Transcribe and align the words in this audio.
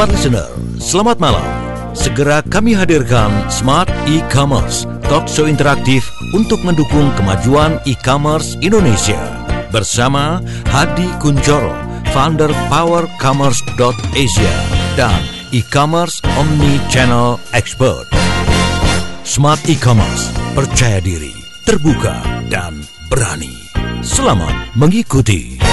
Smart 0.00 0.16
Listener, 0.16 0.48
selamat 0.80 1.20
malam. 1.20 1.44
Segera 1.92 2.40
kami 2.40 2.72
hadirkan 2.72 3.28
Smart 3.52 3.84
E-Commerce, 4.08 4.88
talk 5.12 5.28
show 5.28 5.44
interaktif 5.44 6.08
untuk 6.32 6.56
mendukung 6.64 7.12
kemajuan 7.20 7.76
e-commerce 7.84 8.56
Indonesia. 8.64 9.20
Bersama 9.68 10.40
Hadi 10.72 11.04
Kunchoro, 11.20 11.76
founder 12.16 12.48
powercommerce.asia 12.72 14.56
dan 14.96 15.20
e-commerce 15.52 16.24
omni-channel 16.32 17.36
expert. 17.52 18.08
Smart 19.28 19.60
e-commerce, 19.68 20.32
percaya 20.56 21.04
diri, 21.04 21.36
terbuka, 21.68 22.24
dan 22.48 22.80
berani. 23.12 23.52
Selamat 24.00 24.72
mengikuti. 24.80 25.69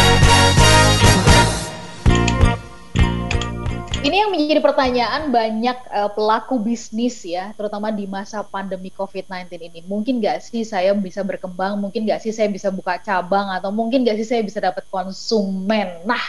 Ini 3.97 4.13
yang 4.13 4.29
menjadi 4.29 4.61
pertanyaan 4.61 5.33
banyak 5.33 5.77
uh, 5.89 6.13
pelaku 6.13 6.61
bisnis 6.61 7.25
ya, 7.25 7.49
terutama 7.57 7.89
di 7.89 8.05
masa 8.05 8.45
pandemi 8.45 8.93
COVID-19 8.93 9.57
ini. 9.57 9.79
Mungkin 9.89 10.21
nggak 10.21 10.45
sih 10.45 10.61
saya 10.61 10.93
bisa 10.93 11.25
berkembang, 11.25 11.81
mungkin 11.81 12.05
nggak 12.05 12.21
sih 12.21 12.29
saya 12.29 12.45
bisa 12.45 12.69
buka 12.69 13.01
cabang, 13.01 13.49
atau 13.57 13.73
mungkin 13.73 14.05
nggak 14.05 14.21
sih 14.21 14.27
saya 14.29 14.41
bisa 14.45 14.61
dapat 14.61 14.85
konsumen. 14.93 16.05
Nah, 16.05 16.21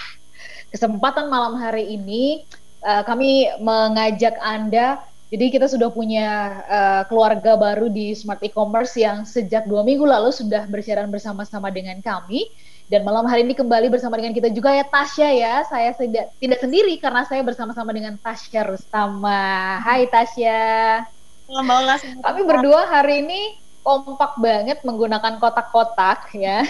kesempatan 0.72 1.28
malam 1.28 1.60
hari 1.60 1.92
ini 1.92 2.48
uh, 2.80 3.04
kami 3.04 3.52
mengajak 3.60 4.40
Anda, 4.40 5.04
jadi 5.28 5.52
kita 5.52 5.68
sudah 5.68 5.92
punya 5.92 6.64
uh, 6.64 7.02
keluarga 7.04 7.52
baru 7.60 7.92
di 7.92 8.16
Smart 8.16 8.40
E-Commerce 8.40 8.96
yang 8.96 9.28
sejak 9.28 9.68
dua 9.68 9.84
minggu 9.84 10.08
lalu 10.08 10.32
sudah 10.32 10.64
bersiaran 10.64 11.12
bersama-sama 11.12 11.68
dengan 11.68 12.00
kami 12.00 12.48
dan 12.88 13.04
malam 13.04 13.28
hari 13.28 13.44
ini 13.44 13.52
kembali 13.52 13.92
bersama 13.92 14.16
dengan 14.16 14.32
kita 14.32 14.48
juga 14.48 14.72
ya 14.72 14.80
Tasya 14.80 15.28
ya. 15.36 15.54
Saya 15.68 15.92
tidak 15.92 16.32
tidak 16.40 16.58
sendiri 16.64 16.96
karena 16.96 17.20
saya 17.28 17.44
bersama-sama 17.44 17.92
dengan 17.92 18.16
Tasya 18.16 18.64
Rustama. 18.64 19.76
Hai 19.84 20.08
Tasya. 20.08 21.04
Malam 21.52 22.00
Kami 22.00 22.40
berdua 22.48 22.88
hari 22.88 23.28
ini 23.28 23.60
kompak 23.84 24.40
banget 24.40 24.80
menggunakan 24.88 25.36
kotak-kotak 25.36 26.32
ya. 26.32 26.64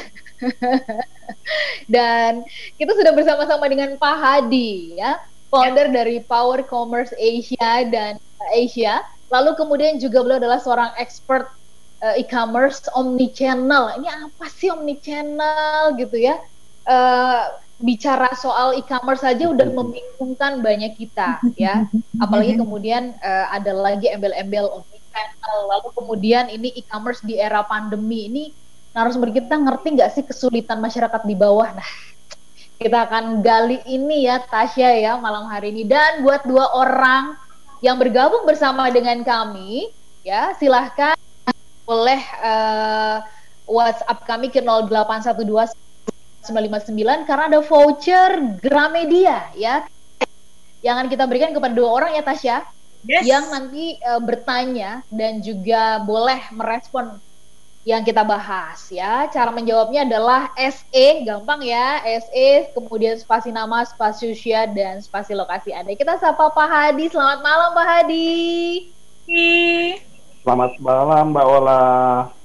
Dan 1.94 2.42
kita 2.74 2.98
sudah 2.98 3.14
bersama-sama 3.14 3.70
dengan 3.70 3.94
Pak 3.94 4.16
Hadi 4.18 4.98
ya, 4.98 5.22
founder 5.54 5.86
ya. 5.86 6.02
dari 6.02 6.18
Power 6.18 6.66
Commerce 6.66 7.14
Asia 7.14 7.86
dan 7.86 8.18
Asia. 8.50 9.06
Lalu 9.30 9.54
kemudian 9.54 10.02
juga 10.02 10.26
beliau 10.26 10.42
adalah 10.42 10.58
seorang 10.58 10.90
expert 10.98 11.57
uh, 12.02 12.14
e-commerce 12.18 12.86
omni 12.94 13.30
channel. 13.30 13.94
Ini 13.98 14.08
apa 14.08 14.46
sih 14.50 14.70
omni 14.70 14.98
channel 14.98 15.94
gitu 15.98 16.16
ya? 16.18 16.38
Uh, 16.88 17.58
bicara 17.78 18.34
soal 18.34 18.74
e-commerce 18.74 19.22
saja 19.22 19.46
udah 19.50 19.68
membingungkan 19.70 20.62
banyak 20.62 20.98
kita 20.98 21.38
ya. 21.54 21.86
Apalagi 22.18 22.58
kemudian 22.58 23.14
uh, 23.22 23.46
ada 23.54 23.70
lagi 23.74 24.10
embel-embel 24.10 24.82
omni 24.82 24.98
channel. 25.10 25.58
Lalu 25.70 25.88
kemudian 25.94 26.50
ini 26.50 26.74
e-commerce 26.78 27.22
di 27.22 27.38
era 27.38 27.62
pandemi 27.66 28.26
ini 28.30 28.44
narasumber 28.96 29.30
kita 29.30 29.54
ngerti 29.54 29.94
nggak 29.94 30.10
sih 30.10 30.24
kesulitan 30.26 30.80
masyarakat 30.82 31.22
di 31.22 31.36
bawah? 31.38 31.70
Nah, 31.70 31.90
kita 32.78 33.10
akan 33.10 33.42
gali 33.42 33.82
ini 33.90 34.30
ya 34.30 34.38
Tasya 34.38 35.02
ya 35.02 35.12
malam 35.18 35.50
hari 35.50 35.74
ini 35.74 35.82
dan 35.82 36.22
buat 36.22 36.46
dua 36.46 36.70
orang 36.78 37.34
yang 37.82 37.98
bergabung 37.98 38.46
bersama 38.46 38.86
dengan 38.86 39.18
kami 39.26 39.90
ya 40.22 40.54
silahkan 40.54 41.17
boleh 41.88 42.20
uh, 42.44 43.24
WhatsApp 43.64 44.28
kami 44.28 44.52
ke 44.52 44.60
0812 44.60 45.72
959 46.44 47.24
karena 47.24 47.44
ada 47.48 47.60
voucher 47.64 48.60
Gramedia 48.60 49.48
ya 49.56 49.88
yang 50.84 51.00
akan 51.00 51.08
kita 51.08 51.24
berikan 51.24 51.56
kepada 51.56 51.72
dua 51.72 51.88
orang 51.90 52.12
ya 52.14 52.22
Tasya 52.22 52.56
yes. 53.08 53.24
yang 53.24 53.48
nanti 53.48 53.96
uh, 54.04 54.20
bertanya 54.20 55.02
dan 55.08 55.40
juga 55.40 56.04
boleh 56.04 56.38
merespon 56.52 57.18
yang 57.88 58.04
kita 58.04 58.20
bahas 58.20 58.84
ya. 58.92 59.24
Cara 59.32 59.48
menjawabnya 59.48 60.04
adalah 60.04 60.52
SE, 60.60 61.24
gampang 61.24 61.64
ya. 61.64 62.04
SE, 62.20 62.68
kemudian 62.76 63.16
spasi 63.16 63.48
nama, 63.48 63.80
spasi 63.88 64.28
usia 64.36 64.68
dan 64.68 65.00
spasi 65.00 65.32
lokasi 65.32 65.72
Anda. 65.72 65.96
Kita 65.96 66.20
sapa 66.20 66.52
Pak 66.52 66.68
Hadi. 66.68 67.08
Selamat 67.08 67.40
malam 67.40 67.72
Pak 67.72 67.86
Hadi. 67.88 68.28
Selamat 70.48 70.80
malam 70.80 71.36
Mbak 71.36 71.44
Ola, 71.60 71.84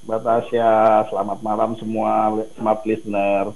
Mbak 0.03 0.19
Tasya. 0.28 1.08
Selamat 1.08 1.40
malam 1.40 1.72
semua 1.80 2.36
smart 2.52 2.84
listener. 2.84 3.56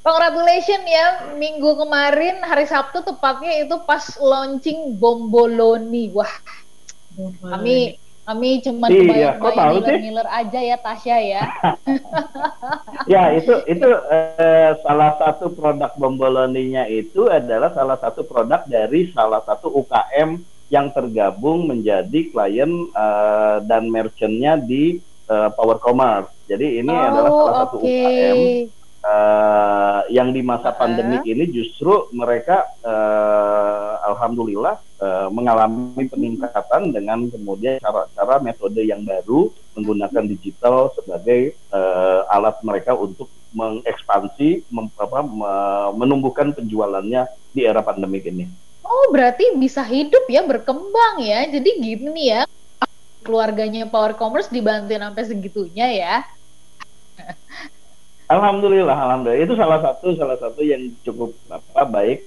Congratulations 0.00 0.88
ya, 0.88 1.36
minggu 1.36 1.76
kemarin 1.76 2.40
hari 2.48 2.64
Sabtu 2.64 3.04
tepatnya 3.04 3.60
itu 3.60 3.76
pas 3.84 4.08
launching 4.16 4.96
Bomboloni. 4.96 6.08
Wah, 6.16 6.32
kami 7.44 8.00
kami 8.24 8.64
cuma 8.64 8.88
iya, 8.88 9.36
Miller 10.00 10.28
aja 10.32 10.60
ya 10.72 10.76
Tasya 10.80 11.16
ya. 11.20 11.42
ya 13.12 13.36
itu 13.36 13.52
itu 13.68 13.88
eh, 14.40 14.80
salah 14.80 15.12
satu 15.20 15.52
produk 15.52 15.92
Bomboloninya 16.00 16.88
itu 16.88 17.28
adalah 17.28 17.68
salah 17.76 18.00
satu 18.00 18.24
produk 18.24 18.64
dari 18.64 19.12
salah 19.12 19.44
satu 19.44 19.68
UKM 19.76 20.40
yang 20.72 20.88
tergabung 20.88 21.68
menjadi 21.68 22.32
klien 22.32 22.88
uh, 22.96 23.60
dan 23.68 23.92
merchantnya 23.92 24.56
di 24.56 25.04
uh, 25.28 25.52
Power 25.52 25.76
Commerce. 25.76 26.32
Jadi 26.48 26.80
ini 26.80 26.88
oh, 26.88 26.96
adalah 26.96 27.30
salah 27.30 27.54
satu 27.60 27.76
okay. 27.84 27.92
UKM 27.92 28.38
uh, 28.40 28.48
eh, 29.02 30.00
yang 30.16 30.32
di 30.32 30.40
masa 30.40 30.72
uh 30.72 30.88
-huh. 30.88 31.20
ini 31.28 31.44
justru 31.52 32.08
mereka 32.16 32.64
uh, 32.80 34.00
alhamdulillah 34.08 34.80
uh, 34.96 35.28
mengalami 35.28 36.08
peningkatan 36.08 36.88
dengan 36.88 37.28
kemudian 37.28 37.76
cara-cara 37.76 38.40
metode 38.40 38.80
yang 38.80 39.04
baru 39.04 39.52
menggunakan 39.76 40.24
digital 40.24 40.88
sebagai 40.96 41.52
uh, 41.68 42.24
alat 42.32 42.56
mereka 42.64 42.96
untuk 42.96 43.28
mengekspansi, 43.52 44.64
mem, 44.72 44.88
apa, 44.96 45.20
menumbuhkan 45.92 46.56
penjualannya 46.56 47.28
di 47.52 47.68
era 47.68 47.84
pandemi 47.84 48.24
ini 48.24 48.71
oh 48.82 49.06
berarti 49.14 49.54
bisa 49.58 49.82
hidup 49.86 50.26
ya 50.28 50.42
berkembang 50.44 51.22
ya 51.22 51.46
jadi 51.48 51.70
gini 51.78 52.22
ya 52.30 52.42
keluarganya 53.22 53.86
Power 53.86 54.18
Commerce 54.18 54.50
dibantuin 54.50 55.02
sampai 55.02 55.24
segitunya 55.26 55.88
ya 55.94 56.14
Alhamdulillah, 58.32 58.96
alhamdulillah 58.96 59.44
itu 59.44 59.54
salah 59.60 59.80
satu 59.84 60.16
salah 60.16 60.40
satu 60.40 60.64
yang 60.64 60.88
cukup 61.04 61.36
apa 61.52 61.84
baik 61.84 62.24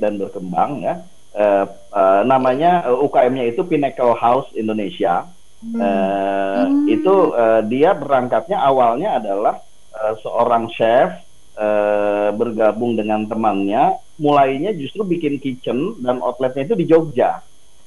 dan 0.00 0.16
berkembang 0.16 0.80
ya. 0.80 1.04
Uh, 1.32 1.64
uh, 1.92 2.20
namanya 2.24 2.84
uh, 2.88 2.96
UKM-nya 3.04 3.52
itu 3.52 3.64
Pinnacle 3.64 4.16
House 4.16 4.48
Indonesia. 4.56 5.28
Hmm. 5.60 5.76
Uh, 5.76 6.64
hmm. 6.68 6.84
Itu 6.88 7.14
uh, 7.36 7.60
dia 7.68 7.92
berangkatnya 7.92 8.60
awalnya 8.60 9.20
adalah 9.20 9.60
uh, 9.92 10.16
seorang 10.24 10.72
chef 10.72 11.20
uh, 11.56 12.30
bergabung 12.34 12.96
dengan 12.96 13.24
temannya 13.28 13.98
mulainya 14.20 14.70
justru 14.76 15.02
bikin 15.02 15.40
kitchen 15.42 15.98
dan 16.00 16.22
outletnya 16.22 16.68
itu 16.68 16.76
di 16.78 16.86
Jogja. 16.86 17.42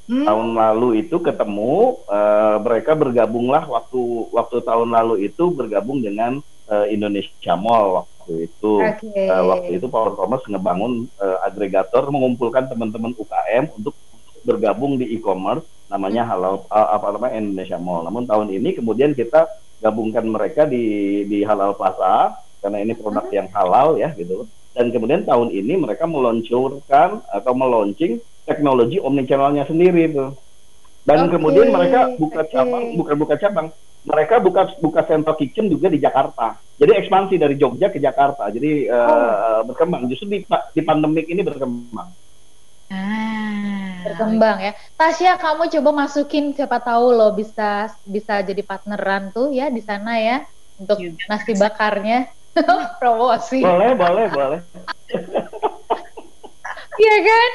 Hmm. 0.06 0.22
Tahun 0.22 0.48
lalu 0.54 1.02
itu 1.02 1.18
ketemu 1.18 1.98
uh, 2.06 2.62
mereka 2.62 2.94
bergabunglah 2.94 3.66
waktu 3.66 4.02
waktu 4.30 4.62
tahun 4.62 4.94
lalu 4.94 5.26
itu 5.26 5.50
bergabung 5.50 6.06
dengan 6.06 6.46
uh, 6.70 6.86
Indonesia 6.86 7.58
Mall 7.58 8.06
waktu 8.06 8.46
itu. 8.46 8.86
Okay. 8.86 9.26
Uh, 9.26 9.44
waktu 9.50 9.82
itu 9.82 9.90
Power 9.90 10.14
Commerce 10.14 10.46
ngebangun 10.46 11.10
uh, 11.18 11.42
agregator 11.42 12.06
mengumpulkan 12.14 12.70
teman-teman 12.70 13.18
UKM 13.18 13.74
untuk 13.82 13.98
bergabung 14.46 15.02
di 15.02 15.10
e-commerce 15.18 15.66
namanya 15.90 16.26
halal 16.30 16.70
uh, 16.70 16.90
apa 16.94 17.18
namanya 17.18 17.42
Indonesia 17.42 17.82
Mall. 17.82 18.06
Namun 18.06 18.30
tahun 18.30 18.54
ini 18.54 18.78
kemudian 18.78 19.18
kita 19.18 19.50
gabungkan 19.82 20.26
mereka 20.30 20.70
di 20.70 21.26
di 21.26 21.42
Halal 21.42 21.74
Plaza 21.74 22.45
karena 22.66 22.82
ini 22.82 22.98
produk 22.98 23.30
yang 23.30 23.46
halal 23.54 24.02
ya 24.02 24.10
gitu. 24.18 24.50
Dan 24.74 24.90
kemudian 24.90 25.22
tahun 25.24 25.54
ini 25.54 25.78
mereka 25.78 26.10
meluncurkan 26.10 27.22
atau 27.30 27.54
meluncing 27.54 28.18
teknologi 28.50 28.98
omnichannelnya 28.98 29.70
sendiri 29.70 30.10
itu 30.10 30.34
dan 31.06 31.30
okay. 31.30 31.38
kemudian 31.38 31.70
mereka 31.70 32.18
buka 32.18 32.42
okay. 32.42 32.52
cabang 32.58 32.84
bukan 32.98 33.16
buka 33.16 33.36
cabang. 33.38 33.68
Mereka 34.06 34.36
buka 34.42 34.62
buka 34.82 35.02
central 35.06 35.38
kitchen 35.38 35.66
juga 35.70 35.90
di 35.90 35.98
Jakarta. 36.02 36.58
Jadi 36.78 36.92
ekspansi 36.94 37.42
dari 37.42 37.58
Jogja 37.58 37.90
ke 37.90 38.02
Jakarta. 38.02 38.50
Jadi 38.50 38.90
oh. 38.90 38.98
uh, 38.98 39.62
berkembang. 39.66 40.10
Justru 40.10 40.30
di 40.30 40.40
di 40.46 40.82
pandemik 40.82 41.30
ini 41.30 41.42
berkembang. 41.46 42.10
Ah. 42.90 44.02
Berkembang 44.06 44.58
ya. 44.62 44.74
Tasya 44.98 45.38
kamu 45.42 45.70
coba 45.78 46.06
masukin 46.06 46.54
siapa 46.54 46.82
tahu 46.82 47.14
lo 47.14 47.34
bisa 47.34 47.90
bisa 48.06 48.42
jadi 48.42 48.62
partneran 48.66 49.34
tuh 49.34 49.54
ya 49.54 49.70
di 49.70 49.82
sana 49.82 50.18
ya 50.22 50.46
untuk 50.78 51.02
nasi 51.30 51.54
bakarnya 51.58 52.30
promosi 53.02 53.60
boleh 53.62 53.92
boleh 53.94 54.26
boleh 54.32 54.60
Iya 56.96 57.18
kan? 57.28 57.50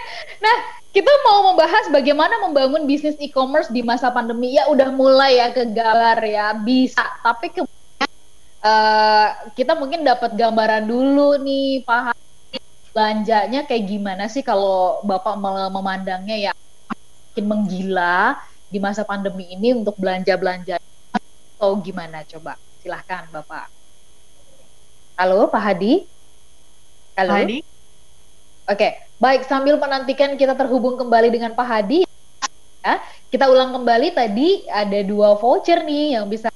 Nah, 0.44 0.56
kita 0.92 1.12
mau 1.24 1.52
membahas 1.52 1.88
bagaimana 1.88 2.44
membangun 2.44 2.84
bisnis 2.84 3.16
e-commerce 3.16 3.72
di 3.72 3.80
masa 3.80 4.12
pandemi. 4.12 4.52
Ya 4.56 4.68
udah 4.68 4.92
mulai 4.92 5.40
ya 5.40 5.48
ke 5.54 5.64
gambar 5.64 6.20
ya, 6.20 6.52
bisa. 6.60 7.00
Tapi 7.24 7.48
ke, 7.48 7.64
uh, 7.64 9.28
kita 9.56 9.72
mungkin 9.80 10.04
dapat 10.04 10.36
gambaran 10.36 10.84
dulu 10.84 11.40
nih, 11.40 11.84
Pak. 11.88 12.16
belanjanya 12.90 13.70
kayak 13.70 13.86
gimana 13.86 14.26
sih 14.26 14.42
kalau 14.42 14.98
Bapak 15.06 15.38
memandangnya 15.70 16.50
ya 16.50 16.52
makin 17.30 17.46
menggila 17.46 18.34
di 18.66 18.82
masa 18.82 19.06
pandemi 19.06 19.46
ini 19.46 19.78
untuk 19.78 19.94
belanja-belanja 19.94 20.74
atau 21.14 21.78
gimana 21.78 22.26
coba? 22.26 22.58
Silahkan 22.82 23.30
Bapak. 23.30 23.79
Halo 25.20 25.52
Pak 25.52 25.60
Hadi. 25.60 26.00
Halo. 27.12 27.36
Pak 27.36 27.44
Hadi. 27.44 27.58
Oke, 28.72 28.88
baik 29.20 29.44
sambil 29.44 29.76
menantikan 29.76 30.32
kita 30.40 30.56
terhubung 30.56 30.96
kembali 30.96 31.28
dengan 31.28 31.52
Pak 31.52 31.66
Hadi. 31.68 32.08
Ya, 32.80 33.04
kita 33.28 33.52
ulang 33.52 33.76
kembali 33.76 34.16
tadi 34.16 34.64
ada 34.64 34.96
dua 35.04 35.36
voucher 35.36 35.84
nih 35.84 36.16
yang 36.16 36.24
bisa 36.24 36.48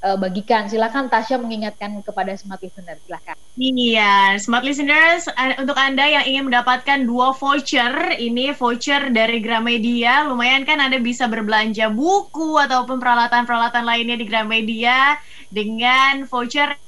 uh, 0.00 0.16
bagikan. 0.16 0.64
Silakan 0.64 1.12
Tasya 1.12 1.36
mengingatkan 1.36 2.00
kepada 2.00 2.32
smart 2.40 2.64
listener. 2.64 2.96
Silakan. 3.04 3.36
Iya, 3.60 4.40
smart 4.40 4.64
listeners 4.64 5.28
untuk 5.60 5.76
Anda 5.76 6.08
yang 6.08 6.24
ingin 6.24 6.48
mendapatkan 6.48 7.04
dua 7.04 7.36
voucher, 7.36 8.16
ini 8.16 8.56
voucher 8.56 9.12
dari 9.12 9.44
Gramedia, 9.44 10.24
lumayan 10.24 10.64
kan 10.64 10.80
Anda 10.80 10.96
bisa 11.04 11.28
berbelanja 11.28 11.92
buku 11.92 12.56
ataupun 12.64 12.96
peralatan-peralatan 12.96 13.84
lainnya 13.84 14.16
di 14.16 14.24
Gramedia 14.24 15.20
dengan 15.52 16.24
voucher 16.24 16.87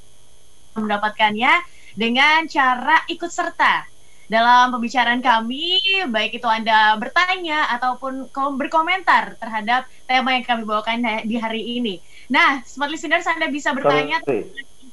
mendapatkannya 0.81 1.53
dengan 1.95 2.49
cara 2.49 3.05
ikut 3.07 3.29
serta 3.29 3.91
dalam 4.31 4.71
pembicaraan 4.71 5.19
kami, 5.19 5.83
baik 6.07 6.39
itu 6.39 6.47
Anda 6.47 6.95
bertanya 7.03 7.67
ataupun 7.75 8.31
berkomentar 8.31 9.35
terhadap 9.43 9.91
tema 10.07 10.39
yang 10.39 10.47
kami 10.47 10.63
bawakan 10.63 11.27
di 11.27 11.35
hari 11.35 11.83
ini. 11.83 11.99
Nah, 12.31 12.63
smart 12.63 12.95
listeners 12.95 13.27
Anda 13.27 13.51
bisa 13.51 13.75
bertanya 13.75 14.23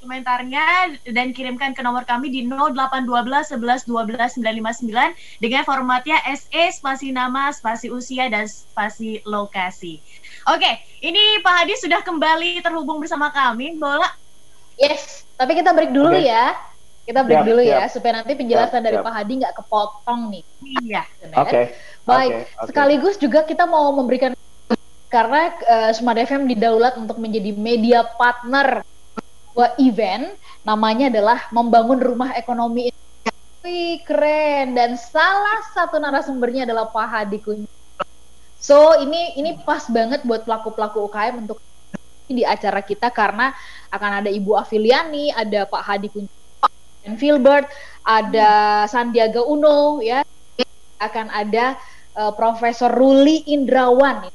komentarnya 0.02 0.98
dan 1.14 1.38
kirimkan 1.38 1.78
ke 1.78 1.86
nomor 1.86 2.02
kami 2.10 2.34
di 2.34 2.50
0812 2.50 3.54
11 3.62 3.86
12 3.86 4.42
959 4.42 5.44
dengan 5.44 5.62
formatnya 5.62 6.18
SE 6.34 6.64
spasi 6.74 7.14
nama, 7.14 7.54
spasi 7.54 7.94
usia 7.94 8.34
dan 8.34 8.50
spasi 8.50 9.22
lokasi. 9.22 10.02
Oke, 10.50 10.82
ini 11.06 11.46
Pak 11.46 11.54
Hadi 11.62 11.78
sudah 11.78 12.02
kembali 12.02 12.66
terhubung 12.66 12.98
bersama 12.98 13.30
kami. 13.30 13.78
Bola. 13.78 14.10
Yes, 14.78 15.26
tapi 15.36 15.58
kita 15.58 15.74
break 15.74 15.92
dulu 15.92 16.14
okay. 16.14 16.30
ya. 16.30 16.56
Kita 17.08 17.24
break 17.24 17.40
siap, 17.40 17.50
dulu 17.50 17.62
ya, 17.64 17.68
siap. 17.68 17.82
ya 17.82 17.94
supaya 17.94 18.14
nanti 18.22 18.32
penjelasan 18.38 18.80
siap, 18.80 18.86
dari. 18.86 18.98
Pak 19.00 19.14
Hadi 19.14 19.34
nggak 19.42 19.56
kepotong 19.64 20.22
nih. 20.32 20.44
Iya. 20.86 21.02
Oke. 21.34 21.50
Okay. 21.50 21.64
Baik. 22.08 22.32
Okay, 22.32 22.44
okay. 22.46 22.68
Sekaligus 22.72 23.16
juga 23.20 23.40
kita 23.44 23.64
mau 23.66 23.90
memberikan 23.92 24.32
karena 25.08 25.56
uh, 25.64 25.92
Smart 25.96 26.20
FM 26.20 26.52
didaulat 26.52 27.00
untuk 27.00 27.16
menjadi 27.16 27.56
media 27.56 28.04
partner 28.20 28.84
sebuah 29.56 29.80
event 29.80 30.36
namanya 30.68 31.08
adalah 31.08 31.48
membangun 31.50 31.98
rumah 31.98 32.36
ekonomi 32.36 32.92
Wih, 33.68 34.00
keren 34.08 34.80
dan 34.80 34.96
salah 34.96 35.60
satu 35.76 36.00
narasumbernya 36.00 36.64
adalah 36.64 36.88
Pak 36.88 37.08
Hadi 37.10 37.40
Kunci. 37.44 37.68
So 38.64 38.96
ini 39.02 39.36
ini 39.36 39.60
pas 39.60 39.84
banget 39.92 40.24
buat 40.24 40.48
pelaku-pelaku 40.48 41.04
UKM 41.12 41.36
untuk 41.44 41.60
di 42.28 42.44
acara 42.44 42.84
kita 42.84 43.10
karena 43.10 43.56
akan 43.90 44.12
ada 44.24 44.30
Ibu 44.30 44.60
Afiliani, 44.60 45.32
ada 45.32 45.64
Pak 45.64 45.84
Hadi 45.84 46.08
dan 47.08 47.16
Filbert, 47.16 47.72
ada 48.04 48.84
Sandiaga 48.92 49.42
Uno 49.48 50.04
ya, 50.04 50.28
akan 51.00 51.28
ada 51.32 51.80
uh, 52.20 52.36
Profesor 52.36 52.92
Ruli 52.92 53.48
Indrawan 53.48 54.28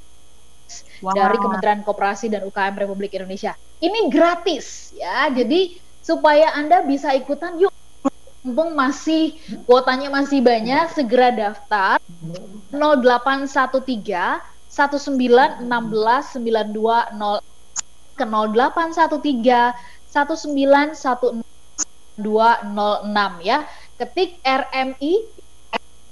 wow. 1.05 1.13
dari 1.13 1.37
Kementerian 1.37 1.85
Koperasi 1.85 2.33
dan 2.33 2.49
UKM 2.49 2.81
Republik 2.81 3.13
Indonesia. 3.13 3.53
Ini 3.83 4.09
gratis 4.09 4.97
ya, 4.97 5.29
jadi 5.29 5.77
supaya 6.01 6.57
Anda 6.57 6.81
bisa 6.87 7.13
ikutan 7.13 7.61
yuk. 7.61 7.71
Mumpung 8.43 8.75
masih 8.75 9.39
kuotanya 9.71 10.11
masih 10.11 10.43
banyak 10.43 10.91
segera 10.91 11.31
daftar. 11.31 12.03
0813 12.75 14.03
1916 14.73 15.63
920 15.63 17.52
ke 18.15 18.25
0813 18.25 19.75
1916 20.13 21.41
206 22.21 23.41
ya. 23.41 23.65
Ketik 23.97 24.37
RMI 24.45 25.41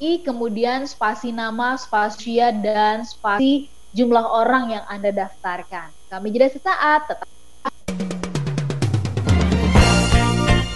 I 0.01 0.25
kemudian 0.25 0.89
spasi 0.89 1.29
nama, 1.29 1.77
spasia 1.77 2.57
dan 2.57 3.05
spasi 3.05 3.69
jumlah 3.93 4.25
orang 4.25 4.73
yang 4.73 4.81
Anda 4.89 5.13
daftarkan. 5.13 5.93
Kami 6.09 6.33
jeda 6.33 6.49
sesaat 6.49 7.05
tetap 7.05 7.29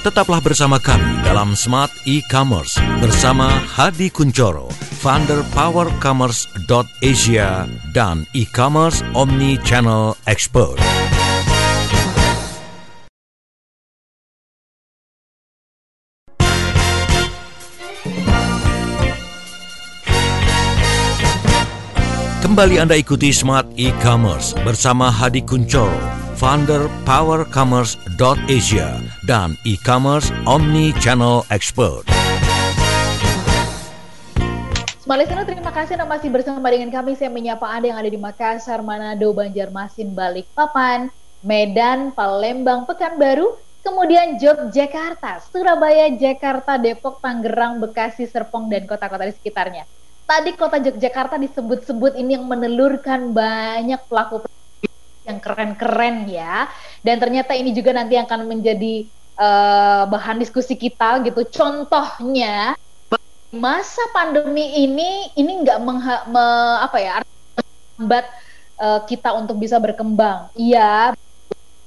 Tetaplah 0.05 0.45
bersama 0.45 0.77
kami 0.77 1.25
dalam 1.25 1.57
Smart 1.57 1.89
E-Commerce 2.05 2.77
bersama 3.01 3.49
Hadi 3.49 4.13
Kuncoro, 4.13 4.69
founder 5.01 5.41
powercommerce.asia 5.57 7.65
dan 7.97 8.29
e-commerce 8.37 9.01
omni-channel 9.17 10.21
expert. 10.29 10.77
Kembali 22.45 22.77
Anda 22.77 23.01
ikuti 23.01 23.33
Smart 23.33 23.73
E-Commerce 23.81 24.53
bersama 24.69 25.09
Hadi 25.09 25.41
Kuncoro, 25.41 25.97
founder 26.37 26.93
powercommerce.asia 27.09 29.01
dan 29.25 29.57
e-commerce 29.65 30.29
omni-channel 30.45 31.49
expert. 31.49 32.05
Smart 35.01 35.25
Listener, 35.25 35.49
terima 35.49 35.73
kasih 35.73 35.97
Anda 35.97 36.05
masih 36.05 36.29
bersama 36.29 36.69
dengan 36.69 36.93
kami. 36.93 37.17
Saya 37.17 37.33
menyapa 37.33 37.65
Anda 37.65 37.97
yang 37.97 37.99
ada 38.05 38.13
di 38.13 38.21
Makassar, 38.21 38.85
Manado, 38.85 39.33
Banjarmasin, 39.33 40.13
Balikpapan, 40.13 41.09
Medan, 41.41 42.13
Palembang, 42.13 42.85
Pekanbaru, 42.85 43.57
kemudian 43.81 44.37
Yogyakarta, 44.37 45.41
Surabaya, 45.49 46.13
Jakarta, 46.13 46.77
Depok, 46.77 47.25
Tangerang, 47.25 47.81
Bekasi, 47.81 48.29
Serpong, 48.29 48.69
dan 48.69 48.85
kota-kota 48.85 49.25
di 49.25 49.33
sekitarnya 49.33 49.89
tadi 50.25 50.51
kota 50.57 50.81
Yogyakarta 50.81 51.37
disebut-sebut 51.41 52.17
ini 52.17 52.37
yang 52.37 52.49
menelurkan 52.49 53.33
banyak 53.33 54.01
pelaku 54.09 54.45
yang 55.25 55.41
keren-keren 55.41 56.29
ya. 56.29 56.69
Dan 57.01 57.21
ternyata 57.21 57.57
ini 57.57 57.73
juga 57.73 57.97
nanti 57.97 58.17
akan 58.17 58.49
menjadi 58.49 59.09
uh, 59.41 60.05
bahan 60.09 60.41
diskusi 60.41 60.77
kita 60.77 61.25
gitu. 61.25 61.45
Contohnya 61.49 62.77
masa 63.55 64.03
pandemi 64.11 64.83
ini 64.83 65.31
ini 65.39 65.63
nggak 65.63 65.79
me, 66.27 66.47
apa 66.83 66.99
ya 66.99 67.23
membuat 67.95 68.27
uh, 68.83 69.01
kita 69.07 69.33
untuk 69.39 69.57
bisa 69.63 69.79
berkembang. 69.79 70.51
Iya, 70.59 71.15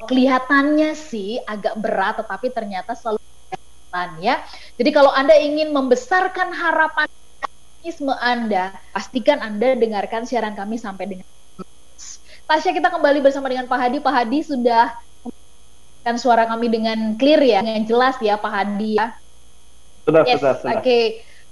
kelihatannya 0.08 0.96
sih 0.96 1.42
agak 1.44 1.76
berat, 1.78 2.24
tetapi 2.24 2.48
ternyata 2.54 2.96
selalu 2.96 3.20
ya. 4.22 4.40
Jadi 4.78 4.90
kalau 4.94 5.10
anda 5.10 5.34
ingin 5.34 5.74
membesarkan 5.74 6.54
harapan 6.54 7.10
optimisme 7.78 8.10
Anda, 8.18 8.74
pastikan 8.90 9.38
Anda 9.38 9.78
dengarkan 9.78 10.26
siaran 10.26 10.58
kami 10.58 10.82
sampai 10.82 11.06
dengan 11.06 11.28
Tasya 12.48 12.72
kita 12.74 12.90
kembali 12.90 13.20
bersama 13.22 13.52
dengan 13.52 13.68
Pak 13.70 13.76
Hadi. 13.78 13.98
Pak 14.00 14.14
Hadi 14.18 14.40
sudah 14.42 14.96
kan 16.02 16.16
suara 16.16 16.48
kami 16.48 16.72
dengan 16.72 17.20
clear 17.20 17.44
ya, 17.44 17.60
dengan 17.60 17.84
jelas 17.84 18.16
ya 18.24 18.40
Pak 18.40 18.50
Hadi 18.50 18.96
ya. 18.96 19.14
Sudah, 20.08 20.24
yes, 20.24 20.40
sudah, 20.40 20.54
sudah. 20.58 20.80
Oke. 20.80 20.82
Okay. 20.82 21.06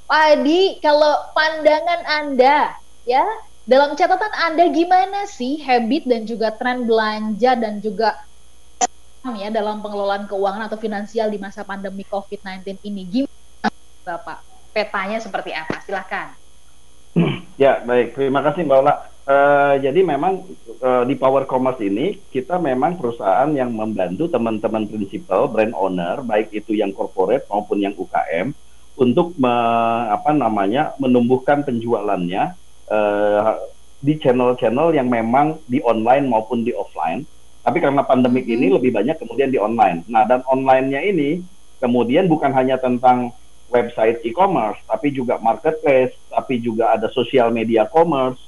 Pak 0.07 0.21
Hadi, 0.23 0.61
kalau 0.79 1.13
pandangan 1.35 2.01
Anda 2.07 2.79
ya, 3.03 3.27
dalam 3.67 3.99
catatan 3.99 4.31
Anda 4.39 4.71
gimana 4.71 5.27
sih 5.27 5.59
habit 5.59 6.07
dan 6.07 6.23
juga 6.23 6.55
tren 6.55 6.87
belanja 6.87 7.59
dan 7.59 7.83
juga 7.83 8.15
ya 9.35 9.51
dalam 9.51 9.83
pengelolaan 9.83 10.31
keuangan 10.31 10.71
atau 10.71 10.79
finansial 10.79 11.27
di 11.27 11.37
masa 11.43 11.67
pandemi 11.67 12.07
COVID-19 12.07 12.79
ini? 12.87 13.03
Gimana 13.03 13.67
Bapak? 14.07 14.54
Petanya 14.75 15.23
seperti 15.23 15.55
apa? 15.55 15.79
Silahkan. 15.87 16.35
Ya, 17.55 17.79
baik. 17.87 18.19
Terima 18.19 18.43
kasih 18.43 18.67
Mbak 18.67 18.79
Ola. 18.83 18.93
Uh, 19.23 19.79
jadi 19.79 20.03
memang 20.03 20.43
uh, 20.83 21.07
di 21.07 21.15
Power 21.15 21.47
Commerce 21.47 21.79
ini 21.79 22.19
kita 22.35 22.59
memang 22.59 22.99
perusahaan 22.99 23.47
yang 23.55 23.71
membantu 23.71 24.27
teman-teman 24.27 24.83
prinsipal, 24.83 25.47
brand 25.47 25.71
owner, 25.71 26.19
baik 26.19 26.51
itu 26.51 26.75
yang 26.75 26.91
corporate 26.91 27.47
maupun 27.47 27.79
yang 27.79 27.95
UKM, 27.95 28.51
untuk 28.99 29.31
me, 29.39 29.55
apa 30.11 30.35
namanya 30.35 30.99
menumbuhkan 30.99 31.63
penjualannya 31.63 32.59
uh, 32.91 33.55
di 34.03 34.19
channel-channel 34.19 34.91
yang 34.91 35.07
memang 35.07 35.63
di 35.63 35.79
online 35.81 36.27
maupun 36.27 36.67
di 36.67 36.75
offline. 36.75 37.23
Tapi 37.63 37.79
karena 37.79 38.03
pandemik 38.03 38.45
hmm. 38.45 38.55
ini 38.59 38.67
lebih 38.67 38.91
banyak 38.91 39.15
kemudian 39.15 39.47
di 39.47 39.57
online. 39.57 40.03
Nah, 40.11 40.27
dan 40.27 40.43
online-nya 40.45 41.01
ini 41.01 41.39
kemudian 41.79 42.27
bukan 42.27 42.51
hanya 42.51 42.77
tentang 42.77 43.31
website 43.69 44.21
e-commerce, 44.23 44.79
tapi 44.85 45.09
juga 45.11 45.41
marketplace, 45.41 46.13
tapi 46.29 46.61
juga 46.61 46.93
ada 46.93 47.09
social 47.11 47.49
media 47.49 47.89
commerce, 47.89 48.39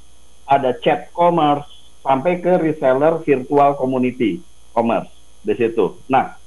ada 0.46 0.76
chat 0.78 1.10
commerce, 1.12 1.68
sampai 2.06 2.40
ke 2.40 2.54
reseller 2.62 3.20
virtual 3.26 3.76
community 3.76 4.40
commerce 4.72 5.12
di 5.44 5.54
situ. 5.58 6.00
Nah, 6.08 6.38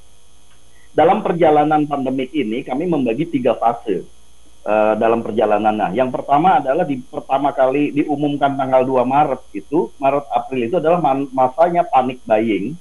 dalam 0.91 1.21
perjalanan 1.21 1.85
pandemik 1.85 2.33
ini 2.33 2.65
kami 2.65 2.89
membagi 2.89 3.29
tiga 3.29 3.55
fase 3.59 4.03
uh, 4.65 4.95
dalam 4.97 5.21
perjalanannya. 5.21 5.95
Yang 5.95 6.11
pertama 6.17 6.59
adalah 6.59 6.85
di 6.89 6.99
pertama 6.99 7.53
kali 7.53 7.93
diumumkan 7.95 8.57
tanggal 8.57 8.83
2 8.89 9.05
Maret 9.05 9.43
itu, 9.53 9.93
Maret 10.01 10.27
April 10.33 10.61
itu 10.67 10.77
adalah 10.81 10.99
masanya 11.31 11.85
panik 11.87 12.19
buying 12.25 12.75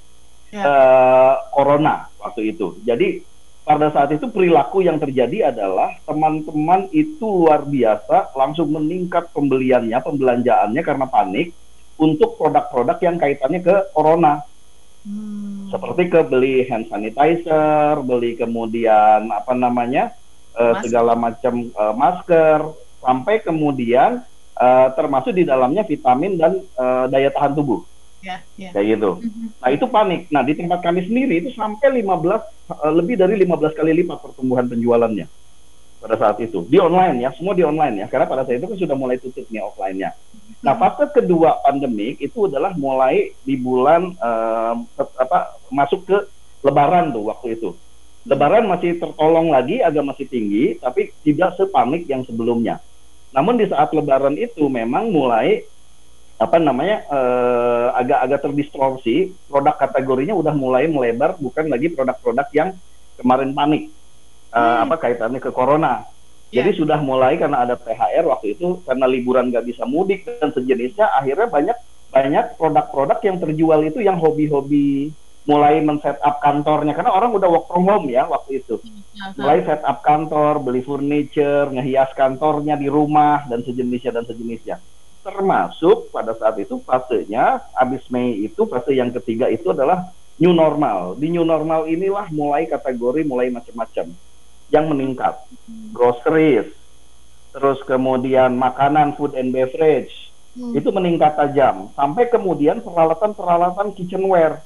yeah. 0.50 0.64
Ya. 0.64 0.66
uh, 0.66 1.34
corona 1.54 2.10
waktu 2.18 2.56
itu. 2.56 2.80
Jadi 2.82 3.22
pada 3.70 3.94
saat 3.94 4.10
itu 4.10 4.26
perilaku 4.34 4.82
yang 4.82 4.98
terjadi 4.98 5.54
adalah 5.54 5.94
teman-teman 6.10 6.90
itu 6.90 7.22
luar 7.22 7.62
biasa 7.62 8.34
langsung 8.34 8.74
meningkat 8.74 9.30
pembeliannya, 9.30 9.94
pembelanjaannya 10.02 10.82
karena 10.82 11.06
panik 11.06 11.54
untuk 12.02 12.34
produk-produk 12.42 12.98
yang 12.98 13.22
kaitannya 13.22 13.62
ke 13.62 13.76
corona. 13.94 14.42
Hmm. 15.06 15.70
Seperti 15.70 16.10
ke 16.10 16.26
beli 16.26 16.66
hand 16.66 16.90
sanitizer, 16.90 18.02
beli 18.02 18.34
kemudian 18.42 19.30
apa 19.30 19.54
namanya 19.54 20.18
uh, 20.58 20.82
segala 20.82 21.14
macam 21.14 21.70
uh, 21.78 21.94
masker, 21.94 22.74
sampai 23.06 23.46
kemudian 23.46 24.26
uh, 24.58 24.88
termasuk 24.98 25.38
di 25.38 25.46
dalamnya 25.46 25.86
vitamin 25.86 26.42
dan 26.42 26.58
uh, 26.74 27.06
daya 27.06 27.30
tahan 27.30 27.54
tubuh 27.54 27.86
ya, 28.20 28.38
ya. 28.56 28.70
kayak 28.76 28.88
gitu. 28.98 29.12
Mm-hmm. 29.20 29.48
Nah 29.60 29.70
itu 29.72 29.86
panik. 29.88 30.22
Nah 30.32 30.42
di 30.44 30.54
tempat 30.56 30.80
kami 30.84 31.06
sendiri 31.08 31.34
itu 31.44 31.50
sampai 31.56 32.02
15 32.02 32.06
uh, 32.06 32.40
eh, 32.40 32.94
lebih 32.94 33.16
dari 33.20 33.36
15 33.40 33.78
kali 33.78 33.92
lipat 34.04 34.18
pertumbuhan 34.20 34.68
penjualannya 34.68 35.28
pada 36.00 36.16
saat 36.16 36.40
itu 36.40 36.64
di 36.72 36.80
online 36.80 37.28
ya, 37.28 37.30
semua 37.36 37.52
di 37.52 37.64
online 37.68 38.04
ya, 38.04 38.08
karena 38.08 38.24
pada 38.24 38.48
saat 38.48 38.56
itu 38.56 38.72
kan 38.72 38.80
sudah 38.80 38.96
mulai 38.96 39.20
tutup 39.20 39.44
nih 39.52 39.60
offline-nya. 39.60 40.16
Mm-hmm. 40.16 40.54
Nah 40.64 40.74
fase 40.80 41.04
kedua 41.12 41.60
pandemik 41.64 42.20
itu 42.24 42.48
adalah 42.48 42.72
mulai 42.76 43.36
di 43.44 43.56
bulan 43.60 44.16
uh, 44.20 44.76
apa 45.20 45.60
masuk 45.72 46.08
ke 46.08 46.18
Lebaran 46.60 47.16
tuh 47.16 47.24
waktu 47.32 47.56
itu. 47.56 47.72
Lebaran 48.28 48.68
masih 48.68 49.00
tertolong 49.00 49.48
lagi, 49.48 49.80
agak 49.80 50.04
masih 50.04 50.28
tinggi, 50.28 50.76
tapi 50.76 51.16
tidak 51.24 51.56
sepanik 51.56 52.04
yang 52.04 52.28
sebelumnya. 52.28 52.84
Namun 53.32 53.56
di 53.56 53.66
saat 53.70 53.96
Lebaran 53.96 54.36
itu 54.36 54.68
memang 54.68 55.08
mulai 55.08 55.64
apa 56.40 56.56
namanya 56.56 57.04
agak-agak 58.00 58.40
uh, 58.40 58.44
terdistorsi 58.48 59.36
produk 59.52 59.76
kategorinya 59.76 60.32
udah 60.40 60.56
mulai 60.56 60.88
melebar 60.88 61.36
bukan 61.36 61.68
lagi 61.68 61.92
produk-produk 61.92 62.48
yang 62.56 62.70
kemarin 63.20 63.52
panik 63.52 63.92
uh, 64.56 64.56
hmm. 64.56 64.84
apa 64.88 64.96
kaitannya 65.04 65.44
ke 65.44 65.52
corona 65.52 66.08
yeah. 66.48 66.64
jadi 66.64 66.80
sudah 66.80 67.04
mulai 67.04 67.36
karena 67.36 67.68
ada 67.68 67.76
THR 67.76 68.24
waktu 68.24 68.56
itu 68.56 68.80
karena 68.88 69.06
liburan 69.12 69.52
nggak 69.52 69.68
bisa 69.68 69.84
mudik 69.84 70.24
dan 70.40 70.56
sejenisnya 70.56 71.12
akhirnya 71.12 71.52
banyak 71.52 71.78
banyak 72.10 72.46
produk-produk 72.56 73.20
yang 73.20 73.38
terjual 73.44 73.80
itu 73.84 74.00
yang 74.00 74.16
hobi-hobi 74.16 75.12
mulai 75.44 75.84
men-set 75.84 76.24
up 76.24 76.40
kantornya 76.40 76.96
karena 76.96 77.12
orang 77.12 77.36
udah 77.36 77.52
work 77.52 77.68
from 77.68 77.86
home 77.90 78.06
ya 78.06 78.26
waktu 78.30 78.62
itu. 78.62 78.78
Hmm, 78.78 79.34
mulai 79.34 79.66
set 79.66 79.82
up 79.82 80.06
kantor, 80.06 80.62
beli 80.62 80.86
furniture, 80.86 81.74
ngehias 81.74 82.14
kantornya 82.14 82.78
di 82.78 82.86
rumah 82.86 83.50
dan 83.50 83.66
sejenisnya 83.66 84.14
dan 84.14 84.30
sejenisnya 84.30 84.78
termasuk 85.30 86.10
pada 86.10 86.34
saat 86.34 86.58
itu 86.58 86.82
fasenya 86.82 87.62
habis 87.78 88.02
Mei 88.10 88.50
itu 88.50 88.66
fase 88.66 88.98
yang 88.98 89.14
ketiga 89.14 89.46
itu 89.48 89.70
adalah 89.70 90.10
new 90.42 90.56
normal. 90.56 91.14
Di 91.20 91.30
new 91.30 91.46
normal 91.46 91.86
inilah 91.86 92.32
mulai 92.34 92.66
kategori 92.66 93.22
mulai 93.28 93.54
macam-macam 93.54 94.10
yang 94.74 94.86
meningkat. 94.90 95.38
Groceries, 95.94 96.70
terus 97.54 97.80
kemudian 97.86 98.58
makanan, 98.58 99.14
food 99.14 99.38
and 99.38 99.54
beverage, 99.54 100.34
hmm. 100.58 100.74
itu 100.74 100.90
meningkat 100.90 101.38
tajam. 101.38 101.94
Sampai 101.94 102.30
kemudian 102.30 102.82
peralatan-peralatan 102.82 103.94
kitchenware, 103.94 104.66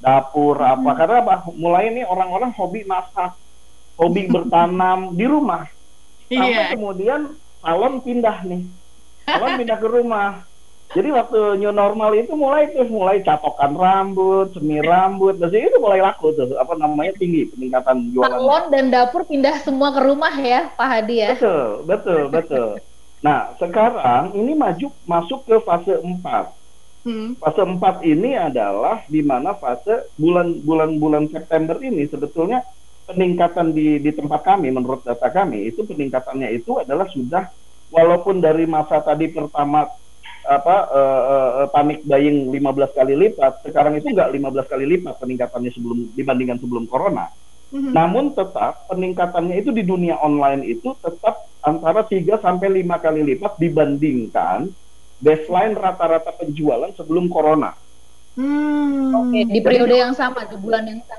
dapur 0.00 0.56
hmm. 0.56 0.72
apa. 0.72 0.90
Karena 0.96 1.16
apa? 1.20 1.34
Mulai 1.52 1.92
ini 1.92 2.02
orang-orang 2.06 2.54
hobi 2.56 2.88
masak, 2.88 3.36
hobi 4.00 4.28
bertanam 4.32 5.12
di 5.12 5.24
rumah. 5.28 5.68
Sampai 6.28 6.52
yeah. 6.52 6.72
kemudian 6.76 7.20
salon 7.64 8.04
pindah 8.04 8.44
nih 8.44 8.62
Orang 9.36 9.60
pindah 9.60 9.78
ke 9.78 9.88
rumah. 9.88 10.48
Jadi 10.88 11.12
waktu 11.12 11.60
new 11.60 11.68
normal 11.68 12.16
itu 12.16 12.32
mulai 12.32 12.72
tuh 12.72 12.88
mulai 12.88 13.20
catokan 13.20 13.76
rambut, 13.76 14.56
semir 14.56 14.80
rambut, 14.88 15.36
dan 15.36 15.52
itu 15.52 15.76
mulai 15.76 16.00
laku 16.00 16.32
tuh 16.32 16.56
apa 16.56 16.80
namanya 16.80 17.12
tinggi 17.20 17.44
peningkatan 17.52 18.08
jualan. 18.16 18.32
Salon 18.32 18.64
dan 18.72 18.88
dapur 18.88 19.28
pindah 19.28 19.60
semua 19.60 19.92
ke 19.92 20.00
rumah 20.00 20.32
ya, 20.40 20.72
Pak 20.72 20.88
Hadi 20.88 21.16
ya. 21.20 21.36
Betul, 21.36 21.84
betul, 21.84 22.20
betul. 22.32 22.68
Nah, 23.20 23.52
sekarang 23.60 24.32
ini 24.32 24.56
maju 24.56 24.88
masuk 25.04 25.44
ke 25.44 25.60
fase 25.60 25.92
4. 26.00 26.56
Hmm. 27.04 27.36
Fase 27.36 27.62
4 27.68 28.08
ini 28.08 28.40
adalah 28.40 29.04
di 29.12 29.20
mana 29.20 29.52
fase 29.60 30.08
bulan-bulan 30.16 30.96
bulan 30.96 31.24
September 31.28 31.76
ini 31.84 32.08
sebetulnya 32.08 32.64
peningkatan 33.04 33.76
di 33.76 34.00
di 34.00 34.10
tempat 34.12 34.40
kami 34.40 34.68
menurut 34.72 35.04
data 35.04 35.28
kami 35.32 35.72
itu 35.72 35.84
peningkatannya 35.84 36.48
itu 36.52 36.80
adalah 36.80 37.08
sudah 37.08 37.48
walaupun 37.88 38.40
dari 38.40 38.64
masa 38.68 39.00
tadi 39.00 39.32
pertama 39.32 39.88
apa 40.48 40.76
uh, 40.88 41.20
uh, 41.64 41.68
panik 41.68 42.00
buying 42.08 42.48
15 42.48 42.96
kali 42.96 43.14
lipat, 43.16 43.68
sekarang 43.68 44.00
itu 44.00 44.08
enggak 44.08 44.32
15 44.32 44.72
kali 44.72 44.84
lipat 44.96 45.14
peningkatannya 45.20 45.70
sebelum 45.76 45.98
dibandingkan 46.16 46.56
sebelum 46.56 46.88
corona. 46.88 47.28
Mm-hmm. 47.68 47.92
Namun 47.92 48.32
tetap 48.32 48.88
peningkatannya 48.88 49.60
itu 49.60 49.76
di 49.76 49.84
dunia 49.84 50.16
online 50.24 50.64
itu 50.64 50.96
tetap 51.04 51.44
antara 51.60 52.00
3 52.00 52.40
sampai 52.40 52.80
5 52.80 53.04
kali 53.04 53.20
lipat 53.34 53.60
dibandingkan 53.60 54.72
baseline 55.20 55.74
rata-rata 55.76 56.32
penjualan 56.32 56.88
sebelum 56.96 57.28
corona. 57.28 57.74
Hmm. 58.38 59.10
Oke, 59.18 59.34
okay, 59.34 59.42
di 59.50 59.60
periode 59.60 59.98
yang 59.98 60.14
sama, 60.14 60.46
di 60.46 60.54
bulan 60.54 60.86
yang 60.86 61.02
sama. 61.10 61.17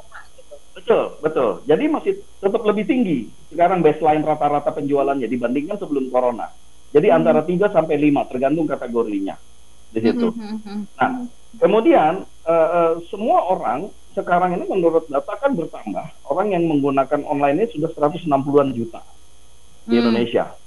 Betul, 0.90 1.22
betul. 1.22 1.50
Jadi 1.70 1.86
masih 1.86 2.14
tetap 2.42 2.66
lebih 2.66 2.90
tinggi 2.90 3.30
sekarang 3.54 3.86
baseline 3.86 4.26
rata-rata 4.26 4.74
penjualannya 4.74 5.30
dibandingkan 5.30 5.78
sebelum 5.78 6.10
corona. 6.10 6.50
Jadi 6.90 7.14
hmm. 7.14 7.18
antara 7.22 7.46
3 7.46 7.70
sampai 7.70 8.10
5 8.10 8.26
tergantung 8.34 8.66
kategorinya 8.66 9.38
di 9.94 10.02
situ. 10.02 10.34
Hmm, 10.34 10.58
hmm, 10.58 10.60
hmm. 10.66 10.82
Nah, 10.98 11.10
kemudian 11.62 12.26
uh, 12.26 12.70
uh, 12.74 12.94
semua 13.06 13.38
orang 13.54 13.94
sekarang 14.18 14.58
ini 14.58 14.66
menurut 14.66 15.06
data 15.06 15.30
kan 15.38 15.54
bertambah. 15.54 16.10
Orang 16.26 16.58
yang 16.58 16.66
menggunakan 16.66 17.22
online 17.22 17.62
ini 17.62 17.68
sudah 17.70 17.94
160-an 17.94 18.74
juta 18.74 19.06
di 19.86 19.94
hmm. 19.94 20.02
Indonesia. 20.02 20.58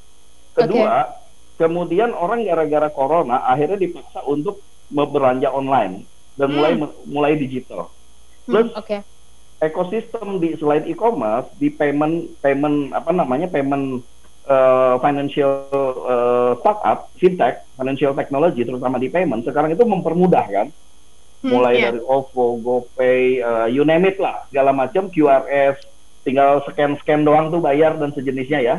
Kedua, 0.55 1.03
okay. 1.03 1.67
kemudian 1.67 2.15
orang 2.15 2.47
gara-gara 2.47 2.95
corona 2.95 3.43
akhirnya 3.51 3.75
dipaksa 3.75 4.23
untuk 4.23 4.63
berbelanja 4.87 5.51
online 5.51 6.07
dan 6.39 6.47
hmm. 6.47 6.55
mulai 6.55 6.73
mulai 7.11 7.33
digital. 7.35 7.91
Plus 8.47 8.71
hmm, 8.71 8.79
okay 8.79 9.03
ekosistem 9.63 10.43
di 10.43 10.59
selain 10.59 10.83
e-commerce 10.91 11.49
di 11.57 11.71
payment 11.71 12.35
payment 12.43 12.91
apa 12.91 13.15
namanya 13.15 13.47
payment 13.47 14.03
uh, 14.51 14.99
financial 14.99 15.63
uh, 16.03 16.53
startup 16.59 17.09
fintech 17.15 17.63
financial 17.79 18.13
technology 18.19 18.67
terutama 18.67 18.99
di 18.99 19.07
payment 19.07 19.47
sekarang 19.47 19.71
itu 19.71 19.87
mempermudah 19.87 20.47
kan? 20.51 20.69
Hmm, 21.43 21.59
mulai 21.59 21.75
yeah. 21.75 21.91
dari 21.91 21.99
OVO, 22.03 22.47
GoPay, 22.63 23.23
uh, 23.43 23.67
you 23.67 23.83
name 23.83 24.07
it 24.07 24.19
lah 24.19 24.47
segala 24.51 24.71
macam 24.71 25.11
QRS 25.11 25.79
tinggal 26.23 26.63
scan 26.71 26.95
scan 27.03 27.27
doang 27.27 27.51
tuh 27.51 27.59
bayar 27.59 27.99
dan 27.99 28.15
sejenisnya 28.15 28.61
ya. 28.63 28.77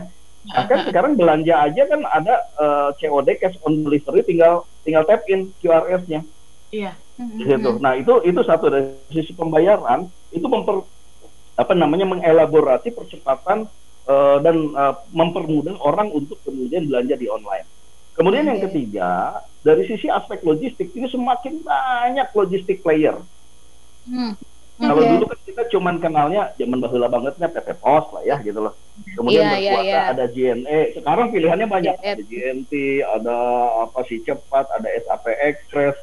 Bahkan 0.47 0.79
sekarang 0.91 1.19
belanja 1.19 1.59
aja 1.59 1.87
kan 1.87 2.07
ada 2.07 2.43
uh, 2.59 2.89
COD 2.95 3.39
cash 3.39 3.59
on 3.67 3.83
delivery 3.83 4.23
tinggal 4.23 4.63
tinggal 4.83 5.03
tap 5.07 5.23
in 5.31 5.49
QRS-nya 5.63 6.21
iya. 6.69 6.93
Gitu. 7.13 7.79
nah 7.79 7.95
itu 7.95 8.19
itu 8.25 8.41
satu 8.43 8.67
dari 8.67 8.89
sisi 9.13 9.31
pembayaran 9.37 10.09
itu 10.33 10.45
memper 10.49 10.83
apa 11.53 11.73
namanya 11.77 12.09
mengelaborasi 12.09 12.89
percepatan 12.89 13.69
uh, 14.09 14.37
dan 14.41 14.73
uh, 14.73 14.97
mempermudah 15.13 15.77
orang 15.85 16.09
untuk 16.09 16.41
kemudian 16.41 16.89
belanja 16.89 17.15
di 17.15 17.29
online. 17.29 17.67
Kemudian 18.13 18.45
yang 18.45 18.61
ketiga, 18.61 19.41
dari 19.65 19.89
sisi 19.89 20.05
aspek 20.05 20.45
logistik 20.45 20.93
ini 20.93 21.09
semakin 21.09 21.65
banyak 21.65 22.29
logistik 22.33 22.85
player. 22.85 23.17
Hmm. 24.05 24.37
Okay. 24.73 24.89
Kalau 24.89 25.01
dulu 25.05 25.25
kan 25.29 25.39
kita 25.45 25.63
cuman 25.69 25.95
kenalnya 26.01 26.41
zaman 26.57 26.81
bahula 26.81 27.05
bangetnya 27.05 27.45
PP 27.45 27.77
Pos 27.77 28.09
lah 28.09 28.23
ya 28.25 28.41
gitu 28.41 28.57
loh. 28.57 28.73
Kemudian 29.13 29.45
yeah, 29.45 29.53
berkuasa 29.53 29.85
yeah, 29.85 29.93
yeah. 29.93 30.13
ada 30.13 30.25
JNE. 30.33 30.79
Sekarang 30.97 31.25
pilihannya 31.29 31.67
banyak. 31.69 31.95
Yeah, 32.01 32.13
ada 32.17 32.23
JNT, 32.25 32.73
ada 33.05 33.37
apa 33.85 33.99
sih 34.09 34.17
cepat, 34.25 34.65
ada 34.73 34.89
SAP 35.05 35.25
Express, 35.29 35.97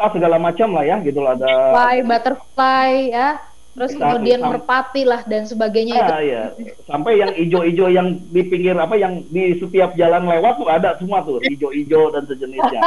ah 0.00 0.08
segala 0.08 0.40
macam 0.40 0.72
lah 0.72 0.84
ya 0.88 0.96
gitu 1.04 1.20
loh 1.20 1.36
ada. 1.36 1.52
Butterfly, 1.72 1.96
butterfly 2.08 2.90
ya 3.12 3.28
terus 3.74 3.92
kemudian 3.98 4.38
sam- 4.38 4.50
merpati 4.54 5.02
lah 5.02 5.26
dan 5.26 5.42
sebagainya 5.50 5.94
ah, 5.98 6.02
itu. 6.06 6.14
Iya. 6.30 6.42
Sampai 6.86 7.18
yang 7.18 7.34
ijo-ijo 7.34 7.86
yang 7.90 8.14
di 8.30 8.42
pinggir 8.46 8.78
apa 8.78 8.94
yang 8.94 9.26
di 9.34 9.58
setiap 9.58 9.98
jalan 9.98 10.30
lewat 10.30 10.62
tuh 10.62 10.70
ada 10.70 10.94
semua 10.96 11.26
tuh 11.26 11.42
ijo-ijo 11.42 12.14
dan 12.14 12.22
sejenisnya. 12.30 12.80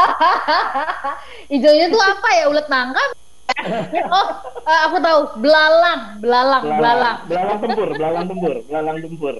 Ijonya 1.56 1.92
tuh 1.92 2.02
apa 2.02 2.28
ya 2.40 2.44
ulet 2.48 2.68
nangka? 2.72 3.04
oh, 4.16 4.28
uh, 4.64 4.80
aku 4.92 4.98
tahu 5.00 5.20
belalang, 5.40 6.20
belalang, 6.20 6.64
belalang. 6.68 7.18
Belalang 7.32 7.60
tempur, 7.64 7.88
belalang 7.96 8.26
tempur, 8.28 8.54
belalang 8.68 8.98
tempur. 9.00 9.36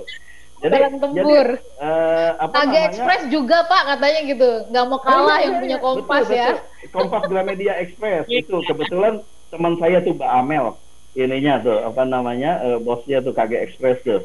Jadi, 0.58 0.74
belalang 0.74 0.96
tempur. 0.98 1.18
Jadi, 1.22 1.36
uh, 1.84 2.30
apa 2.40 2.54
Naga 2.66 2.80
Express 2.88 3.24
juga 3.30 3.58
Pak 3.68 3.84
katanya 3.94 4.20
gitu, 4.26 4.50
nggak 4.74 4.86
mau 4.90 5.00
kalah 5.04 5.22
oh, 5.22 5.38
iya, 5.38 5.46
yang 5.46 5.56
punya 5.60 5.78
Kompas 5.78 6.24
betul, 6.26 6.40
ya. 6.40 6.48
Betul. 6.56 6.90
Kompas 6.96 7.24
Gramedia 7.30 7.74
Express 7.84 8.24
itu 8.32 8.56
kebetulan 8.66 9.14
teman 9.52 9.74
saya 9.78 10.02
tuh 10.02 10.16
Mbak 10.16 10.32
Amel 10.44 10.66
ininya 11.18 11.58
tuh 11.66 11.82
apa 11.82 12.06
namanya 12.06 12.62
uh, 12.62 12.78
bosnya 12.78 13.26
tuh 13.26 13.34
KG 13.34 13.52
Express 13.58 13.98
tuh. 14.06 14.22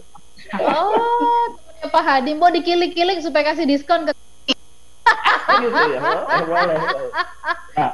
Oh, 0.61 1.56
Pak 1.88 2.04
Hadi 2.04 2.37
mau 2.37 2.52
dikilik-kilik 2.52 3.25
supaya 3.25 3.52
kasih 3.52 3.64
diskon 3.64 4.04
ke 4.04 4.12
gitu 5.52 5.80
ya. 5.96 5.99
Oh, 6.00 6.44
boleh. 6.44 6.76
Nah, 7.72 7.90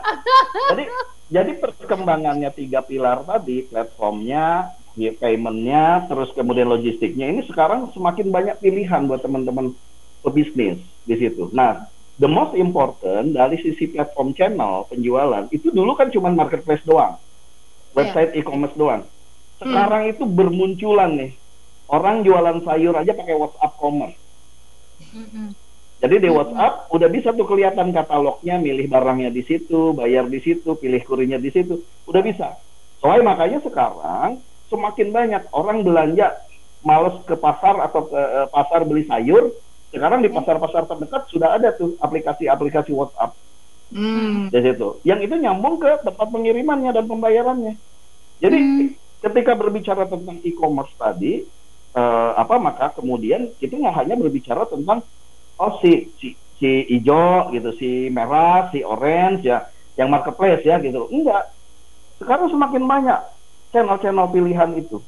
jadi 0.75 0.85
jadi 1.29 1.53
perkembangannya 1.61 2.51
tiga 2.57 2.83
pilar 2.83 3.23
tadi, 3.23 3.65
platformnya, 3.69 4.75
paymentnya, 4.97 6.09
terus 6.11 6.35
kemudian 6.35 6.67
logistiknya 6.67 7.31
ini 7.31 7.47
sekarang 7.47 7.95
semakin 7.95 8.35
banyak 8.35 8.57
pilihan 8.59 9.07
buat 9.07 9.23
teman-teman 9.23 9.77
pebisnis 10.27 10.83
di 11.07 11.15
situ. 11.15 11.47
Nah, 11.55 11.87
the 12.19 12.27
most 12.27 12.57
important 12.59 13.37
dari 13.37 13.57
sisi 13.63 13.87
platform 13.87 14.35
channel 14.35 14.91
penjualan 14.91 15.47
itu 15.55 15.71
dulu 15.71 15.95
kan 15.95 16.11
cuma 16.11 16.35
marketplace 16.35 16.83
doang, 16.83 17.15
website 17.99 18.31
yeah. 18.33 18.41
e-commerce 18.41 18.77
doang. 18.79 19.03
Sekarang 19.59 20.07
hmm. 20.07 20.13
itu 20.15 20.25
bermunculan 20.25 21.11
nih 21.19 21.33
orang 21.91 22.23
jualan 22.23 22.63
sayur 22.63 22.95
aja 22.95 23.13
pakai 23.17 23.35
WhatsApp 23.35 23.73
commerce. 23.75 24.19
Hmm. 25.11 25.51
Jadi 25.99 26.17
di 26.23 26.31
WhatsApp 26.31 26.87
hmm. 26.87 26.95
udah 26.95 27.09
bisa 27.11 27.29
tuh 27.35 27.47
kelihatan 27.49 27.91
katalognya, 27.91 28.55
milih 28.63 28.87
barangnya 28.87 29.35
di 29.35 29.43
situ, 29.43 29.91
bayar 29.99 30.31
di 30.31 30.39
situ, 30.39 30.79
pilih 30.79 31.03
kurinya 31.03 31.43
di 31.43 31.51
situ, 31.51 31.83
udah 32.07 32.23
bisa. 32.23 32.55
Soalnya 33.03 33.35
makanya 33.35 33.59
sekarang 33.67 34.39
semakin 34.71 35.09
banyak 35.11 35.43
orang 35.51 35.83
belanja 35.83 36.39
males 36.87 37.19
ke 37.27 37.35
pasar 37.35 37.83
atau 37.83 38.07
ke 38.07 38.15
uh, 38.15 38.47
pasar 38.55 38.87
beli 38.87 39.03
sayur, 39.11 39.51
sekarang 39.91 40.23
di 40.23 40.31
pasar-pasar 40.31 40.87
terdekat 40.87 41.27
sudah 41.33 41.59
ada 41.59 41.75
tuh 41.75 41.99
aplikasi-aplikasi 41.99 42.95
WhatsApp. 42.95 43.35
Hmm. 43.89 44.53
Di 44.53 44.61
situ. 44.61 45.01
Yang 45.05 45.21
itu 45.31 45.35
nyambung 45.41 45.81
ke 45.81 46.05
tempat 46.05 46.29
pengirimannya 46.29 46.93
dan 46.93 47.05
pembayarannya. 47.09 47.75
Jadi 48.39 48.59
hmm. 48.59 48.89
ketika 49.25 49.53
berbicara 49.57 50.05
tentang 50.05 50.39
e-commerce 50.45 50.93
tadi, 50.95 51.43
uh, 51.97 52.33
apa 52.37 52.61
maka 52.61 52.93
kemudian 52.93 53.51
kita 53.57 53.81
nggak 53.81 53.97
hanya 54.05 54.15
berbicara 54.15 54.69
tentang 54.69 55.01
oh 55.59 55.73
si 55.81 56.13
si 56.21 56.37
si 56.59 56.85
hijau 56.91 57.55
gitu, 57.55 57.71
si 57.79 58.11
merah, 58.11 58.69
si 58.75 58.83
orange 58.83 59.47
ya, 59.47 59.71
yang 59.97 60.11
marketplace 60.11 60.63
ya 60.67 60.77
gitu. 60.83 61.07
Enggak. 61.09 61.55
Sekarang 62.19 62.51
semakin 62.51 62.83
banyak 62.85 63.21
channel-channel 63.71 64.27
pilihan 64.31 64.71
itu. 64.75 64.99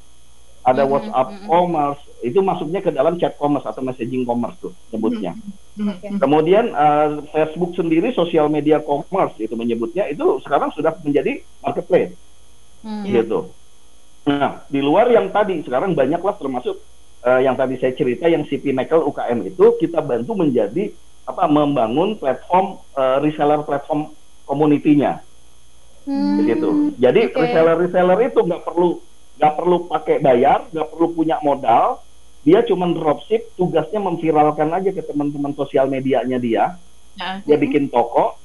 Ada 0.63 0.83
mm-hmm, 0.85 0.91
WhatsApp 0.93 1.27
mm-hmm. 1.27 1.47
commerce, 1.49 2.01
itu 2.21 2.37
masuknya 2.39 2.85
ke 2.85 2.93
dalam 2.93 3.17
chat 3.17 3.33
commerce 3.41 3.65
atau 3.65 3.81
messaging 3.81 4.23
commerce 4.23 4.57
tuh 4.61 4.73
sebutnya. 4.93 5.33
Mm-hmm. 5.77 6.21
Kemudian 6.21 6.69
uh, 6.73 7.25
Facebook 7.33 7.73
sendiri 7.73 8.13
social 8.13 8.45
media 8.47 8.77
commerce 8.81 9.35
itu 9.41 9.57
menyebutnya 9.57 10.05
itu 10.09 10.37
sekarang 10.45 10.69
sudah 10.73 10.93
menjadi 11.01 11.41
marketplace. 11.65 12.13
Mm-hmm. 12.85 13.05
Gitu. 13.09 13.39
Nah, 14.29 14.61
di 14.69 14.79
luar 14.85 15.09
yang 15.09 15.33
tadi 15.33 15.65
sekarang 15.65 15.97
banyaklah 15.97 16.37
termasuk 16.37 16.77
uh, 17.25 17.41
yang 17.41 17.57
tadi 17.57 17.81
saya 17.81 17.93
cerita 17.97 18.29
yang 18.29 18.45
si 18.45 18.61
Pinnacle 18.61 19.01
UKM 19.01 19.49
itu 19.49 19.65
kita 19.81 20.01
bantu 20.05 20.37
menjadi 20.37 20.93
apa 21.25 21.45
membangun 21.49 22.17
platform 22.17 22.81
uh, 22.97 23.17
reseller 23.21 23.65
platform 23.65 24.13
community-nya. 24.45 25.21
Hmm, 26.05 26.41
begitu. 26.41 26.93
Jadi 26.97 27.21
okay. 27.29 27.39
reseller 27.45 27.77
reseller 27.77 28.19
itu 28.25 28.39
nggak 28.41 28.61
perlu 28.65 29.01
nggak 29.41 29.53
perlu 29.57 29.77
pakai 29.89 30.17
bayar, 30.21 30.69
nggak 30.69 30.87
perlu 30.93 31.07
punya 31.17 31.41
modal. 31.41 32.01
Dia 32.41 32.65
cuma 32.65 32.89
dropship, 32.89 33.53
tugasnya 33.53 34.01
memviralkan 34.01 34.73
aja 34.73 34.89
ke 34.89 35.05
teman-teman 35.05 35.53
sosial 35.53 35.85
medianya 35.85 36.41
dia. 36.41 36.81
Uh 37.21 37.37
Dia 37.45 37.57
bikin 37.59 37.91
toko, 37.93 38.39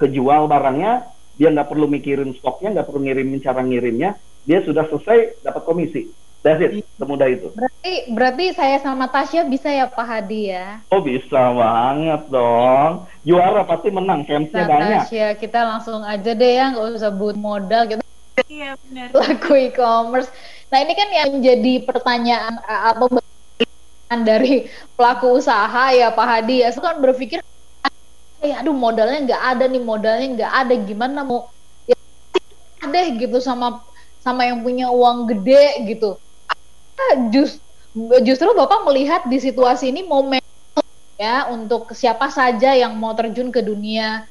kejual 0.00 0.48
barangnya, 0.48 1.12
dia 1.36 1.52
nggak 1.52 1.68
perlu 1.68 1.90
mikirin 1.90 2.32
stoknya, 2.40 2.80
nggak 2.80 2.86
perlu 2.88 3.04
ngirimin 3.04 3.44
cara 3.44 3.60
ngirimnya, 3.60 4.16
dia 4.48 4.64
sudah 4.64 4.88
selesai 4.88 5.44
dapat 5.44 5.62
komisi. 5.68 6.08
That's 6.40 6.62
it, 6.62 6.86
semudah 6.94 7.28
itu. 7.28 7.50
Berarti 7.50 8.14
berarti 8.14 8.44
saya 8.54 8.78
sama 8.78 9.10
Tasya 9.10 9.50
bisa 9.50 9.74
ya 9.74 9.90
Pak 9.90 10.06
Hadi 10.06 10.54
ya? 10.54 10.86
Oh 10.94 11.02
bisa 11.02 11.50
banget 11.50 12.30
dong. 12.30 13.10
Juara 13.26 13.66
pasti 13.66 13.90
menang, 13.90 14.22
fansnya 14.22 14.64
banyak. 14.70 15.02
Tasya, 15.04 15.28
kita 15.34 15.66
langsung 15.66 16.06
aja 16.06 16.30
deh 16.30 16.52
ya, 16.56 16.70
nggak 16.70 16.94
usah 16.94 17.10
buat 17.10 17.34
modal 17.34 17.90
gitu. 17.90 18.02
Iya 18.46 18.78
benar. 18.86 19.10
Laku 19.10 19.52
e-commerce. 19.66 20.30
Nah 20.68 20.78
ini 20.84 20.92
kan 20.92 21.08
yang 21.08 21.30
jadi 21.40 21.74
pertanyaan 21.84 22.60
atau 22.64 23.08
dari 24.24 24.68
pelaku 24.96 25.40
usaha 25.40 25.92
ya 25.92 26.12
Pak 26.12 26.26
Hadi 26.28 26.64
ya. 26.64 26.72
Kan 26.72 27.00
berpikir, 27.00 27.40
eh 28.44 28.52
aduh 28.52 28.76
modalnya 28.76 29.24
nggak 29.24 29.42
ada 29.56 29.64
nih, 29.68 29.82
modalnya 29.82 30.26
nggak 30.36 30.52
ada, 30.64 30.74
gimana 30.84 31.20
mau 31.24 31.48
ya, 31.88 31.96
deh 32.84 33.06
gitu 33.16 33.40
sama 33.40 33.84
sama 34.20 34.44
yang 34.44 34.60
punya 34.60 34.92
uang 34.92 35.30
gede 35.30 35.88
gitu 35.88 36.18
just, 37.30 37.62
justru 38.22 38.50
Bapak 38.52 38.84
melihat 38.86 39.22
di 39.26 39.38
situasi 39.38 39.90
ini 39.90 40.04
momen 40.04 40.42
ya 41.18 41.50
untuk 41.50 41.90
siapa 41.94 42.30
saja 42.30 42.74
yang 42.74 42.94
mau 42.94 43.14
terjun 43.14 43.50
ke 43.50 43.58
dunia 43.62 44.26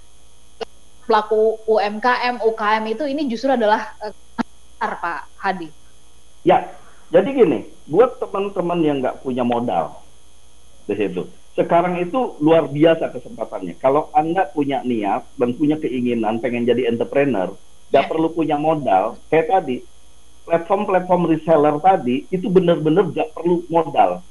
pelaku 1.08 1.56
UMKM, 1.68 2.44
UKM 2.44 2.84
itu 2.92 3.04
ini 3.08 3.32
justru 3.32 3.48
adalah 3.48 3.96
uh, 4.04 4.12
Pak 4.80 5.32
Hadi. 5.40 5.77
Ya, 6.48 6.64
jadi 7.12 7.28
gini, 7.36 7.60
buat 7.92 8.24
teman-teman 8.24 8.80
yang 8.80 9.04
nggak 9.04 9.20
punya 9.20 9.44
modal 9.44 10.00
di 10.88 10.96
situ, 10.96 11.28
sekarang 11.60 12.00
itu 12.00 12.40
luar 12.40 12.72
biasa 12.72 13.12
kesempatannya. 13.12 13.76
Kalau 13.84 14.08
anda 14.16 14.48
punya 14.56 14.80
niat 14.88 15.28
dan 15.36 15.60
punya 15.60 15.76
keinginan 15.76 16.40
pengen 16.40 16.64
jadi 16.64 16.88
entrepreneur, 16.88 17.52
nggak 17.92 18.06
ya. 18.06 18.08
perlu 18.08 18.32
punya 18.32 18.56
modal. 18.56 19.20
Kayak 19.28 19.60
tadi, 19.60 19.84
platform-platform 20.48 21.36
reseller 21.36 21.76
tadi 21.84 22.24
itu 22.32 22.48
benar-benar 22.48 23.12
gak 23.12 23.36
perlu 23.36 23.68
modal. 23.68 24.24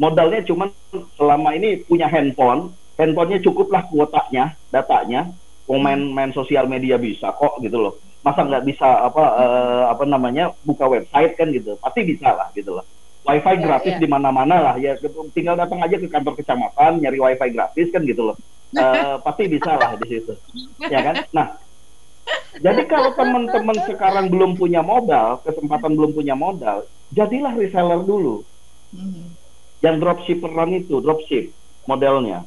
Modalnya 0.00 0.40
cuma 0.48 0.72
selama 1.20 1.52
ini 1.52 1.84
punya 1.84 2.08
handphone, 2.08 2.72
handphonenya 2.96 3.44
cukuplah 3.44 3.84
kuotanya, 3.92 4.56
datanya, 4.72 5.28
main 5.68 6.08
main 6.08 6.32
sosial 6.32 6.64
media 6.64 6.96
bisa 6.96 7.36
kok 7.36 7.60
gitu 7.60 7.76
loh. 7.76 8.00
Masa 8.20 8.44
nggak 8.44 8.64
bisa 8.68 8.84
apa 8.84 9.24
uh, 9.40 9.84
apa 9.88 10.04
namanya 10.04 10.52
buka 10.64 10.84
website 10.84 11.40
kan 11.40 11.48
gitu, 11.50 11.76
pasti 11.80 12.04
bisa 12.04 12.36
lah 12.36 12.52
gitu 12.52 12.76
loh. 12.76 12.84
Wifi 13.24 13.56
yeah, 13.56 13.62
gratis 13.64 13.94
yeah. 13.96 14.00
di 14.00 14.08
mana-mana 14.08 14.56
lah 14.60 14.74
ya, 14.80 14.96
tinggal 15.36 15.56
datang 15.56 15.80
aja 15.84 15.96
ke 16.00 16.08
kantor 16.08 16.36
kecamatan 16.40 17.00
nyari 17.00 17.20
wifi 17.20 17.48
gratis 17.52 17.88
kan 17.92 18.04
gitu 18.04 18.32
loh. 18.32 18.36
Uh, 18.76 19.16
pasti 19.24 19.48
bisa 19.48 19.76
lah 19.76 19.96
di 19.96 20.06
situ, 20.08 20.32
ya 20.88 21.00
kan? 21.00 21.16
Nah 21.32 21.46
jadi 22.60 22.82
kalau 22.90 23.14
teman-teman 23.14 23.78
sekarang 23.86 24.26
belum 24.28 24.58
punya 24.58 24.82
modal, 24.82 25.40
kesempatan 25.46 25.94
belum 25.94 26.12
punya 26.12 26.34
modal, 26.34 26.84
jadilah 27.14 27.54
reseller 27.54 28.02
dulu. 28.02 28.42
Hmm. 28.90 29.32
Yang 29.80 29.96
dropshipperan 30.02 30.70
itu, 30.76 31.00
dropship 31.00 31.54
modelnya. 31.88 32.44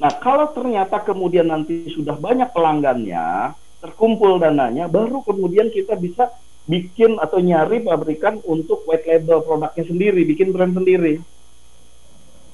Nah, 0.00 0.12
kalau 0.18 0.50
ternyata 0.56 1.04
kemudian 1.04 1.52
nanti 1.52 1.90
sudah 1.92 2.16
banyak 2.16 2.48
pelanggannya, 2.54 3.52
terkumpul 3.82 4.38
dananya, 4.38 4.86
baru 4.86 5.26
kemudian 5.26 5.68
kita 5.74 5.98
bisa 5.98 6.30
bikin 6.70 7.18
atau 7.18 7.42
nyari 7.42 7.82
pabrikan 7.82 8.38
untuk 8.46 8.86
white 8.86 9.02
label 9.10 9.42
produknya 9.42 9.84
sendiri, 9.84 10.22
bikin 10.22 10.54
brand 10.54 10.70
sendiri. 10.70 11.18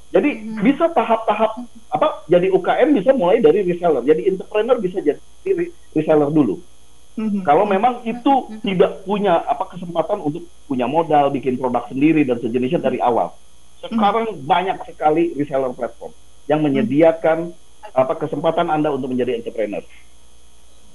Jadi 0.09 0.31
hmm. 0.41 0.65
bisa 0.65 0.89
tahap-tahap 0.89 1.69
apa? 1.93 2.25
Jadi 2.33 2.49
UKM 2.49 2.97
bisa 2.97 3.13
mulai 3.13 3.45
dari 3.45 3.61
reseller. 3.61 4.01
Jadi 4.09 4.25
entrepreneur 4.25 4.81
bisa 4.81 5.05
jadi 5.05 5.53
reseller 5.93 6.33
dulu. 6.33 6.57
Hmm. 7.21 7.45
Kalau 7.45 7.69
memang 7.69 8.01
itu 8.09 8.49
hmm. 8.49 8.65
tidak 8.65 9.05
punya 9.05 9.45
apa 9.45 9.69
kesempatan 9.69 10.25
untuk 10.25 10.49
punya 10.65 10.89
modal 10.89 11.29
bikin 11.29 11.61
produk 11.61 11.85
sendiri 11.93 12.25
dan 12.25 12.41
sejenisnya 12.41 12.81
dari 12.81 13.05
awal. 13.05 13.37
Sekarang 13.85 14.33
hmm. 14.33 14.49
banyak 14.49 14.81
sekali 14.89 15.37
reseller 15.37 15.77
platform 15.77 16.17
yang 16.49 16.65
menyediakan 16.65 17.53
apa 17.93 18.15
kesempatan 18.17 18.73
Anda 18.73 18.89
untuk 18.89 19.13
menjadi 19.13 19.37
entrepreneur. 19.37 19.85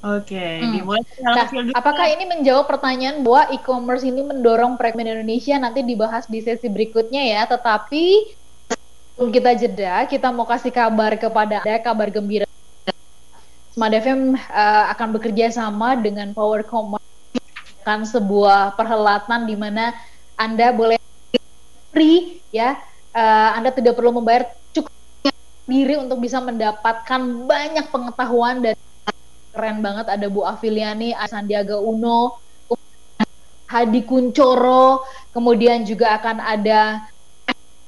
Oke, 0.03 0.35
okay, 0.35 0.59
hmm. 0.59 0.83
nah, 1.23 1.47
apakah 1.79 2.11
ini 2.11 2.27
menjawab 2.27 2.67
pertanyaan 2.67 3.23
bahwa 3.23 3.55
e-commerce 3.55 4.03
ini 4.03 4.19
mendorong 4.19 4.75
perekonomian 4.75 5.23
Indonesia 5.23 5.55
nanti 5.55 5.79
dibahas 5.79 6.27
di 6.27 6.43
sesi 6.43 6.67
berikutnya 6.67 7.23
ya, 7.23 7.47
tetapi 7.47 8.35
sebelum 8.67 9.31
kita 9.31 9.55
jeda, 9.55 10.03
kita 10.03 10.27
mau 10.35 10.43
kasih 10.43 10.75
kabar 10.75 11.15
kepada 11.15 11.63
Anda, 11.63 11.79
kabar 11.79 12.11
gembira. 12.11 12.43
Smart 13.71 13.95
FM 13.95 14.35
uh, 14.35 14.91
akan 14.91 15.07
bekerja 15.15 15.55
sama 15.55 15.95
dengan 15.95 16.35
Power 16.35 16.67
Commerce 16.67 17.07
akan 17.87 18.03
sebuah 18.03 18.75
perhelatan 18.75 19.47
di 19.47 19.55
mana 19.55 19.95
Anda 20.35 20.75
boleh 20.75 20.99
free 21.95 22.43
ya. 22.51 22.75
Uh, 23.15 23.55
anda 23.55 23.71
tidak 23.71 23.95
perlu 23.95 24.09
membayar 24.09 24.51
cukup 24.75 24.91
diri 25.63 25.95
untuk 25.95 26.19
bisa 26.19 26.43
mendapatkan 26.43 27.21
banyak 27.47 27.87
pengetahuan 27.87 28.59
dan 28.59 28.75
keren 29.53 29.85
banget 29.85 30.09
ada 30.09 30.25
Bu 30.27 30.41
Afiliani, 30.43 31.13
Sandiaga 31.29 31.77
Uno, 31.77 32.41
Hadi 33.69 34.01
Kuncoro, 34.05 35.05
kemudian 35.33 35.85
juga 35.85 36.17
akan 36.17 36.41
ada 36.41 37.05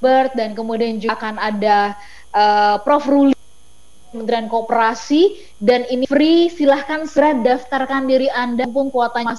Bert 0.01 0.37
dan 0.37 0.53
kemudian 0.53 1.01
juga 1.01 1.17
akan 1.17 1.35
ada 1.41 1.97
uh, 2.29 2.77
Prof. 2.85 3.09
Ruli 3.09 3.33
Kementerian 4.13 4.47
Koperasi. 4.47 5.41
Dan 5.57 5.83
ini 5.89 6.05
free 6.05 6.53
silahkan 6.53 7.09
segera 7.09 7.33
daftarkan 7.33 8.05
diri 8.05 8.29
Anda 8.29 8.69
mumpung 8.69 8.93
kuotanya 8.93 9.37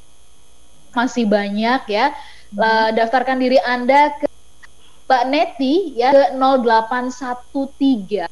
masih 0.95 1.25
banyak 1.31 1.87
ya. 1.87 2.11
Uh, 2.57 2.91
daftarkan 2.95 3.39
diri 3.39 3.59
Anda 3.62 4.15
ke 4.19 4.27
Mbak 5.07 5.25
Neti 5.31 5.75
ya 5.95 6.11
ke 6.11 6.35
0813 6.35 8.27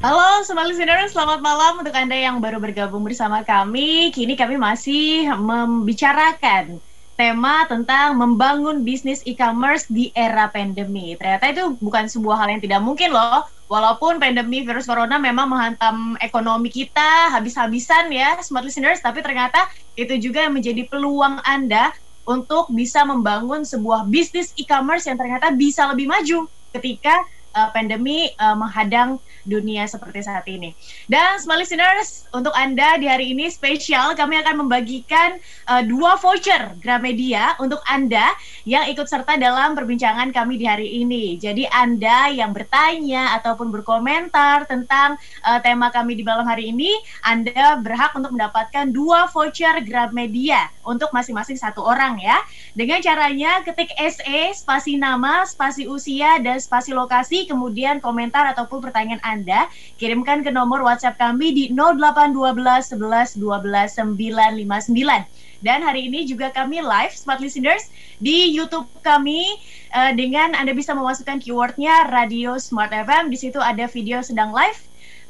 Halo 0.04 0.44
Sobat 0.44 0.68
Listener, 0.68 1.00
selamat 1.08 1.39
malam 1.39 1.80
untuk 1.80 1.96
Anda 1.96 2.20
yang 2.20 2.44
baru 2.44 2.60
bergabung 2.60 3.08
bersama 3.08 3.39
kami. 3.39 4.12
Kini 4.12 4.36
kami 4.36 4.60
masih 4.60 5.32
membicarakan 5.32 6.76
tema 7.16 7.63
tentang 7.72 8.20
membangun 8.20 8.84
bisnis 8.84 9.24
e-commerce 9.24 9.88
di 9.88 10.12
era 10.12 10.52
pandemi. 10.52 11.16
Ternyata 11.16 11.56
itu 11.56 11.80
bukan 11.80 12.12
sebuah 12.12 12.36
hal 12.36 12.52
yang 12.52 12.60
tidak 12.60 12.84
mungkin 12.84 13.16
loh 13.16 13.48
walaupun 13.72 14.20
pandemi 14.20 14.68
virus 14.68 14.92
corona 14.92 15.16
memang 15.16 15.48
menghantam 15.48 16.20
ekonomi 16.20 16.68
kita 16.68 17.32
habis-habisan 17.32 18.12
ya 18.12 18.36
smart 18.44 18.68
listeners 18.68 19.00
tapi 19.00 19.24
ternyata 19.24 19.72
itu 19.96 20.20
juga 20.20 20.44
yang 20.44 20.52
menjadi 20.52 20.84
peluang 20.84 21.39
Anda 21.48 21.96
untuk 22.28 22.68
bisa 22.76 23.08
membangun 23.08 23.63
sebuah 23.63 24.12
bisnis 24.12 24.52
e-commerce 24.60 25.08
yang 25.08 25.16
ternyata 25.16 25.56
bisa 25.56 25.88
lebih 25.88 26.12
maju 26.12 26.52
ketika 26.76 27.24
uh, 27.54 27.70
pandemi 27.72 28.30
uh, 28.42 28.58
menghadang 28.58 29.22
dunia 29.44 29.86
seperti 29.88 30.24
saat 30.24 30.48
ini. 30.48 30.72
Dan 31.08 31.39
smart 31.39 31.60
listeners, 31.62 32.28
untuk 32.32 32.56
Anda 32.56 32.96
di 32.98 33.08
hari 33.08 33.36
ini 33.36 33.52
spesial 33.52 34.16
kami 34.16 34.39
akan 34.39 34.66
membagikan 34.66 35.38
uh, 35.68 35.84
dua 35.84 36.16
voucher 36.20 36.74
Gramedia 36.80 37.56
untuk 37.60 37.80
Anda 37.88 38.34
yang 38.63 38.88
ikut 38.89 39.06
serta 39.06 39.36
dalam 39.36 39.76
perbincangan 39.76 40.32
kami 40.32 40.56
di 40.60 40.66
hari 40.66 41.04
ini. 41.04 41.36
Jadi 41.38 41.68
Anda 41.70 42.32
yang 42.32 42.56
bertanya 42.56 43.36
ataupun 43.39 43.70
berkomentar 43.70 44.66
tentang 44.68 45.20
uh, 45.44 45.60
tema 45.60 45.92
kami 45.92 46.16
di 46.16 46.24
malam 46.24 46.48
hari 46.48 46.72
ini, 46.72 46.92
Anda 47.24 47.78
berhak 47.80 48.16
untuk 48.16 48.32
mendapatkan 48.34 48.89
dua 48.96 49.28
voucher 49.30 49.84
Gramedia 49.84 50.72
untuk 50.88 51.12
masing-masing 51.12 51.60
satu 51.60 51.84
orang 51.84 52.20
ya. 52.20 52.39
Dengan 52.74 53.00
caranya 53.04 53.62
ketik 53.62 53.92
SE, 54.00 54.42
spasi 54.56 54.96
nama, 54.96 55.44
spasi 55.44 55.86
usia, 55.86 56.39
dan 56.39 56.58
spasi 56.60 56.96
lokasi, 56.96 57.43
kemudian 57.46 58.00
komentar 58.04 58.48
ataupun 58.52 58.84
pertanyaan 58.84 59.22
anda, 59.24 59.68
kirimkan 59.98 60.42
ke 60.42 60.52
nomor 60.52 60.84
WhatsApp 60.84 61.20
kami 61.20 61.54
di 61.56 61.64
0812 61.72 62.96
11 62.96 63.40
12 63.40 64.14
959. 64.18 65.44
Dan 65.64 65.80
hari 65.80 66.12
ini 66.12 66.28
juga 66.28 66.52
kami 66.52 66.84
live, 66.84 67.16
Smart 67.16 67.40
Listeners, 67.40 67.88
di 68.20 68.52
YouTube 68.52 68.84
kami 69.00 69.48
uh, 69.96 70.12
dengan 70.12 70.52
Anda 70.60 70.76
bisa 70.76 70.92
memasukkan 70.92 71.40
keywordnya 71.40 72.12
Radio 72.12 72.60
Smart 72.60 72.92
FM. 72.92 73.32
Di 73.32 73.40
situ 73.40 73.64
ada 73.64 73.88
video 73.88 74.20
sedang 74.20 74.52
live. 74.52 74.76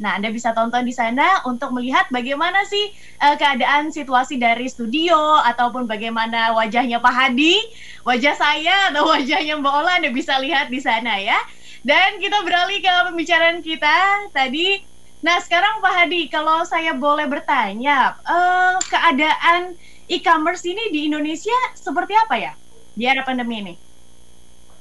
Nah, 0.02 0.18
Anda 0.18 0.34
bisa 0.34 0.58
tonton 0.58 0.90
di 0.90 0.94
sana 0.96 1.46
untuk 1.46 1.70
melihat 1.70 2.10
bagaimana 2.10 2.66
sih 2.66 2.90
uh, 3.22 3.38
keadaan 3.38 3.94
situasi 3.94 4.42
dari 4.42 4.66
studio 4.66 5.38
ataupun 5.46 5.86
bagaimana 5.86 6.50
wajahnya 6.58 6.98
Pak 6.98 7.14
Hadi, 7.14 7.62
wajah 8.02 8.34
saya 8.34 8.90
atau 8.90 9.06
wajahnya 9.14 9.62
Mbak 9.62 9.74
Ola 9.74 10.02
Anda 10.02 10.10
bisa 10.10 10.42
lihat 10.42 10.74
di 10.74 10.82
sana 10.82 11.22
ya. 11.22 11.38
Dan 11.84 12.16
kita 12.24 12.40
beralih 12.48 12.80
ke 12.80 12.94
pembicaraan 13.12 13.60
kita 13.60 14.32
tadi. 14.32 14.80
Nah, 15.20 15.40
sekarang 15.44 15.84
Pak 15.84 15.94
Hadi, 16.00 16.32
kalau 16.32 16.64
saya 16.64 16.96
boleh 16.96 17.28
bertanya, 17.28 18.16
uh, 18.24 18.76
keadaan 18.88 19.76
e-commerce 20.08 20.64
ini 20.68 20.92
di 20.92 21.08
Indonesia 21.12 21.56
seperti 21.76 22.16
apa 22.16 22.36
ya 22.40 22.52
di 22.96 23.04
era 23.08 23.24
pandemi 23.24 23.60
ini? 23.64 23.74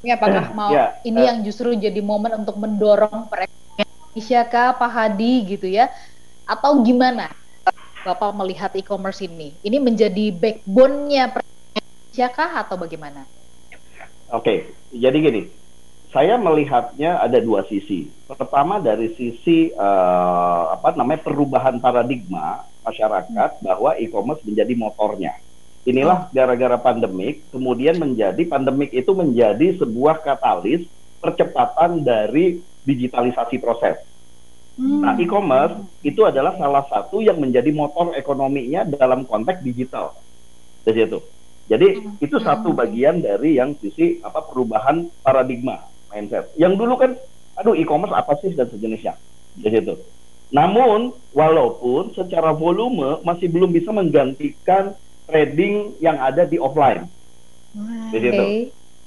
Ya, 0.02 0.18
apakah 0.18 0.50
mau 0.50 0.74
ya, 0.74 0.98
ini 1.06 1.22
uh, 1.22 1.26
yang 1.30 1.38
justru 1.46 1.74
jadi 1.78 1.98
momen 2.02 2.42
untuk 2.42 2.58
mendorong 2.58 3.30
perekonomian 3.30 3.86
Indonesia 3.86 4.40
kah, 4.50 4.74
Pak 4.74 4.90
Hadi 4.90 5.34
gitu 5.58 5.66
ya? 5.70 5.90
Atau 6.46 6.82
gimana 6.82 7.30
Bapak 8.02 8.34
melihat 8.34 8.74
e-commerce 8.74 9.22
ini? 9.22 9.54
Ini 9.62 9.78
menjadi 9.78 10.34
backbone-nya 10.34 11.30
Indonesia 11.30 12.26
kah 12.34 12.66
atau 12.66 12.74
bagaimana? 12.74 13.22
Oke, 14.26 14.42
okay, 14.42 14.58
jadi 14.90 15.16
gini, 15.22 15.61
saya 16.12 16.36
melihatnya 16.36 17.16
ada 17.24 17.40
dua 17.40 17.64
sisi. 17.64 18.06
Pertama 18.28 18.76
dari 18.76 19.16
sisi 19.16 19.72
uh, 19.72 20.76
apa 20.76 20.92
namanya 20.92 21.24
perubahan 21.24 21.80
paradigma 21.80 22.68
masyarakat 22.84 23.64
bahwa 23.64 23.96
e-commerce 23.96 24.44
menjadi 24.44 24.76
motornya. 24.76 25.32
Inilah 25.88 26.28
hmm. 26.28 26.36
gara-gara 26.36 26.78
pandemik, 26.78 27.48
kemudian 27.48 27.96
menjadi 27.96 28.44
pandemik 28.44 28.92
itu 28.92 29.10
menjadi 29.16 29.80
sebuah 29.80 30.20
katalis 30.20 30.84
percepatan 31.18 32.04
dari 32.04 32.60
digitalisasi 32.84 33.56
proses. 33.56 33.98
Hmm. 34.76 35.00
Nah, 35.00 35.16
e-commerce 35.16 35.80
itu 36.04 36.28
adalah 36.28 36.54
salah 36.60 36.84
satu 36.92 37.24
yang 37.24 37.40
menjadi 37.40 37.72
motor 37.72 38.12
ekonominya 38.12 38.84
dalam 38.84 39.24
konteks 39.24 39.64
digital. 39.64 40.12
Jadi 40.84 40.98
itu. 41.08 41.18
Jadi 41.72 41.88
hmm. 41.98 42.20
itu 42.20 42.36
satu 42.36 42.76
bagian 42.76 43.24
dari 43.24 43.56
yang 43.56 43.72
sisi 43.80 44.20
apa 44.20 44.44
perubahan 44.44 45.08
paradigma 45.24 45.91
mindset. 46.12 46.52
Yang 46.60 46.72
dulu 46.76 46.94
kan, 47.00 47.10
aduh 47.56 47.72
e-commerce 47.72 48.12
apa 48.12 48.32
sih 48.44 48.52
dan 48.52 48.68
sejenisnya, 48.68 49.16
di 49.56 49.68
situ. 49.72 49.96
Namun, 50.52 51.16
walaupun 51.32 52.12
secara 52.12 52.52
volume 52.52 53.24
masih 53.24 53.48
belum 53.48 53.72
bisa 53.72 53.88
menggantikan 53.88 54.92
trading 55.24 55.96
yang 56.04 56.20
ada 56.20 56.44
di 56.44 56.60
offline, 56.60 57.08
di 58.12 58.18
situ. 58.20 58.44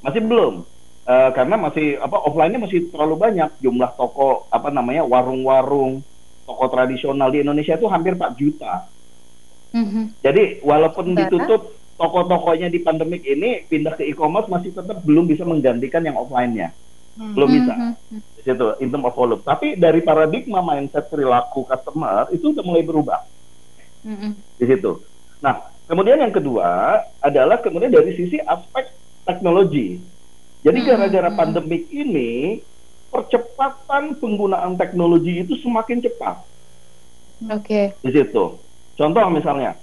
Masih 0.01 0.21
belum, 0.25 0.65
uh, 1.05 1.29
karena 1.37 1.55
masih 1.61 2.01
apa 2.01 2.17
offline-nya 2.25 2.65
masih 2.65 2.89
terlalu 2.89 3.15
banyak 3.17 3.49
jumlah 3.61 3.93
toko 3.93 4.49
apa 4.49 4.73
namanya 4.73 5.05
warung-warung 5.05 6.01
toko 6.45 6.65
tradisional 6.69 7.29
di 7.29 7.45
Indonesia 7.45 7.77
itu 7.77 7.85
hampir 7.89 8.17
4 8.17 8.41
juta. 8.41 8.89
Mm-hmm. 9.73 10.05
Jadi 10.21 10.43
walaupun 10.65 11.13
ditutup 11.13 11.73
toko-tokonya 11.95 12.67
di 12.67 12.79
pandemik 12.83 13.23
ini 13.23 13.63
pindah 13.67 13.95
ke 13.95 14.03
e-commerce 14.11 14.51
masih 14.51 14.75
tetap 14.75 14.99
belum 15.03 15.31
bisa 15.31 15.47
menggantikan 15.47 16.03
yang 16.03 16.19
offline-nya 16.19 16.71
hmm. 16.71 16.84
Belum 17.15 17.49
bisa. 17.49 17.73
Hmm, 17.73 17.93
hmm, 17.95 18.19
hmm. 18.19 18.21
di 18.35 18.41
situ 18.43 18.67
in 18.83 18.87
term 18.91 19.07
of 19.07 19.15
volume. 19.15 19.41
Tapi 19.41 19.79
dari 19.79 20.03
paradigma 20.03 20.59
mindset 20.59 21.07
perilaku 21.07 21.63
customer 21.63 22.27
itu 22.35 22.51
sudah 22.51 22.63
mulai 22.63 22.83
berubah. 22.83 23.23
Hmm. 24.05 24.37
di 24.61 24.65
situ. 24.69 25.01
Nah 25.41 25.65
kemudian 25.89 26.21
yang 26.21 26.29
kedua 26.29 27.01
adalah 27.23 27.57
kemudian 27.57 27.89
dari 27.89 28.13
sisi 28.13 28.37
aspek 28.37 28.93
teknologi. 29.25 29.97
Jadi 30.61 30.79
hmm, 30.83 30.87
gara-gara 30.87 31.29
hmm. 31.31 31.39
pandemik 31.39 31.83
ini 31.89 32.61
percepatan 33.09 34.19
penggunaan 34.19 34.75
teknologi 34.75 35.41
itu 35.41 35.55
semakin 35.63 36.03
cepat. 36.03 36.43
Oke. 37.49 37.63
Okay. 37.63 37.85
di 38.03 38.11
situ. 38.11 38.59
Contoh 38.95 39.23
misalnya 39.31 39.75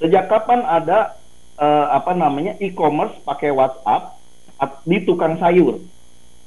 sejak 0.00 0.28
kapan 0.28 0.60
ada 0.64 1.16
uh, 1.56 1.86
apa 1.96 2.12
namanya 2.12 2.56
e-commerce 2.60 3.16
pakai 3.24 3.52
WhatsApp 3.52 4.16
di 4.84 5.04
tukang 5.04 5.36
sayur 5.36 5.80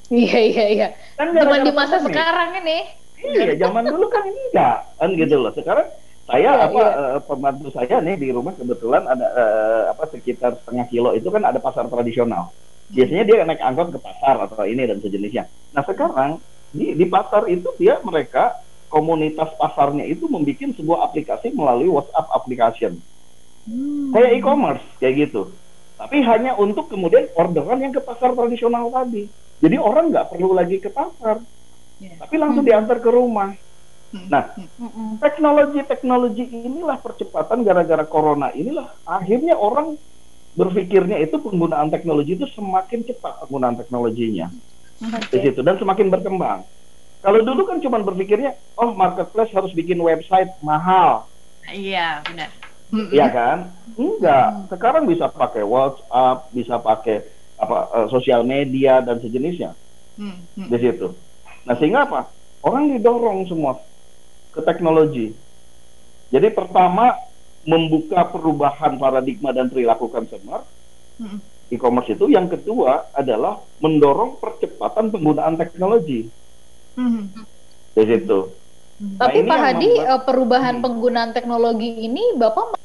Iya 0.10 0.40
iya 0.42 0.66
iya. 0.74 0.88
Kan 1.16 1.38
zaman 1.38 1.62
di 1.66 1.72
masa 1.74 2.02
sekarang 2.02 2.50
ini. 2.66 2.78
Iya, 3.20 3.54
zaman 3.62 3.86
dulu 3.86 4.10
kan 4.10 4.26
enggak 4.26 4.78
kan 4.98 5.10
gitu 5.14 5.36
loh. 5.38 5.52
Sekarang 5.54 5.88
saya 6.30 6.50
iya, 6.50 6.66
apa 6.66 6.82
iya. 6.82 6.98
Uh, 6.98 7.20
pembantu 7.26 7.68
saya 7.74 7.96
nih 8.02 8.16
di 8.18 8.28
rumah 8.34 8.54
kebetulan 8.58 9.06
ada 9.06 9.28
uh, 9.34 9.84
apa 9.94 10.10
sekitar 10.14 10.58
setengah 10.62 10.86
kilo 10.90 11.10
itu 11.14 11.30
kan 11.30 11.46
ada 11.46 11.62
pasar 11.62 11.86
tradisional. 11.90 12.50
Biasanya 12.90 13.24
dia 13.26 13.46
naik 13.46 13.62
angkot 13.62 13.94
ke 13.94 14.00
pasar 14.02 14.36
atau 14.50 14.66
ini 14.66 14.82
dan 14.90 14.98
sejenisnya. 14.98 15.46
Nah 15.78 15.86
sekarang 15.86 16.42
di, 16.74 16.98
di 16.98 17.06
pasar 17.06 17.46
itu 17.46 17.70
dia 17.78 18.02
mereka 18.02 18.58
komunitas 18.90 19.54
pasarnya 19.62 20.10
itu 20.10 20.26
membuat 20.26 20.74
sebuah 20.74 21.00
aplikasi 21.06 21.54
melalui 21.54 21.90
WhatsApp 21.94 22.34
application. 22.34 22.98
Hmm. 23.70 24.10
Kayak 24.18 24.42
e-commerce 24.42 24.86
kayak 24.98 25.30
gitu. 25.30 25.54
Tapi 26.02 26.24
hanya 26.26 26.58
untuk 26.58 26.90
kemudian 26.90 27.30
orderan 27.38 27.78
yang 27.78 27.94
ke 27.94 28.02
pasar 28.02 28.34
tradisional 28.34 28.90
tadi. 28.90 29.30
Jadi 29.60 29.76
orang 29.76 30.12
nggak 30.12 30.28
perlu 30.32 30.56
lagi 30.56 30.80
ke 30.80 30.88
pasar, 30.88 31.44
yeah. 32.00 32.16
tapi 32.20 32.36
langsung 32.40 32.64
hmm. 32.64 32.72
diantar 32.72 32.98
ke 33.04 33.10
rumah. 33.12 33.52
Hmm. 34.10 34.26
Nah, 34.32 34.44
hmm. 34.56 35.20
teknologi-teknologi 35.22 36.50
inilah 36.50 36.98
percepatan 36.98 37.62
gara-gara 37.62 38.02
corona 38.10 38.50
inilah 38.56 38.90
akhirnya 39.06 39.54
orang 39.54 40.00
berpikirnya 40.58 41.22
itu 41.22 41.38
penggunaan 41.38 41.94
teknologi 41.94 42.34
itu 42.34 42.50
semakin 42.58 43.06
cepat 43.06 43.46
penggunaan 43.46 43.78
teknologinya 43.78 44.50
okay. 44.98 45.30
di 45.30 45.38
situ 45.46 45.62
dan 45.62 45.78
semakin 45.78 46.10
berkembang. 46.10 46.66
Kalau 47.20 47.44
dulu 47.44 47.68
kan 47.68 47.84
cuma 47.84 48.00
berpikirnya, 48.00 48.56
oh 48.80 48.96
marketplace 48.96 49.52
harus 49.52 49.76
bikin 49.76 50.00
website 50.00 50.56
mahal. 50.64 51.28
Iya 51.68 52.24
benar. 52.24 52.50
Iya 52.90 53.28
kan? 53.30 53.58
Enggak. 54.00 54.72
Sekarang 54.72 55.04
bisa 55.04 55.28
pakai 55.28 55.62
WhatsApp, 55.62 56.48
bisa 56.56 56.80
pakai 56.80 57.28
apa 57.60 57.78
uh, 57.92 58.08
sosial 58.08 58.48
media 58.48 59.04
dan 59.04 59.20
sejenisnya 59.20 59.76
di 60.56 60.78
situ. 60.80 61.16
Nah 61.64 61.76
sehingga 61.80 62.08
apa? 62.08 62.28
Orang 62.60 62.92
didorong 62.92 63.48
semua 63.48 63.80
ke 64.52 64.60
teknologi. 64.64 65.32
Jadi 66.30 66.48
pertama 66.52 67.16
membuka 67.64 68.28
perubahan 68.28 69.00
paradigma 69.00 69.56
dan 69.56 69.72
perilaku 69.72 70.12
consumer 70.12 70.64
e-commerce 71.70 72.12
itu. 72.12 72.26
Yang 72.28 72.60
kedua 72.60 73.14
adalah 73.14 73.62
mendorong 73.80 74.42
percepatan 74.42 75.14
penggunaan 75.14 75.56
teknologi 75.56 76.28
hmm. 76.98 77.24
di 77.96 78.04
situ. 78.04 78.40
Hmm. 79.00 79.16
Nah, 79.16 79.30
Tapi 79.30 79.40
Pak 79.48 79.60
Hadi, 79.64 79.92
membuat, 79.96 80.12
eh, 80.12 80.22
perubahan 80.28 80.76
hmm. 80.78 80.84
penggunaan 80.84 81.32
teknologi 81.32 81.90
ini 82.04 82.24
Bapak 82.36 82.76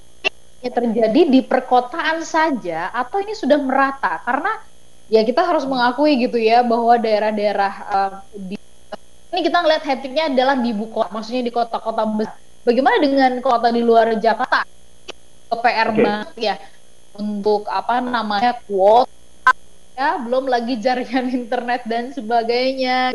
terjadi 0.71 1.21
di 1.29 1.41
perkotaan 1.45 2.23
saja 2.23 2.93
atau 2.93 3.21
ini 3.21 3.35
sudah 3.37 3.59
merata? 3.61 4.21
Karena 4.23 4.53
ya 5.13 5.21
kita 5.25 5.45
harus 5.45 5.65
mengakui 5.69 6.17
gitu 6.21 6.41
ya 6.41 6.65
bahwa 6.65 6.97
daerah-daerah 6.97 7.73
uh, 7.93 8.13
di 8.33 8.57
ini 9.35 9.41
kita 9.43 9.67
ngeliat 9.67 9.83
hektiknya 9.83 10.31
adalah 10.31 10.55
di 10.55 10.71
ibu 10.71 10.87
kota, 10.95 11.11
maksudnya 11.11 11.43
di 11.43 11.51
kota-kota 11.51 12.07
besar. 12.07 12.39
Bagaimana 12.63 12.97
dengan 13.03 13.33
kota 13.43 13.69
di 13.75 13.83
luar 13.83 14.15
Jakarta? 14.15 14.63
PR 15.55 15.91
okay. 15.95 16.03
banget 16.03 16.35
ya 16.39 16.55
untuk 17.15 17.67
apa 17.71 18.03
namanya 18.03 18.59
kuota 18.67 19.55
ya, 19.95 20.19
belum 20.19 20.51
lagi 20.51 20.79
jaringan 20.83 21.31
internet 21.47 21.87
dan 21.87 22.11
sebagainya 22.11 23.15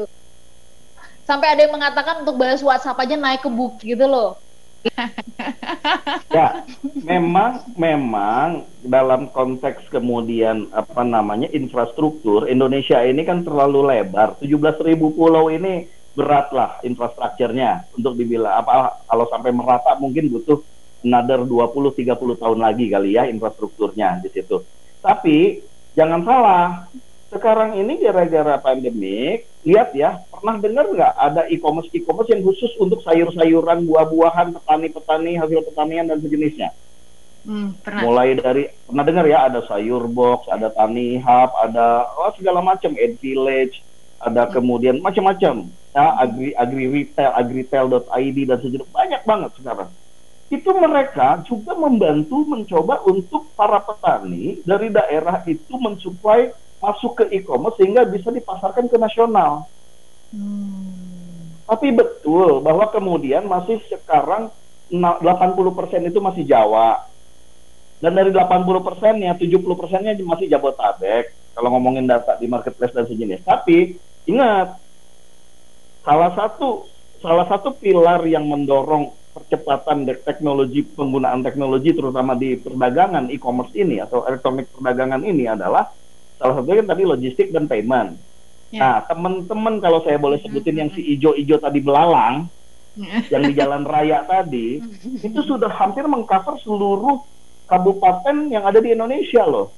sampai 1.27 1.47
ada 1.53 1.61
yang 1.67 1.75
mengatakan 1.75 2.25
untuk 2.25 2.39
balas 2.39 2.63
WhatsApp 2.63 2.99
aja 3.05 3.15
naik 3.19 3.45
ke 3.45 3.49
bukit 3.51 3.95
gitu 3.95 4.05
loh. 4.09 4.39
ya, 6.37 6.63
memang 7.03 7.67
memang 7.75 8.63
dalam 8.83 9.27
konteks 9.31 9.91
kemudian 9.91 10.71
apa 10.71 11.03
namanya 11.03 11.51
infrastruktur 11.51 12.47
Indonesia 12.47 13.03
ini 13.03 13.27
kan 13.27 13.43
terlalu 13.43 13.83
lebar. 13.85 14.39
17.000 14.39 14.95
pulau 14.95 15.51
ini 15.51 15.87
berat 16.15 16.51
lah 16.51 16.81
infrastrukturnya 16.83 17.87
untuk 17.95 18.17
dibilang 18.17 18.59
apa 18.59 19.03
kalau 19.07 19.25
sampai 19.29 19.55
merata 19.55 19.95
mungkin 19.95 20.27
butuh 20.27 20.59
another 21.05 21.47
20 21.47 21.95
30 21.95 22.41
tahun 22.41 22.59
lagi 22.59 22.85
kali 22.91 23.15
ya 23.15 23.27
infrastrukturnya 23.27 24.19
di 24.19 24.29
situ. 24.33 24.59
Tapi 24.99 25.63
jangan 25.95 26.21
salah, 26.27 26.91
sekarang 27.31 27.79
ini 27.79 28.03
gara-gara 28.03 28.59
pandemik, 28.59 29.47
lihat 29.63 29.95
ya, 29.95 30.19
pernah 30.39 30.57
dengar 30.57 30.85
nggak 30.89 31.13
ada 31.19 31.41
e-commerce 31.51 31.91
e-commerce 31.91 32.31
yang 32.31 32.41
khusus 32.41 32.71
untuk 32.79 33.03
sayur-sayuran, 33.03 33.83
buah-buahan, 33.85 34.55
petani-petani, 34.55 35.37
hasil 35.37 35.61
pertanian 35.67 36.07
dan 36.07 36.23
sejenisnya? 36.23 36.71
Hmm, 37.43 37.75
pernah. 37.79 38.01
Mulai 38.03 38.35
dari 38.35 38.63
pernah 38.83 39.03
dengar 39.03 39.25
ya 39.27 39.47
ada 39.47 39.59
sayur 39.63 40.07
box, 40.11 40.47
ada 40.51 40.71
tani 40.71 41.19
hub, 41.19 41.49
ada 41.59 42.07
oh, 42.19 42.31
segala 42.35 42.59
macam, 42.59 42.95
Ed 42.99 43.19
Village, 43.19 43.79
ada 44.19 44.47
hmm. 44.47 44.51
kemudian 44.51 44.95
macam-macam 44.99 45.67
ya 45.95 46.05
agri 46.21 46.51
agri 46.53 46.85
retail, 46.87 47.31
agritail.id 47.33 48.37
dan 48.45 48.57
sejenis 48.59 48.89
banyak 48.91 49.21
banget 49.23 49.51
sekarang. 49.57 49.89
Itu 50.49 50.73
mereka 50.73 51.45
juga 51.45 51.77
membantu 51.77 52.41
mencoba 52.41 53.05
untuk 53.05 53.53
para 53.53 53.77
petani 53.85 54.59
dari 54.65 54.89
daerah 54.89 55.45
itu 55.45 55.77
mensuplai 55.77 56.49
masuk 56.79 57.21
ke 57.21 57.23
e-commerce 57.35 57.77
sehingga 57.77 58.07
bisa 58.07 58.33
dipasarkan 58.33 58.89
ke 58.89 58.97
nasional. 58.97 59.67
Hmm. 60.29 61.63
Tapi 61.69 61.93
betul 61.93 62.61
bahwa 62.65 62.89
kemudian 62.89 63.45
masih 63.45 63.81
sekarang 63.89 64.49
80% 64.89 66.09
itu 66.09 66.19
masih 66.21 66.43
Jawa. 66.45 67.05
Dan 67.99 68.15
dari 68.15 68.31
80 68.31 68.79
persennya, 68.81 69.35
70 69.35 69.75
persennya 69.75 70.15
masih 70.23 70.49
Jabotabek. 70.49 71.35
Kalau 71.53 71.69
ngomongin 71.75 72.07
data 72.07 72.39
di 72.39 72.47
marketplace 72.47 72.95
dan 72.95 73.05
sejenis. 73.05 73.43
Tapi 73.43 73.99
ingat, 74.25 74.79
salah 76.01 76.31
satu 76.33 76.87
salah 77.19 77.43
satu 77.51 77.75
pilar 77.75 78.23
yang 78.23 78.47
mendorong 78.47 79.11
percepatan 79.35 80.07
teknologi 80.23 80.87
penggunaan 80.87 81.43
teknologi 81.43 81.91
terutama 81.91 82.33
di 82.33 82.55
perdagangan 82.55 83.27
e-commerce 83.29 83.75
ini 83.75 83.99
atau 83.99 84.23
elektronik 84.23 84.71
perdagangan 84.71 85.21
ini 85.21 85.45
adalah 85.51 85.91
Salah 86.39 86.55
satunya 86.55 86.79
kan 86.81 86.95
tadi 86.95 87.03
logistik 87.03 87.51
dan 87.51 87.67
payment. 87.67 88.15
Ya. 88.69 88.79
Nah, 88.79 88.97
teman-teman 89.09 89.81
kalau 89.81 90.05
saya 90.05 90.21
boleh 90.21 90.37
sebutin 90.45 90.77
yang 90.77 90.89
si 90.93 91.01
ijo-ijo 91.17 91.57
tadi 91.57 91.81
belalang, 91.81 92.45
ya. 92.93 93.25
yang 93.33 93.43
di 93.49 93.53
jalan 93.57 93.83
raya 93.85 94.21
tadi, 94.29 94.77
itu 95.27 95.39
sudah 95.41 95.73
hampir 95.73 96.05
mengcover 96.05 96.61
seluruh 96.61 97.21
kabupaten 97.65 98.49
yang 98.53 98.65
ada 98.65 98.77
di 98.77 98.93
Indonesia 98.93 99.45
loh. 99.45 99.73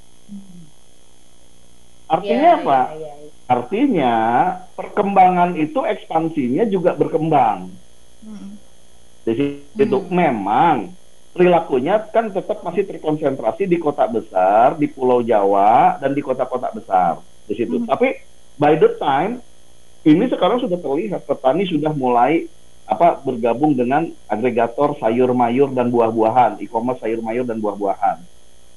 Artinya 2.12 2.50
ya, 2.56 2.60
apa? 2.60 2.80
Ya, 2.92 3.00
ya, 3.00 3.14
ya. 3.16 3.30
Artinya 3.52 4.16
perkembangan 4.76 5.56
itu 5.60 5.80
ekspansinya 5.84 6.64
juga 6.68 6.96
berkembang. 6.96 7.72
Hmm. 8.24 8.56
Jadi 9.28 9.64
hmm. 9.64 9.84
itu 9.88 9.98
memang 10.08 10.92
perilakunya 11.32 12.00
kan 12.12 12.32
tetap 12.32 12.64
masih 12.64 12.84
terkonsentrasi 12.88 13.68
di 13.68 13.80
kota 13.80 14.08
besar, 14.08 14.76
di 14.76 14.88
Pulau 14.92 15.24
Jawa 15.24 16.00
dan 16.00 16.12
di 16.12 16.20
kota-kota 16.24 16.72
besar 16.72 17.24
di 17.48 17.54
situ. 17.56 17.80
Hmm. 17.80 17.88
Tapi 17.88 18.31
by 18.62 18.78
the 18.78 18.94
time 19.02 19.42
ini 20.06 20.30
sekarang 20.30 20.62
sudah 20.62 20.78
terlihat 20.78 21.26
petani 21.26 21.66
sudah 21.66 21.90
mulai 21.98 22.46
apa 22.86 23.18
bergabung 23.26 23.74
dengan 23.74 24.10
agregator 24.30 24.94
sayur 25.02 25.34
mayur 25.34 25.74
dan 25.74 25.90
buah-buahan, 25.90 26.62
e-commerce 26.62 27.02
sayur 27.02 27.24
mayur 27.26 27.46
dan 27.48 27.58
buah-buahan. 27.58 28.22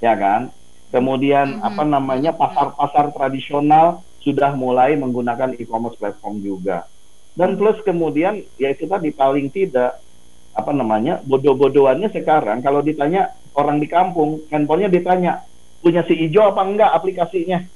Ya 0.01 0.15
kan? 0.17 0.49
Kemudian 0.89 1.59
hmm. 1.59 1.69
apa 1.69 1.83
namanya 1.83 2.31
pasar-pasar 2.33 3.13
tradisional 3.13 4.01
sudah 4.23 4.57
mulai 4.57 4.97
menggunakan 4.97 5.59
e-commerce 5.61 5.99
platform 6.01 6.41
juga. 6.41 6.89
Dan 7.35 7.59
plus 7.59 7.83
kemudian 7.83 8.41
ya 8.57 8.71
itu 8.71 8.87
tadi 8.87 9.11
paling 9.11 9.51
tidak 9.51 9.99
apa 10.55 10.71
namanya 10.71 11.19
bodoh-bodohannya 11.27 12.15
sekarang 12.15 12.63
kalau 12.63 12.79
ditanya 12.79 13.35
orang 13.59 13.83
di 13.83 13.91
kampung 13.91 14.47
handphonenya 14.47 14.87
ditanya 14.87 15.43
punya 15.83 16.07
si 16.07 16.15
ijo 16.15 16.47
apa 16.47 16.63
enggak 16.63 16.95
aplikasinya 16.95 17.67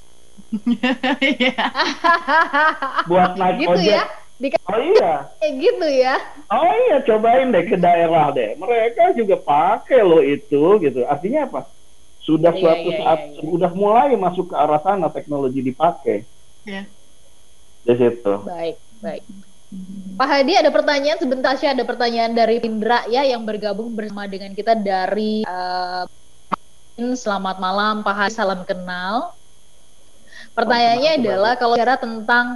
buat 3.11 3.37
naik 3.37 3.57
gitu 3.61 3.79
ojek. 3.79 3.93
ya? 3.93 4.05
Di 4.39 4.49
oh 4.55 4.79
iya. 4.79 5.27
kayak 5.43 5.55
gitu 5.59 5.87
ya? 5.91 6.15
Oh 6.49 6.73
iya 6.89 6.97
cobain 7.03 7.51
deh 7.51 7.65
ke 7.67 7.77
daerah 7.77 8.31
deh. 8.31 8.55
Mereka 8.55 9.19
juga 9.19 9.37
pakai 9.37 10.01
loh 10.07 10.23
itu 10.23 10.79
gitu. 10.79 11.03
Artinya 11.05 11.51
apa? 11.51 11.67
Sudah 12.23 12.55
iya, 12.55 12.61
suatu 12.61 12.89
iya, 12.93 12.99
saat 13.03 13.19
iya, 13.19 13.31
iya. 13.35 13.41
sudah 13.43 13.71
mulai 13.75 14.15
masuk 14.15 14.53
ke 14.53 14.57
arah 14.57 14.81
sana 14.81 15.11
teknologi 15.11 15.61
dipakai. 15.61 16.25
Ya. 16.69 16.85
di 17.89 17.95
situ. 17.97 18.35
Baik 18.45 18.77
baik. 19.01 19.25
Pak 20.17 20.29
Hadi 20.29 20.53
ada 20.57 20.73
pertanyaan? 20.73 21.21
Sebentar 21.21 21.53
sih 21.61 21.69
ada 21.69 21.85
pertanyaan 21.85 22.33
dari 22.33 22.57
Indra 22.65 23.05
ya 23.09 23.25
yang 23.25 23.45
bergabung 23.45 23.93
bersama 23.93 24.25
dengan 24.25 24.57
kita 24.57 24.77
dari 24.77 25.45
uh, 25.45 26.09
Selamat 26.99 27.63
malam 27.63 28.03
Pak 28.03 28.15
Hadi, 28.17 28.35
salam 28.35 28.67
kenal. 28.67 29.38
Pertanyaannya 30.59 31.11
oh, 31.15 31.19
adalah 31.23 31.53
kalau 31.55 31.75
bicara 31.79 31.95
tentang 32.03 32.47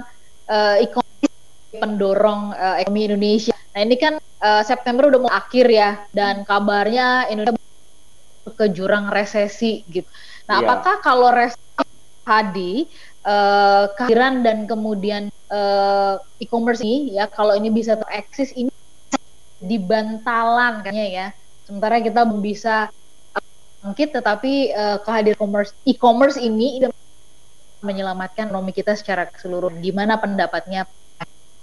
uh, 0.51 0.75
ekonomi 0.83 1.27
pendorong 1.71 2.41
uh, 2.51 2.75
ekonomi 2.83 3.01
Indonesia. 3.07 3.55
Nah 3.71 3.79
ini 3.79 3.95
kan 3.95 4.19
uh, 4.19 4.61
September 4.67 5.07
udah 5.07 5.19
mau 5.23 5.31
akhir 5.31 5.71
ya 5.71 6.03
dan 6.11 6.43
kabarnya 6.43 7.31
Indonesia 7.31 7.63
ke 8.59 8.67
jurang 8.75 9.07
resesi 9.07 9.87
gitu. 9.87 10.05
Nah 10.51 10.59
yeah. 10.59 10.67
apakah 10.67 10.99
kalau 10.99 11.31
resesi 11.31 11.63
Hadi 12.23 12.87
uh, 13.27 13.91
kehadiran 13.99 14.47
dan 14.47 14.63
kemudian 14.63 15.27
uh, 15.51 16.19
e-commerce 16.39 16.79
ini 16.79 17.19
ya 17.19 17.27
kalau 17.27 17.51
ini 17.51 17.67
bisa 17.67 17.99
tereksis 17.99 18.55
ini 18.55 18.71
di 19.63 19.75
bantalan 19.79 20.83
kayaknya 20.83 21.07
ya 21.11 21.27
sementara 21.67 21.99
kita 21.99 22.23
belum 22.23 22.39
bisa 22.39 22.87
bangkit 23.83 24.15
tetapi 24.15 24.71
uh, 24.71 24.97
kehadiran 25.03 25.35
e-commerce 25.35 25.71
e-commerce 25.83 26.39
ini 26.39 26.87
menyelamatkan 27.83 28.49
ekonomi 28.49 28.71
kita 28.71 28.95
secara 28.95 29.27
keseluruhan 29.27 29.83
gimana 29.83 30.17
pendapatnya 30.17 30.87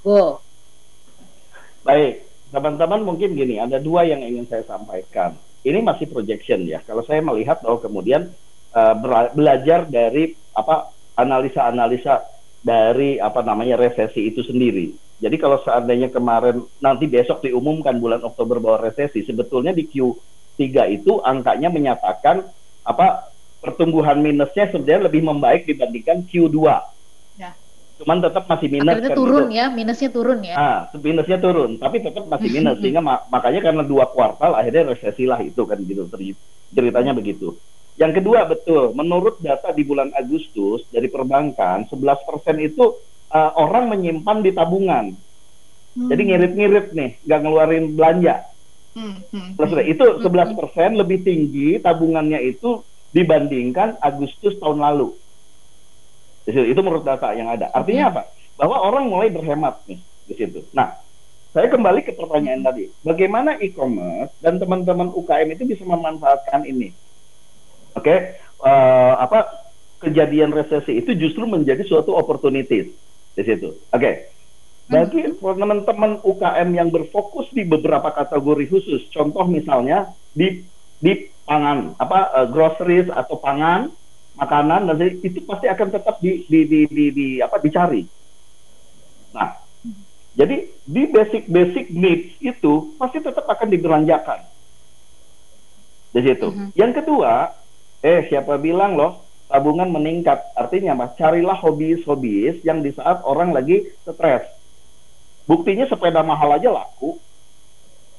Go 0.04 0.44
baik 1.82 2.28
teman-teman 2.52 3.00
mungkin 3.02 3.34
gini 3.34 3.56
ada 3.58 3.80
dua 3.80 4.04
yang 4.04 4.20
ingin 4.20 4.44
saya 4.46 4.62
sampaikan 4.68 5.34
ini 5.60 5.84
masih 5.84 6.08
projection 6.08 6.64
ya. 6.64 6.80
Kalau 6.84 7.04
saya 7.04 7.20
melihat 7.20 7.60
bahwa 7.60 7.84
kemudian 7.84 8.32
uh, 8.72 8.94
belajar 9.36 9.84
dari 9.84 10.32
apa 10.56 10.88
analisa-analisa 11.20 12.24
dari 12.64 13.20
apa 13.20 13.44
namanya 13.44 13.76
resesi 13.76 14.32
itu 14.32 14.40
sendiri. 14.40 14.92
Jadi 15.20 15.36
kalau 15.36 15.60
seandainya 15.60 16.08
kemarin 16.08 16.64
nanti 16.80 17.04
besok 17.04 17.44
diumumkan 17.44 18.00
bulan 18.00 18.24
Oktober 18.24 18.56
bahwa 18.56 18.88
resesi, 18.88 19.20
sebetulnya 19.20 19.76
di 19.76 19.84
Q3 19.84 20.64
itu 20.96 21.20
angkanya 21.20 21.68
menyatakan 21.68 22.40
apa 22.88 23.29
pertumbuhan 23.60 24.18
minusnya 24.18 24.72
sebenarnya 24.72 25.06
lebih 25.06 25.22
membaik 25.22 25.68
dibandingkan 25.68 26.24
Q2 26.26 26.56
cuman 28.00 28.18
tetap 28.24 28.48
masih 28.48 28.68
minus 28.72 28.96
Akhirnya 28.96 29.12
kan 29.12 29.18
turun 29.20 29.44
gitu. 29.44 29.58
ya 29.60 29.66
minusnya 29.68 30.08
turun 30.08 30.38
ya 30.40 30.54
ah 30.56 30.78
minusnya 30.96 31.38
turun 31.38 31.70
tapi 31.76 31.96
tetap 32.00 32.24
masih 32.32 32.48
minus 32.48 32.76
sehingga 32.80 33.04
mak 33.04 33.28
makanya 33.28 33.60
karena 33.60 33.82
dua 33.84 34.08
kuartal 34.08 34.56
akhirnya 34.56 34.96
resesi 34.96 35.28
lah 35.28 35.36
itu 35.44 35.60
kan 35.68 35.76
gitu 35.84 36.08
ceritanya 36.72 37.12
begitu 37.12 37.60
yang 38.00 38.16
kedua 38.16 38.48
betul 38.48 38.96
menurut 38.96 39.36
data 39.44 39.68
di 39.76 39.84
bulan 39.84 40.08
Agustus 40.16 40.88
dari 40.88 41.12
perbankan 41.12 41.84
11% 41.92 42.00
itu 42.64 42.96
uh, 43.28 43.52
orang 43.60 43.92
menyimpan 43.92 44.38
di 44.40 44.50
tabungan 44.56 45.12
hmm. 46.00 46.08
jadi 46.08 46.22
ngirit-ngirit 46.24 46.86
nih 46.96 47.10
nggak 47.28 47.40
ngeluarin 47.44 47.86
belanja 47.92 48.48
Hmm, 48.90 49.22
hmm, 49.30 49.54
hmm. 49.54 49.86
itu 49.86 50.02
11% 50.02 50.26
hmm. 50.26 50.98
lebih 50.98 51.22
tinggi 51.22 51.78
tabungannya 51.78 52.42
itu 52.42 52.82
dibandingkan 53.10 53.98
Agustus 53.98 54.56
tahun 54.58 54.82
lalu. 54.82 55.14
Di 56.46 56.50
situ. 56.54 56.66
Itu 56.70 56.80
menurut 56.80 57.04
data 57.06 57.34
yang 57.34 57.50
ada. 57.50 57.70
Artinya 57.74 58.08
hmm. 58.08 58.12
apa? 58.14 58.22
Bahwa 58.58 58.76
orang 58.82 59.04
mulai 59.08 59.28
berhemat 59.32 59.82
nih 59.88 60.00
di 60.30 60.34
situ. 60.36 60.60
Nah, 60.70 60.94
saya 61.50 61.66
kembali 61.66 62.06
ke 62.06 62.14
pertanyaan 62.14 62.62
tadi. 62.62 62.86
Bagaimana 63.02 63.58
e-commerce 63.58 64.30
dan 64.38 64.62
teman-teman 64.62 65.10
UKM 65.10 65.48
itu 65.58 65.66
bisa 65.66 65.82
memanfaatkan 65.82 66.62
ini? 66.62 66.94
Oke, 67.98 68.06
okay? 68.06 68.18
uh, 68.62 68.70
eh, 68.70 69.14
apa 69.18 69.66
kejadian 69.98 70.54
resesi 70.54 71.02
itu 71.02 71.10
justru 71.18 71.44
menjadi 71.50 71.82
suatu 71.82 72.14
opportunity 72.14 72.94
di 73.34 73.42
situ. 73.42 73.74
Oke. 73.90 73.98
Okay. 73.98 74.14
Bagi 74.90 75.22
teman-teman 75.38 76.18
UKM 76.26 76.68
yang 76.74 76.90
berfokus 76.90 77.46
di 77.54 77.62
beberapa 77.62 78.10
kategori 78.10 78.66
khusus, 78.66 79.06
contoh 79.14 79.46
misalnya 79.46 80.10
di 80.34 80.66
di 80.98 81.30
pangan, 81.50 81.98
apa 81.98 82.18
uh, 82.30 82.46
groceries 82.46 83.10
atau 83.10 83.34
pangan, 83.34 83.90
makanan 84.38 84.94
dan 84.94 85.18
itu 85.18 85.42
pasti 85.42 85.66
akan 85.66 85.88
tetap 85.90 86.22
di, 86.22 86.46
di, 86.46 86.62
di, 86.62 86.80
di, 86.86 87.04
di 87.10 87.28
apa 87.42 87.58
dicari. 87.58 88.06
Nah, 89.34 89.58
jadi 90.38 90.70
di 90.86 91.02
basic 91.10 91.50
basic 91.50 91.90
needs 91.90 92.38
itu 92.38 92.94
pasti 92.94 93.18
tetap 93.18 93.50
akan 93.50 93.66
dibelanjakan. 93.66 94.46
Di 96.14 96.20
situ. 96.22 96.48
Mm 96.50 96.54
-hmm. 96.54 96.68
Yang 96.78 96.92
kedua, 97.02 97.50
eh 98.02 98.30
siapa 98.30 98.54
bilang 98.62 98.94
loh 98.94 99.26
tabungan 99.50 99.90
meningkat? 99.90 100.54
Artinya 100.54 100.94
mas, 100.94 101.18
carilah 101.18 101.58
hobi-hobi 101.58 102.62
yang 102.62 102.78
di 102.78 102.94
saat 102.94 103.26
orang 103.26 103.50
lagi 103.50 103.90
stres. 104.06 104.46
Buktinya 105.50 105.82
sepeda 105.90 106.22
mahal 106.22 106.54
aja 106.54 106.70
laku. 106.70 107.18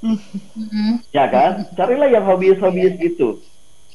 Mm 0.01 0.17
-hmm. 0.17 0.93
Ya 1.13 1.29
kan? 1.29 1.69
Carilah 1.77 2.09
yang 2.09 2.25
hobi-hobi 2.25 2.97
itu 2.97 3.37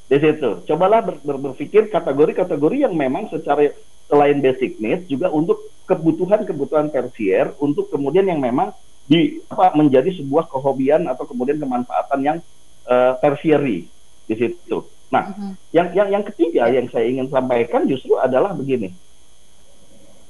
di 0.07 0.17
situ. 0.23 0.63
Cobalah 0.67 1.03
ber, 1.03 1.19
ber, 1.19 1.37
berpikir 1.51 1.91
kategori-kategori 1.91 2.87
yang 2.87 2.95
memang 2.95 3.27
secara 3.27 3.75
selain 4.07 4.39
basic 4.39 4.79
needs 4.79 5.11
juga 5.11 5.35
untuk 5.35 5.67
kebutuhan-kebutuhan 5.91 6.95
tersier 6.95 7.51
untuk 7.59 7.91
kemudian 7.91 8.27
yang 8.27 8.39
memang 8.39 8.71
di 9.07 9.39
apa 9.51 9.75
menjadi 9.75 10.15
sebuah 10.19 10.51
kehobian 10.51 11.07
atau 11.11 11.27
kemudian 11.27 11.59
kemanfaatan 11.59 12.21
yang 12.23 12.39
uh, 12.87 13.19
tertiary 13.19 13.87
di 14.27 14.35
situ. 14.35 14.87
Nah, 15.11 15.31
uh-huh. 15.31 15.53
yang 15.71 15.95
yang 15.95 16.09
yang 16.19 16.25
ketiga 16.27 16.67
yang 16.71 16.91
saya 16.91 17.07
ingin 17.07 17.31
sampaikan 17.31 17.87
justru 17.87 18.19
adalah 18.19 18.55
begini. 18.55 18.91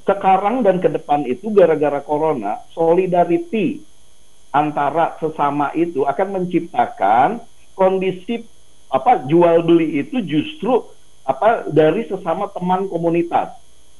Sekarang 0.04 0.60
dan 0.62 0.78
ke 0.78 0.92
depan 0.92 1.24
itu 1.24 1.50
gara-gara 1.50 1.98
corona, 2.04 2.62
solidarity 2.72 3.80
antara 4.54 5.18
sesama 5.20 5.70
itu 5.76 6.06
akan 6.06 6.40
menciptakan 6.40 7.44
kondisi 7.76 8.46
apa 8.88 9.26
jual 9.26 9.66
beli 9.66 10.00
itu 10.06 10.22
justru 10.24 10.86
apa 11.26 11.66
dari 11.68 12.06
sesama 12.06 12.46
teman 12.54 12.86
komunitas. 12.86 13.58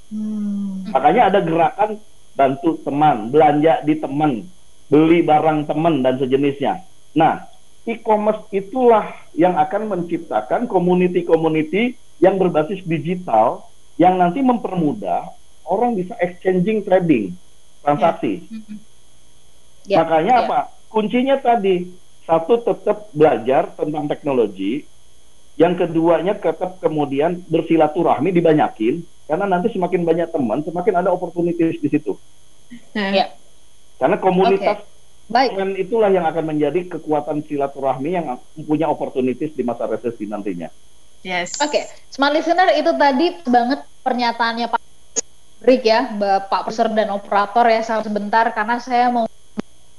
Hmm. 0.09 0.87
Makanya 0.95 1.35
ada 1.35 1.41
gerakan 1.43 1.99
bantu 2.39 2.79
teman, 2.87 3.35
belanja 3.35 3.83
di 3.83 3.99
teman, 3.99 4.47
beli 4.87 5.27
barang 5.27 5.67
teman 5.67 6.07
dan 6.07 6.21
sejenisnya. 6.23 6.87
Nah, 7.17 7.51
e-commerce 7.83 8.47
itulah 8.55 9.11
yang 9.35 9.59
akan 9.59 9.91
menciptakan 9.91 10.71
community-community 10.71 11.99
yang 12.23 12.39
berbasis 12.39 12.81
digital 12.87 13.67
yang 13.99 14.21
nanti 14.21 14.45
mempermudah 14.45 15.33
orang 15.67 15.99
bisa 15.99 16.15
exchanging 16.23 16.87
trading 16.87 17.35
transaksi. 17.83 18.47
Yeah. 18.47 18.79
Yeah. 19.87 20.03
Makanya 20.03 20.35
yeah. 20.35 20.45
apa? 20.47 20.59
Kuncinya 20.91 21.37
tadi 21.39 21.91
satu 22.27 22.63
tetap 22.63 23.11
belajar 23.15 23.71
tentang 23.79 24.11
teknologi, 24.11 24.83
yang 25.57 25.79
keduanya 25.79 26.37
tetap 26.37 26.83
kemudian 26.83 27.41
bersilaturahmi 27.47 28.35
dibanyakin, 28.35 29.01
karena 29.31 29.47
nanti 29.47 29.73
semakin 29.73 30.03
banyak 30.03 30.29
teman, 30.35 30.61
semakin 30.67 30.95
ada 31.01 31.11
opportunities 31.15 31.79
di 31.79 31.89
situ. 31.89 32.19
Ya. 32.93 33.33
Karena 33.97 34.19
komunitas 34.21 34.83
okay. 34.83 34.95
Baik. 35.27 35.59
itulah 35.75 36.07
yang 36.07 36.23
akan 36.23 36.55
menjadi 36.55 36.87
kekuatan 36.99 37.43
silaturahmi 37.43 38.15
yang 38.15 38.39
punya 38.63 38.87
opportunities 38.87 39.51
di 39.59 39.67
masa 39.67 39.91
resesi 39.91 40.23
nantinya. 40.23 40.71
Yes. 41.27 41.59
Oke, 41.59 41.83
okay. 41.83 41.85
smart 42.15 42.31
listener 42.31 42.71
itu 42.79 42.95
tadi 42.95 43.35
banget 43.43 43.83
pernyataannya 44.07 44.67
Pak 44.71 44.81
Rick 45.67 45.83
ya, 45.83 46.15
Bapak 46.15 46.71
Profesor 46.71 46.87
dan 46.95 47.11
Operator 47.11 47.67
ya, 47.67 47.83
sebentar 47.83 48.55
karena 48.55 48.79
saya 48.79 49.11
mau 49.11 49.27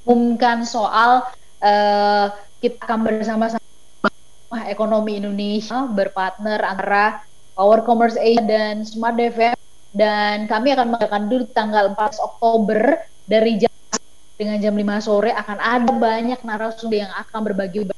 umumkan 0.08 0.64
soal 0.64 1.28
uh, 1.60 2.32
kita 2.64 2.80
akan 2.88 3.00
bersama-sama 3.06 3.60
ekonomi 4.72 5.20
Indonesia 5.20 5.84
berpartner 5.86 6.64
antara 6.64 7.22
Power 7.54 7.84
Commerce 7.84 8.16
Asia 8.16 8.42
dan 8.42 8.88
Smart 8.88 9.20
DVM 9.20 9.60
dan 9.92 10.48
kami 10.48 10.72
akan 10.72 10.96
mengadakan 10.96 11.28
dulu 11.28 11.46
tanggal 11.52 11.92
4 11.92 12.24
Oktober 12.24 13.04
dari 13.28 13.60
jam 13.60 13.74
dengan 14.38 14.58
jam 14.62 14.74
5 14.78 15.06
sore 15.06 15.34
akan 15.34 15.58
ada 15.60 15.92
banyak 15.92 16.40
narasumber 16.46 17.04
yang 17.04 17.12
akan 17.12 17.40
berbagi. 17.52 17.90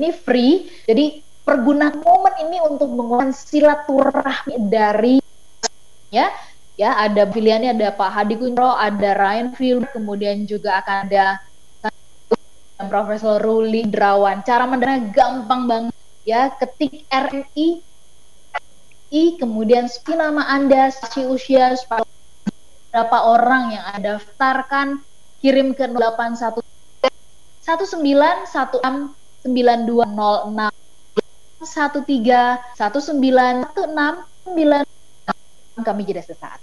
Ini 0.00 0.08
free 0.16 0.70
jadi 0.88 1.20
pergunakan 1.44 2.00
momen 2.00 2.34
ini 2.48 2.58
untuk 2.64 2.88
menguatkan 2.94 3.34
silaturahmi 3.34 4.56
dari 4.70 5.18
ya 6.14 6.30
ya 6.80 6.96
ada 6.96 7.28
pilihannya 7.28 7.76
ada 7.76 7.92
Pak 7.92 8.08
Hadi 8.08 8.40
Kunro 8.40 8.72
ada 8.72 9.12
Ryan 9.12 9.52
Field 9.52 9.84
kemudian 9.92 10.48
juga 10.48 10.80
akan 10.80 10.96
ada 11.12 11.36
Profesor 12.88 13.36
Ruli 13.44 13.84
Drawan. 13.92 14.40
Cara 14.40 14.64
mendana 14.64 15.12
gampang 15.12 15.68
banget 15.68 15.92
ya. 16.24 16.48
Ketik 16.56 17.04
RNI 17.12 17.84
I 19.10 19.34
kemudian 19.36 19.90
si 19.90 20.00
nama 20.14 20.46
Anda, 20.46 20.94
si 20.94 21.26
usia, 21.26 21.74
berapa 22.94 23.18
orang 23.26 23.74
yang 23.74 23.84
Anda 23.90 24.22
daftarkan, 24.22 25.02
kirim 25.42 25.74
ke 25.74 25.90
81 25.90 26.62
1916 27.66 28.54
9206 29.44 29.50
13 31.60 32.70
1916 32.78 34.24
9 34.46 34.99
kami 35.82 36.08
jeda 36.08 36.24
sesaat. 36.24 36.62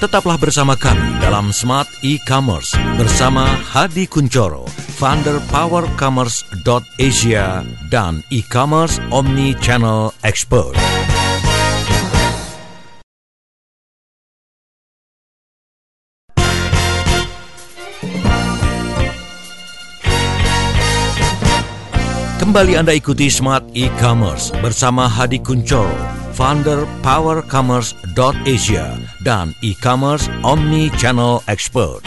Tetaplah 0.00 0.40
bersama 0.40 0.80
kami 0.80 1.20
dalam 1.20 1.52
Smart 1.52 1.84
E-Commerce 2.00 2.72
bersama 2.96 3.44
Hadi 3.44 4.08
Kuncoro, 4.08 4.64
founder 4.96 5.36
powercommerce.asia 5.52 7.60
dan 7.92 8.24
e-commerce 8.32 8.96
omni-channel 9.12 10.16
expert. 10.24 10.72
Kembali 22.40 22.80
Anda 22.80 22.96
ikuti 22.96 23.28
Smart 23.28 23.68
E-Commerce 23.76 24.48
bersama 24.64 25.12
Hadi 25.12 25.44
Kuncoro 25.44 26.19
founder 26.40 26.88
powercommerce.asia 27.04 28.96
dan 29.20 29.52
e-commerce 29.60 30.24
omni-channel 30.40 31.44
expert. 31.52 32.00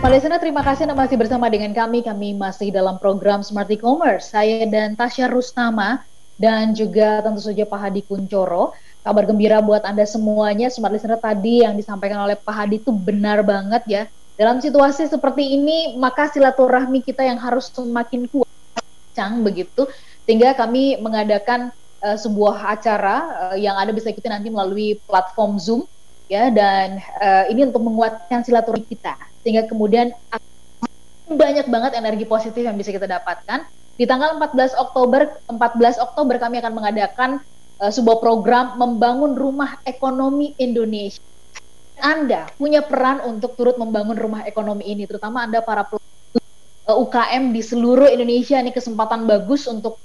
Listener, 0.00 0.40
terima 0.40 0.64
kasih 0.64 0.88
Anda 0.88 0.96
masih 0.96 1.20
bersama 1.20 1.52
dengan 1.52 1.76
kami. 1.76 2.00
Kami 2.00 2.32
masih 2.32 2.72
dalam 2.72 2.96
program 2.96 3.44
Smart 3.44 3.68
E-Commerce. 3.68 4.32
Saya 4.32 4.64
dan 4.64 4.96
Tasya 4.96 5.28
Rustama 5.28 6.00
dan 6.40 6.72
juga 6.72 7.20
tentu 7.20 7.44
saja 7.44 7.68
Pak 7.68 7.76
Hadi 7.76 8.00
Kuncoro. 8.08 8.72
Kabar 9.04 9.28
gembira 9.28 9.60
buat 9.60 9.84
Anda 9.84 10.08
semuanya. 10.08 10.72
Smart 10.72 10.96
Listener 10.96 11.20
tadi 11.20 11.60
yang 11.60 11.76
disampaikan 11.76 12.24
oleh 12.24 12.40
Pak 12.40 12.56
Hadi 12.56 12.80
itu 12.80 12.88
benar 12.88 13.44
banget 13.44 13.84
ya. 13.84 14.02
Dalam 14.40 14.64
situasi 14.64 15.12
seperti 15.12 15.60
ini, 15.60 15.92
maka 16.00 16.32
silaturahmi 16.32 17.04
kita 17.04 17.20
yang 17.20 17.36
harus 17.36 17.68
semakin 17.68 18.24
kuat, 18.32 18.48
begitu, 19.44 19.84
sehingga 20.26 20.58
kami 20.58 20.98
mengadakan 20.98 21.70
uh, 22.02 22.18
sebuah 22.18 22.76
acara 22.76 23.16
uh, 23.48 23.56
yang 23.56 23.78
ada 23.78 23.94
bisa 23.94 24.10
ikuti 24.10 24.26
nanti 24.26 24.50
melalui 24.50 24.98
platform 25.06 25.56
Zoom, 25.62 25.80
ya, 26.26 26.50
dan 26.50 26.98
uh, 27.22 27.46
ini 27.46 27.70
untuk 27.70 27.86
menguatkan 27.86 28.42
silaturahmi 28.42 28.86
kita, 28.90 29.14
sehingga 29.46 29.70
kemudian 29.70 30.10
banyak 31.26 31.66
banget 31.66 31.98
energi 31.98 32.26
positif 32.26 32.62
yang 32.62 32.74
bisa 32.74 32.90
kita 32.90 33.06
dapatkan. 33.06 33.66
Di 33.96 34.04
tanggal 34.04 34.36
14 34.36 34.76
Oktober, 34.76 35.40
14 35.48 36.04
Oktober 36.04 36.36
kami 36.36 36.60
akan 36.60 36.72
mengadakan 36.74 37.30
uh, 37.80 37.88
sebuah 37.88 38.20
program 38.20 38.76
membangun 38.76 39.32
rumah 39.38 39.80
ekonomi 39.88 40.52
Indonesia. 40.60 41.22
Anda 41.96 42.44
punya 42.60 42.84
peran 42.84 43.24
untuk 43.24 43.56
turut 43.56 43.80
membangun 43.80 44.20
rumah 44.20 44.44
ekonomi 44.44 44.84
ini, 44.84 45.08
terutama 45.08 45.40
Anda 45.48 45.64
para 45.64 45.80
UKM 46.86 47.50
eh, 47.50 47.52
di 47.58 47.62
seluruh 47.66 48.06
Indonesia 48.06 48.62
ini 48.62 48.70
kesempatan 48.70 49.26
bagus 49.26 49.66
untuk 49.66 49.98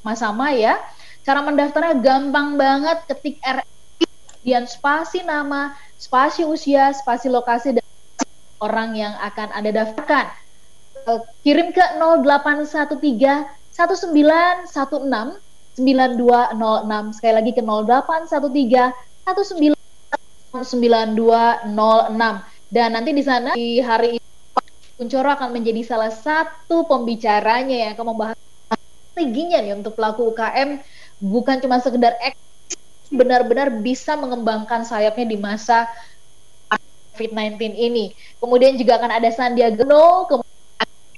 sama-sama 0.00 0.56
ya. 0.56 0.80
Cara 1.22 1.44
mendaftarnya 1.44 2.00
gampang 2.00 2.56
banget, 2.58 3.04
ketik 3.06 3.38
R 3.44 3.62
dan 4.42 4.66
spasi 4.66 5.22
nama, 5.22 5.76
spasi 6.00 6.42
usia, 6.42 6.90
spasi 6.90 7.30
lokasi 7.30 7.78
dan 7.78 7.86
orang 8.58 8.96
yang 8.98 9.14
akan 9.20 9.54
Anda 9.54 9.70
daftarkan. 9.70 10.26
Eh, 11.02 11.20
kirim 11.42 11.70
ke 11.74 11.82
0813 11.98 13.46
1916 13.74 14.16
9206 15.76 17.16
sekali 17.16 17.34
lagi 17.34 17.52
ke 17.56 17.62
0813 17.64 18.92
19 19.24 19.72
9206 20.52 21.72
dan 22.68 22.88
nanti 22.92 23.10
di 23.16 23.22
sana 23.24 23.56
di 23.56 23.80
hari 23.80 24.20
ini 24.20 24.31
Kuncoro 25.02 25.34
akan 25.34 25.50
menjadi 25.50 25.82
salah 25.82 26.14
satu 26.14 26.86
pembicaranya 26.86 27.74
yang 27.74 27.90
akan 27.98 28.14
membahas 28.14 28.38
strateginya 28.38 29.58
nih 29.58 29.74
untuk 29.74 29.98
pelaku 29.98 30.30
UKM 30.30 30.78
bukan 31.18 31.58
cuma 31.58 31.82
sekedar 31.82 32.14
benar-benar 33.10 33.82
bisa 33.82 34.14
mengembangkan 34.14 34.86
sayapnya 34.86 35.26
di 35.26 35.42
masa 35.42 35.90
COVID-19 37.18 37.74
ini. 37.74 38.14
Kemudian 38.38 38.78
juga 38.78 39.02
akan 39.02 39.10
ada 39.18 39.26
Sandiaga 39.34 39.82
Uno, 39.82 40.30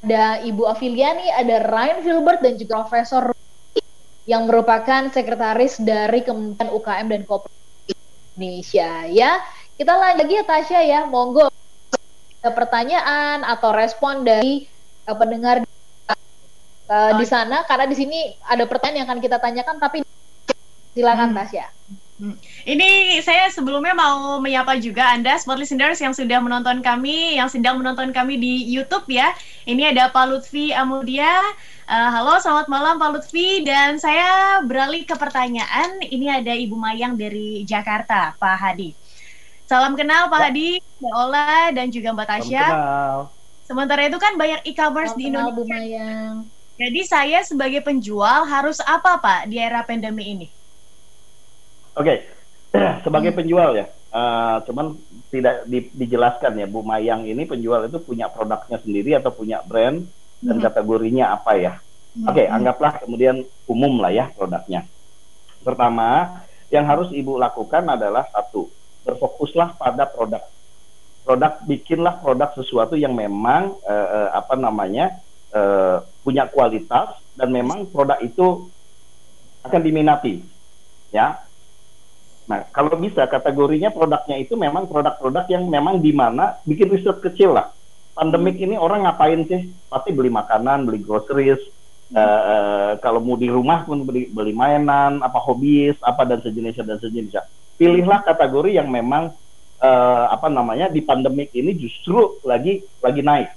ada 0.01 0.41
Ibu 0.41 0.65
Afiliani, 0.65 1.29
ada 1.29 1.69
Ryan 1.69 2.01
Filbert 2.01 2.41
dan 2.41 2.57
juga 2.57 2.89
Profesor 2.89 3.37
yang 4.25 4.49
merupakan 4.49 5.13
sekretaris 5.13 5.77
dari 5.77 6.25
Kementerian 6.25 6.73
UKM 6.73 7.07
dan 7.13 7.21
Kooperasi 7.29 7.93
Indonesia 8.33 9.07
ya. 9.13 9.45
Kita 9.77 9.93
lanjut 9.93 10.25
lagi 10.25 10.35
ya 10.35 10.45
Tasya 10.49 10.81
ya, 10.83 11.01
monggo 11.05 11.54
pertanyaan 12.53 13.41
atau 13.47 13.73
respon 13.73 14.27
dari 14.27 14.69
uh, 15.09 15.17
pendengar 15.17 15.65
uh, 16.89 17.13
di 17.17 17.25
sana 17.25 17.65
karena 17.65 17.89
di 17.89 17.97
sini 17.97 18.19
ada 18.45 18.69
pertanyaan 18.69 19.05
yang 19.05 19.09
akan 19.09 19.21
kita 19.25 19.39
tanyakan 19.41 19.77
tapi 19.81 20.05
silakan 20.93 21.33
hmm. 21.33 21.39
Tasya. 21.41 21.67
Hmm. 22.15 22.39
Ini 22.63 23.19
saya 23.27 23.51
sebelumnya 23.51 23.91
mau 23.91 24.39
menyapa 24.39 24.79
juga 24.79 25.11
Anda, 25.11 25.35
smart 25.35 25.59
listeners 25.59 25.99
yang 25.99 26.15
sudah 26.15 26.39
menonton 26.39 26.79
kami, 26.79 27.43
yang 27.43 27.51
sedang 27.51 27.83
menonton 27.83 28.15
kami 28.15 28.39
di 28.39 28.71
YouTube 28.71 29.11
ya. 29.11 29.35
Ini 29.67 29.91
ada 29.91 30.15
Pak 30.15 30.25
Lutfi 30.31 30.71
Amudia. 30.71 31.43
Uh, 31.91 32.09
halo, 32.15 32.39
selamat 32.39 32.71
malam 32.71 33.03
Pak 33.03 33.11
Lutfi. 33.19 33.67
Dan 33.67 33.99
saya 33.99 34.63
beralih 34.63 35.03
ke 35.03 35.19
pertanyaan. 35.19 35.99
Ini 36.07 36.39
ada 36.39 36.55
Ibu 36.55 36.79
Mayang 36.79 37.19
dari 37.19 37.67
Jakarta, 37.67 38.39
Pak 38.39 38.57
Hadi. 38.63 39.04
Salam 39.65 39.97
kenal 39.97 40.29
Pak 40.29 40.39
ya. 40.39 40.45
Hadi, 40.53 40.69
Mbak 41.01 41.15
Ola, 41.17 41.73
dan 41.73 41.87
juga 41.89 42.09
Mbak 42.13 42.29
Tasya. 42.29 42.67
Sementara 43.65 44.05
itu 44.05 44.21
kan 44.21 44.37
banyak 44.37 44.61
e-commerce 44.69 45.17
di 45.17 45.33
Indonesia. 45.33 45.57
Bu 45.57 45.65
Mayang. 45.65 46.45
Jadi 46.75 47.01
saya 47.07 47.41
sebagai 47.47 47.81
penjual 47.81 48.45
harus 48.45 48.83
apa 48.85 49.17
Pak 49.17 49.49
di 49.49 49.57
era 49.57 49.81
pandemi 49.87 50.37
ini? 50.37 50.47
Oke, 51.95 52.27
okay. 52.75 52.99
sebagai 53.07 53.31
hmm. 53.31 53.39
penjual 53.39 53.71
ya, 53.79 53.87
uh, 54.11 54.59
cuman 54.67 54.99
tidak 55.31 55.65
di, 55.71 55.87
dijelaskan 55.95 56.59
ya 56.61 56.67
Bu 56.67 56.83
Mayang 56.83 57.25
ini 57.25 57.47
penjual 57.47 57.87
itu 57.87 58.03
punya 58.03 58.27
produknya 58.27 58.83
sendiri 58.83 59.15
atau 59.17 59.31
punya 59.31 59.63
brand 59.63 60.03
dan 60.43 60.57
hmm. 60.59 60.65
kategorinya 60.67 61.33
apa 61.33 61.53
ya? 61.57 61.73
Hmm. 62.19 62.29
Oke, 62.35 62.43
okay, 62.43 62.47
anggaplah 62.51 63.01
kemudian 63.01 63.47
umum 63.71 64.03
lah 64.03 64.11
ya 64.11 64.29
produknya. 64.35 64.85
Pertama, 65.63 66.43
yang 66.69 66.85
harus 66.85 67.15
Ibu 67.15 67.39
lakukan 67.39 67.87
adalah 67.87 68.27
satu, 68.35 68.67
berfokuslah 69.05 69.77
pada 69.77 70.09
produk. 70.09 70.43
Produk 71.25 71.61
bikinlah 71.65 72.21
produk 72.21 72.53
sesuatu 72.57 72.97
yang 72.97 73.17
memang 73.17 73.77
uh, 73.85 74.09
uh, 74.13 74.29
apa 74.37 74.57
namanya 74.61 75.21
uh, 75.53 76.05
punya 76.21 76.45
kualitas 76.49 77.17
dan 77.37 77.49
memang 77.49 77.89
produk 77.89 78.21
itu 78.21 78.69
akan 79.65 79.81
diminati, 79.81 80.45
ya 81.09 81.45
Nah, 82.45 82.61
kalau 82.77 82.93
bisa 83.01 83.25
kategorinya 83.25 83.89
produknya 83.89 84.37
itu 84.37 84.53
memang 84.53 84.85
produk-produk 84.85 85.49
yang 85.49 85.65
memang 85.65 86.05
di 86.05 86.13
mana 86.13 86.61
bikin 86.69 86.93
riset 86.93 87.17
kecil 87.25 87.57
lah. 87.57 87.73
Pandemik 88.13 88.61
ini 88.61 88.77
orang 88.77 89.09
ngapain 89.09 89.49
sih? 89.49 89.73
Pasti 89.89 90.13
beli 90.13 90.29
makanan, 90.29 90.85
beli 90.85 91.01
groceries. 91.01 91.61
Hmm. 92.13 92.21
Uh, 92.21 92.21
uh, 92.21 92.91
kalau 93.01 93.25
mau 93.25 93.41
di 93.41 93.49
rumah 93.49 93.89
pun 93.89 94.05
beli 94.05 94.29
beli 94.29 94.53
mainan, 94.53 95.25
apa 95.25 95.41
hobis, 95.41 95.97
apa 96.05 96.29
dan 96.29 96.45
sejenisnya 96.45 96.85
dan 96.85 97.01
sejenisnya. 97.01 97.43
Pilihlah 97.75 98.23
kategori 98.23 98.79
yang 98.79 98.87
memang 98.87 99.35
uh, 99.83 100.27
apa 100.31 100.47
namanya 100.47 100.87
di 100.89 101.03
pandemik 101.03 101.51
ini 101.53 101.75
justru 101.75 102.39
lagi 102.47 102.87
lagi 103.03 103.21
naik. 103.21 103.51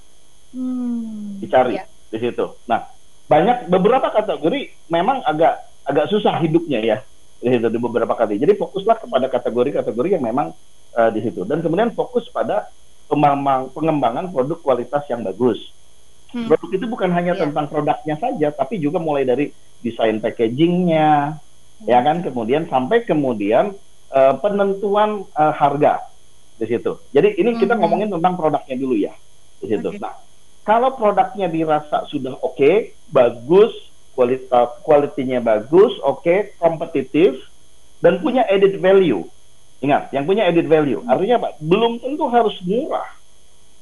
Hmm. 0.52 1.38
Dicari 1.44 1.78
yeah. 1.78 1.88
di 2.10 2.18
situ. 2.18 2.46
Nah, 2.66 2.88
banyak 3.28 3.70
beberapa 3.70 4.10
kategori 4.10 4.90
memang 4.90 5.22
agak 5.24 5.70
agak 5.88 6.06
susah 6.12 6.36
hidupnya 6.42 6.80
ya 6.84 6.98
di 7.38 7.54
situ 7.54 7.68
di 7.70 7.80
beberapa 7.80 8.18
kali. 8.18 8.42
Jadi 8.42 8.58
fokuslah 8.58 8.98
kepada 9.06 9.30
kategori-kategori 9.30 10.10
yang 10.18 10.24
memang 10.26 10.52
uh, 10.98 11.10
di 11.14 11.22
situ 11.22 11.46
dan 11.46 11.62
kemudian 11.62 11.94
fokus 11.94 12.26
pada 12.34 12.68
pengembangan, 13.08 13.72
pengembangan 13.72 14.26
produk 14.34 14.58
kualitas 14.60 15.04
yang 15.08 15.24
bagus. 15.24 15.72
Hmm. 16.34 16.52
Produk 16.52 16.70
itu 16.76 16.86
bukan 16.92 17.10
hanya 17.16 17.34
yeah. 17.38 17.42
tentang 17.48 17.72
produknya 17.72 18.16
saja, 18.20 18.52
tapi 18.52 18.84
juga 18.84 19.00
mulai 19.00 19.24
dari 19.24 19.56
desain 19.80 20.20
packagingnya, 20.20 21.40
hmm. 21.40 21.88
ya 21.88 22.00
kan, 22.04 22.20
kemudian 22.20 22.68
sampai 22.68 23.08
kemudian 23.08 23.72
uh, 24.12 24.34
penentuan 24.40 25.26
uh, 25.36 25.54
harga 25.54 26.04
di 26.58 26.66
situ. 26.66 26.98
Jadi 27.14 27.38
ini 27.38 27.54
hmm. 27.56 27.60
kita 27.62 27.74
ngomongin 27.78 28.10
tentang 28.12 28.34
produknya 28.36 28.76
dulu 28.76 28.96
ya 28.98 29.14
di 29.62 29.66
situ. 29.70 29.90
Okay. 29.94 30.02
Nah, 30.02 30.16
kalau 30.68 30.94
produknya 31.00 31.48
dirasa 31.48 32.04
sudah 32.12 32.36
oke, 32.44 32.58
okay, 32.58 32.76
bagus, 33.08 33.72
kualitinya 34.84 35.40
bagus, 35.40 35.96
oke, 36.04 36.26
okay, 36.26 36.52
kompetitif, 36.60 37.40
dan 38.04 38.20
punya 38.20 38.44
added 38.50 38.76
value. 38.82 39.24
Ingat, 39.80 40.10
yang 40.12 40.26
punya 40.26 40.50
added 40.50 40.66
value. 40.66 41.06
Artinya 41.06 41.40
apa? 41.40 41.50
Belum 41.62 42.02
tentu 42.02 42.26
harus 42.28 42.58
murah. 42.66 43.08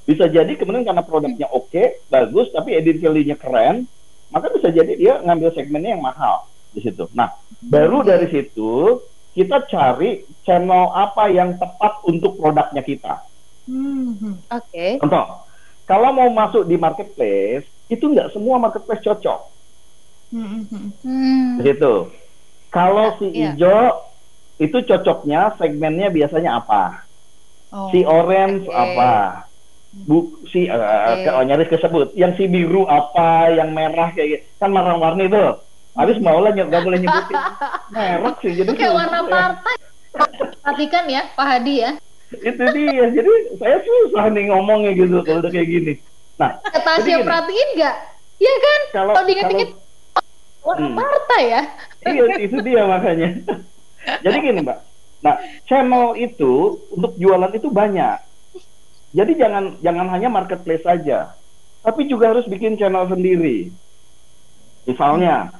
Bisa 0.06 0.30
jadi 0.30 0.54
kemudian 0.54 0.86
karena 0.86 1.02
produknya 1.02 1.50
oke, 1.50 1.74
okay, 1.74 2.04
bagus, 2.12 2.54
tapi 2.54 2.78
added 2.78 3.02
value-nya 3.02 3.40
keren, 3.40 3.90
maka 4.30 4.54
bisa 4.54 4.70
jadi 4.70 4.94
dia 4.94 5.14
ngambil 5.26 5.56
segmennya 5.58 5.98
yang 5.98 6.04
mahal 6.06 6.46
di 6.76 6.86
situ. 6.86 7.10
Nah, 7.18 7.34
baru 7.64 8.06
dari 8.06 8.30
situ 8.30 9.02
kita 9.36 9.68
cari 9.68 10.24
channel 10.48 10.96
apa 10.96 11.28
yang 11.28 11.60
tepat 11.60 12.00
untuk 12.08 12.40
produknya 12.40 12.82
kita. 12.82 13.22
Hmm, 13.68 14.40
oke. 14.48 14.72
Okay. 14.72 14.96
Contoh, 15.04 15.44
kalau 15.86 16.16
mau 16.16 16.32
masuk 16.32 16.64
di 16.66 16.80
marketplace, 16.80 17.68
itu 17.92 18.08
nggak 18.08 18.32
semua 18.32 18.58
marketplace 18.58 19.04
cocok 19.04 19.56
Hmm. 20.34 21.62
Gitu. 21.62 21.94
Kalau 22.74 23.16
si 23.22 23.32
yeah. 23.32 23.56
hijau 23.56 24.04
itu 24.60 24.78
cocoknya 24.84 25.56
segmennya 25.56 26.12
biasanya 26.12 26.60
apa? 26.60 27.06
Oh, 27.72 27.92
si 27.92 28.04
orange 28.04 28.68
okay. 28.68 28.76
apa? 28.76 29.14
Bu, 29.96 30.44
si 30.52 30.68
uh, 30.68 30.76
okay. 30.76 31.32
oh, 31.32 31.44
nyaris 31.48 31.72
kesebut. 31.72 32.12
Yang 32.20 32.32
si 32.40 32.44
biru 32.52 32.84
apa? 32.84 33.52
Yang 33.56 33.70
merah 33.72 34.10
kayak 34.12 34.28
gitu. 34.28 34.44
Kan 34.60 34.76
warna-warni 34.76 35.32
tuh. 35.32 35.64
Habis 35.96 36.20
mau 36.20 36.44
lah 36.44 36.52
nggak 36.52 36.84
boleh 36.84 37.00
nyebutin 37.00 37.40
merek 37.96 38.36
sih. 38.44 38.54
Jadi 38.60 38.72
kayak 38.76 38.94
warna 38.94 39.20
partai. 39.24 39.76
Perhatikan 40.64 41.06
ya, 41.08 41.24
Pak 41.36 41.48
Hadi 41.48 41.76
ya. 41.84 41.92
itu 42.36 42.64
dia. 42.76 43.06
Jadi 43.16 43.32
saya 43.56 43.78
susah 43.80 44.28
nih 44.32 44.52
ngomongnya 44.52 44.92
gitu 44.96 45.24
kalau 45.24 45.40
udah 45.40 45.52
kayak 45.52 45.68
gini. 45.72 45.94
Nah, 46.36 46.60
Tasya 46.60 47.24
perhatiin 47.24 47.70
nggak? 47.80 47.96
Iya 48.36 48.54
kan? 48.60 48.82
Kalau, 48.92 49.14
kalau 49.16 49.28
diinget-inget 49.28 49.72
orang 50.68 50.92
hmm. 50.92 50.98
partai 51.00 51.44
ya. 51.48 51.62
Iya, 52.06 52.24
itu 52.44 52.58
dia 52.60 52.82
makanya. 52.84 53.30
Jadi 54.20 54.38
gini, 54.44 54.60
Mbak. 54.62 54.80
Nah, 55.24 55.36
channel 55.66 56.14
itu 56.20 56.78
untuk 56.92 57.16
jualan 57.16 57.52
itu 57.56 57.72
banyak. 57.72 58.20
Jadi 59.16 59.32
jangan 59.40 59.80
jangan 59.80 60.12
hanya 60.12 60.28
marketplace 60.28 60.84
saja, 60.84 61.32
tapi 61.80 62.04
juga 62.12 62.36
harus 62.36 62.44
bikin 62.52 62.76
channel 62.76 63.08
sendiri. 63.08 63.72
Misalnya, 64.84 65.56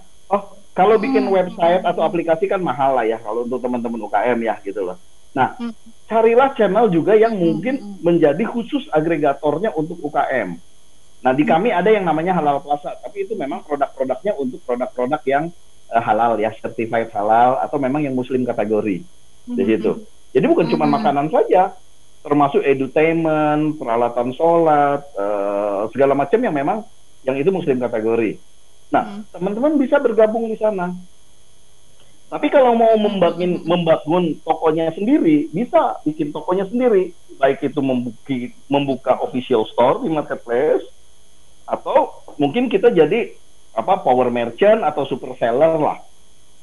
kalau 0.76 1.00
bikin 1.00 1.26
hmm. 1.26 1.34
website 1.34 1.84
atau 1.88 2.04
aplikasi 2.04 2.52
kan 2.52 2.60
mahal 2.60 3.00
lah 3.00 3.08
ya 3.08 3.16
kalau 3.24 3.48
untuk 3.48 3.64
teman-teman 3.64 4.12
UKM 4.12 4.40
ya 4.44 4.60
gitu 4.60 4.84
loh. 4.84 5.00
Nah, 5.32 5.56
Hmm. 5.56 5.72
carilah 6.08 6.52
channel 6.56 6.92
juga 6.92 7.16
yang 7.16 7.36
Hmm, 7.36 7.44
mungkin 7.44 7.76
menjadi 8.04 8.44
khusus 8.44 8.84
agregatornya 8.92 9.72
untuk 9.76 10.00
UKM. 10.04 10.60
Nah, 11.24 11.32
di 11.34 11.44
kami 11.48 11.72
ada 11.72 11.90
yang 11.90 12.06
namanya 12.06 12.38
Halal 12.38 12.62
Plaza, 12.62 12.94
tapi 13.02 13.26
itu 13.26 13.34
memang 13.34 13.64
produk-produknya 13.64 14.36
untuk 14.36 14.62
produk-produk 14.68 15.24
yang 15.26 15.46
eh, 15.86 16.02
halal 16.02 16.36
ya, 16.42 16.52
certified 16.60 17.10
halal 17.16 17.62
atau 17.62 17.78
memang 17.80 18.04
yang 18.04 18.14
muslim 18.18 18.44
kategori 18.44 19.06
di 19.46 19.64
situ. 19.64 19.92
Jadi 20.34 20.46
bukan 20.50 20.68
cuma 20.68 20.90
makanan 20.90 21.32
saja, 21.32 21.78
termasuk 22.26 22.66
edutainment, 22.66 23.78
peralatan 23.78 24.34
sholat, 24.34 25.02
eh, 25.14 25.82
segala 25.94 26.18
macam 26.18 26.40
yang 26.42 26.56
memang 26.56 26.78
yang 27.24 27.38
itu 27.38 27.50
muslim 27.54 27.78
kategori. 27.80 28.42
Nah, 28.94 29.04
Hmm. 29.04 29.24
teman-teman 29.34 29.82
bisa 29.82 29.98
bergabung 29.98 30.50
di 30.50 30.58
sana. 30.58 30.94
Tapi 32.26 32.50
kalau 32.50 32.74
mau 32.74 32.98
membangun 32.98 33.62
membangun 33.64 34.42
tokonya 34.42 34.90
sendiri, 34.98 35.48
bisa 35.54 36.02
bikin 36.04 36.34
tokonya 36.34 36.66
sendiri. 36.68 37.14
Baik 37.38 37.62
itu 37.70 37.80
membuki, 37.84 38.56
membuka 38.66 39.22
official 39.22 39.68
store 39.70 40.02
di 40.02 40.10
marketplace 40.10 40.82
atau 41.70 42.26
mungkin 42.42 42.66
kita 42.72 42.90
jadi 42.90 43.38
apa 43.76 44.02
power 44.02 44.34
merchant 44.34 44.82
atau 44.82 45.06
super 45.06 45.38
seller 45.38 45.78
lah. 45.78 46.02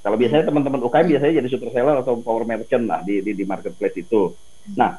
Kalau 0.02 0.18
biasanya 0.18 0.50
teman-teman 0.50 0.82
UKM 0.82 1.06
biasanya 1.14 1.34
jadi 1.44 1.48
super 1.52 1.70
seller 1.70 2.02
atau 2.02 2.18
power 2.18 2.42
merchant 2.42 2.90
lah 2.90 3.06
di 3.06 3.22
di, 3.22 3.36
di 3.38 3.44
marketplace 3.46 4.02
itu. 4.02 4.34
Nah, 4.74 4.98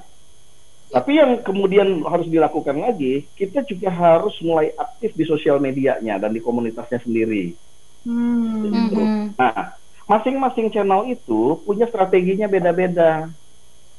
tapi 0.93 1.17
yang 1.17 1.41
kemudian 1.41 2.05
harus 2.05 2.29
dilakukan 2.29 2.77
lagi, 2.77 3.25
kita 3.33 3.65
juga 3.65 3.89
harus 3.89 4.37
mulai 4.45 4.77
aktif 4.77 5.17
di 5.17 5.25
sosial 5.25 5.57
medianya 5.57 6.21
dan 6.21 6.29
di 6.29 6.37
komunitasnya 6.37 7.01
sendiri. 7.01 7.57
Hmm. 8.05 8.61
Gitu. 8.69 9.01
Mhm. 9.01 9.33
Nah, 9.33 9.73
masing-masing 10.05 10.69
channel 10.69 11.09
itu 11.09 11.57
punya 11.65 11.89
strateginya 11.89 12.45
beda-beda. 12.45 13.33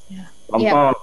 Ya. 0.07 0.31
Contoh, 0.47 0.95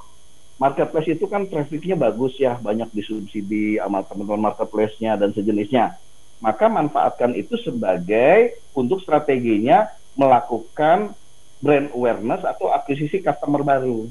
marketplace 0.56 1.12
itu 1.12 1.28
kan 1.28 1.52
trafficnya 1.52 2.00
bagus 2.00 2.40
ya, 2.40 2.56
banyak 2.56 2.88
disubsidi 2.96 3.76
sama 3.76 4.08
teman-teman 4.08 4.48
marketplace-nya 4.48 5.20
dan 5.20 5.36
sejenisnya. 5.36 6.00
Maka 6.40 6.72
manfaatkan 6.72 7.36
itu 7.36 7.60
sebagai 7.68 8.64
untuk 8.72 9.04
strateginya 9.04 9.92
melakukan 10.16 11.20
brand 11.60 11.92
awareness 11.92 12.48
atau 12.48 12.72
akuisisi 12.72 13.20
customer 13.20 13.60
baru. 13.60 14.08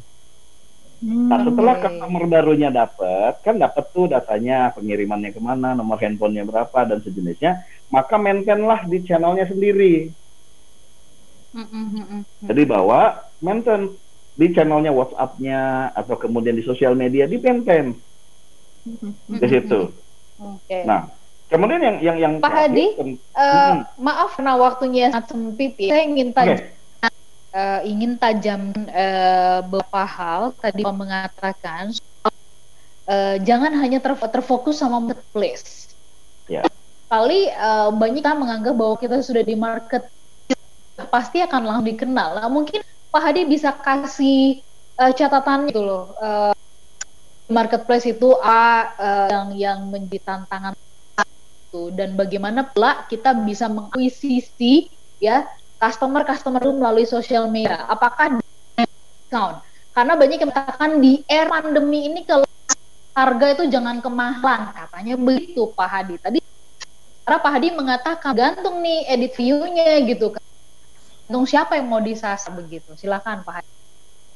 Nah, 1.00 1.40
setelah 1.48 1.80
customer 1.80 2.28
barunya 2.28 2.68
dapat, 2.68 3.40
kan 3.40 3.56
dapat 3.56 3.88
tuh 3.96 4.04
datanya, 4.12 4.68
pengirimannya 4.76 5.32
ke 5.32 5.40
mana, 5.40 5.72
nomor 5.72 5.96
handphonenya 5.96 6.44
berapa, 6.44 6.84
dan 6.84 7.00
sejenisnya, 7.00 7.64
maka 7.88 8.20
maintainlah 8.20 8.84
di 8.84 9.00
channelnya 9.08 9.48
sendiri. 9.48 10.12
Mhm, 11.56 11.84
mhm. 11.96 12.20
Jadi 12.52 12.62
bahwa 12.68 13.16
maintain 13.40 13.96
di 14.36 14.46
channelnya 14.52 14.92
WhatsApp-nya 14.92 15.90
atau 15.96 16.20
kemudian 16.20 16.54
di 16.54 16.64
sosial 16.68 16.92
media 16.92 17.24
di 17.24 17.40
maintain 17.40 17.96
di 19.26 19.46
situ. 19.48 19.80
Oke. 20.36 20.78
Nah, 20.84 21.08
kemudian 21.48 21.80
yang 21.80 21.96
yang 22.04 22.16
yang 22.20 22.32
Pak 22.44 22.52
Hadi, 22.52 22.86
Eh, 23.30 23.46
Mhm. 23.46 24.04
maaf 24.04 24.36
karena 24.36 24.52
waktunya 24.58 25.08
sangat 25.08 25.32
sempit 25.32 25.78
ya. 25.78 25.96
Saya 25.96 26.02
ingin 26.12 26.34
tanya 26.34 26.60
eh, 27.50 27.80
ingin 27.86 28.16
tajam 28.16 28.72
eh, 28.90 29.60
beberapa 29.66 30.02
hal 30.06 30.42
tadi 30.58 30.82
mengatakan 30.86 31.94
eh, 33.10 33.36
jangan 33.42 33.72
hanya 33.78 33.98
ter- 33.98 34.30
terfokus 34.30 34.78
sama 34.80 35.02
marketplace. 35.02 35.94
Ya. 36.46 36.66
Kali 37.10 37.50
eh, 37.50 37.88
banyak 37.90 38.22
kan 38.22 38.38
menganggap 38.38 38.74
bahwa 38.74 38.96
kita 38.98 39.22
sudah 39.22 39.42
di 39.42 39.58
market 39.58 40.06
pasti 41.10 41.40
akan 41.40 41.60
langsung 41.66 41.88
dikenal. 41.88 42.38
Nah, 42.38 42.48
mungkin 42.52 42.84
Pak 43.10 43.22
Hadi 43.22 43.42
bisa 43.48 43.74
kasih 43.74 44.62
eh, 45.00 45.12
catatan 45.16 45.66
gitu 45.70 45.82
loh. 45.82 46.14
Eh, 46.18 46.54
marketplace 47.50 48.06
itu 48.06 48.30
A 48.38 48.94
eh, 48.94 49.28
yang 49.34 49.48
yang 49.58 49.78
menjadi 49.90 50.22
tantangan 50.22 50.74
itu 51.70 51.90
dan 51.94 52.18
bagaimana 52.18 52.66
pula 52.66 53.06
kita 53.06 53.34
bisa 53.46 53.70
mengakuisisi 53.70 54.90
ya 55.22 55.46
customer-customer 55.80 56.60
itu 56.60 56.74
melalui 56.76 57.06
sosial 57.08 57.48
media. 57.48 57.88
Apakah 57.88 58.36
discount? 58.76 59.64
Karena 59.90 60.14
banyak 60.14 60.38
yang 60.38 60.52
mengatakan 60.52 61.00
di 61.00 61.24
era 61.26 61.50
pandemi 61.50 62.06
ini 62.06 62.22
kalau 62.28 62.46
harga 63.16 63.46
itu 63.58 63.64
jangan 63.72 63.98
kemahalan, 63.98 64.70
katanya 64.70 65.14
begitu 65.18 65.72
Pak 65.74 65.88
Hadi. 65.88 66.14
Tadi 66.20 66.38
karena 67.26 67.38
Pak 67.42 67.52
Hadi 67.52 67.68
mengatakan 67.74 68.32
gantung 68.36 68.80
nih 68.84 69.08
edit 69.10 69.32
view-nya 69.34 69.98
gitu 70.06 70.30
kan. 70.30 70.44
Gantung 71.26 71.46
siapa 71.48 71.74
yang 71.80 71.90
mau 71.90 71.98
disasar 71.98 72.54
begitu. 72.54 72.94
Silakan 72.94 73.42
Pak 73.42 73.54
Hadi. 73.60 73.70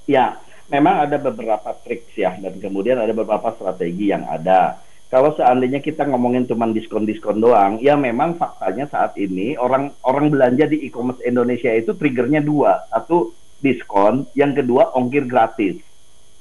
Ya, 0.04 0.36
memang 0.68 1.06
ada 1.08 1.16
beberapa 1.16 1.70
trik 1.80 2.12
ya 2.12 2.36
dan 2.36 2.60
kemudian 2.60 3.00
ada 3.00 3.12
beberapa 3.14 3.54
strategi 3.56 4.12
yang 4.12 4.28
ada. 4.28 4.83
Kalau 5.14 5.30
seandainya 5.38 5.78
kita 5.78 6.10
ngomongin 6.10 6.42
cuma 6.50 6.66
diskon-diskon 6.74 7.38
doang, 7.38 7.78
ya 7.78 7.94
memang 7.94 8.34
faktanya 8.34 8.90
saat 8.90 9.14
ini 9.14 9.54
orang 9.54 9.94
orang 10.02 10.26
belanja 10.26 10.66
di 10.66 10.82
e-commerce 10.90 11.22
Indonesia 11.22 11.70
itu 11.70 11.94
triggernya 11.94 12.42
dua, 12.42 12.82
satu 12.90 13.30
diskon, 13.62 14.26
yang 14.34 14.58
kedua 14.58 14.90
ongkir 14.98 15.30
gratis. 15.30 15.78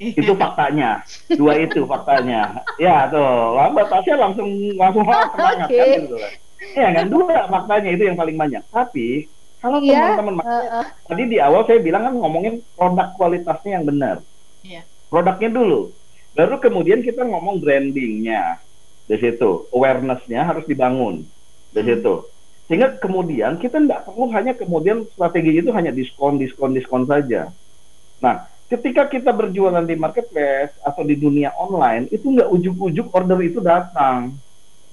Itu 0.01 0.33
faktanya, 0.41 1.05
dua 1.37 1.61
itu 1.61 1.85
faktanya. 1.85 2.65
Ya 2.81 3.05
tuh, 3.13 3.53
lambat 3.53 3.93
tasnya 3.93 4.17
langsung 4.17 4.49
langsung 4.73 5.05
semangat 5.05 5.69
Oke. 5.69 5.77
kan 5.77 5.87
gitu. 5.93 6.17
Ya 6.73 6.87
kan 6.97 7.05
dua 7.13 7.33
faktanya 7.53 7.89
itu 7.93 8.03
yang 8.09 8.17
paling 8.17 8.37
banyak. 8.41 8.63
Tapi 8.73 9.29
kalau 9.61 9.85
Iya, 9.85 10.17
teman-teman 10.17 10.43
Eh, 10.49 10.65
eh, 10.81 10.85
tadi 11.05 11.23
di 11.29 11.37
awal 11.37 11.61
saya 11.69 11.77
bilang 11.77 12.09
kan 12.09 12.17
ngomongin 12.17 12.65
produk 12.73 13.13
kualitasnya 13.21 13.77
yang 13.77 13.85
benar. 13.85 14.25
Iya. 14.65 14.81
Produknya 15.13 15.53
dulu. 15.53 15.93
Baru 16.33 16.57
kemudian 16.57 17.05
kita 17.05 17.21
ngomong 17.21 17.61
brandingnya. 17.61 18.62
Di 19.03 19.17
situ, 19.19 19.67
awareness-nya 19.75 20.47
harus 20.47 20.63
dibangun. 20.65 21.27
Di 21.73 21.81
Hmm. 21.83 21.89
situ. 21.89 22.13
Sehingga 22.67 22.95
kemudian 22.97 23.59
kita 23.59 23.83
tidak 23.83 24.07
perlu 24.07 24.31
hanya 24.31 24.55
kemudian 24.55 25.03
strategi 25.11 25.59
itu 25.59 25.69
hanya 25.75 25.91
diskon, 25.91 26.39
diskon, 26.39 26.71
diskon 26.71 27.03
saja. 27.03 27.51
Nah, 28.23 28.47
ketika 28.71 29.11
kita 29.11 29.35
berjualan 29.35 29.83
di 29.83 29.99
marketplace 29.99 30.71
atau 30.79 31.03
di 31.03 31.19
dunia 31.19 31.51
online, 31.59 32.07
itu 32.09 32.23
nggak 32.23 32.49
ujuk-ujuk 32.49 33.11
order 33.11 33.39
itu 33.43 33.59
datang 33.59 34.39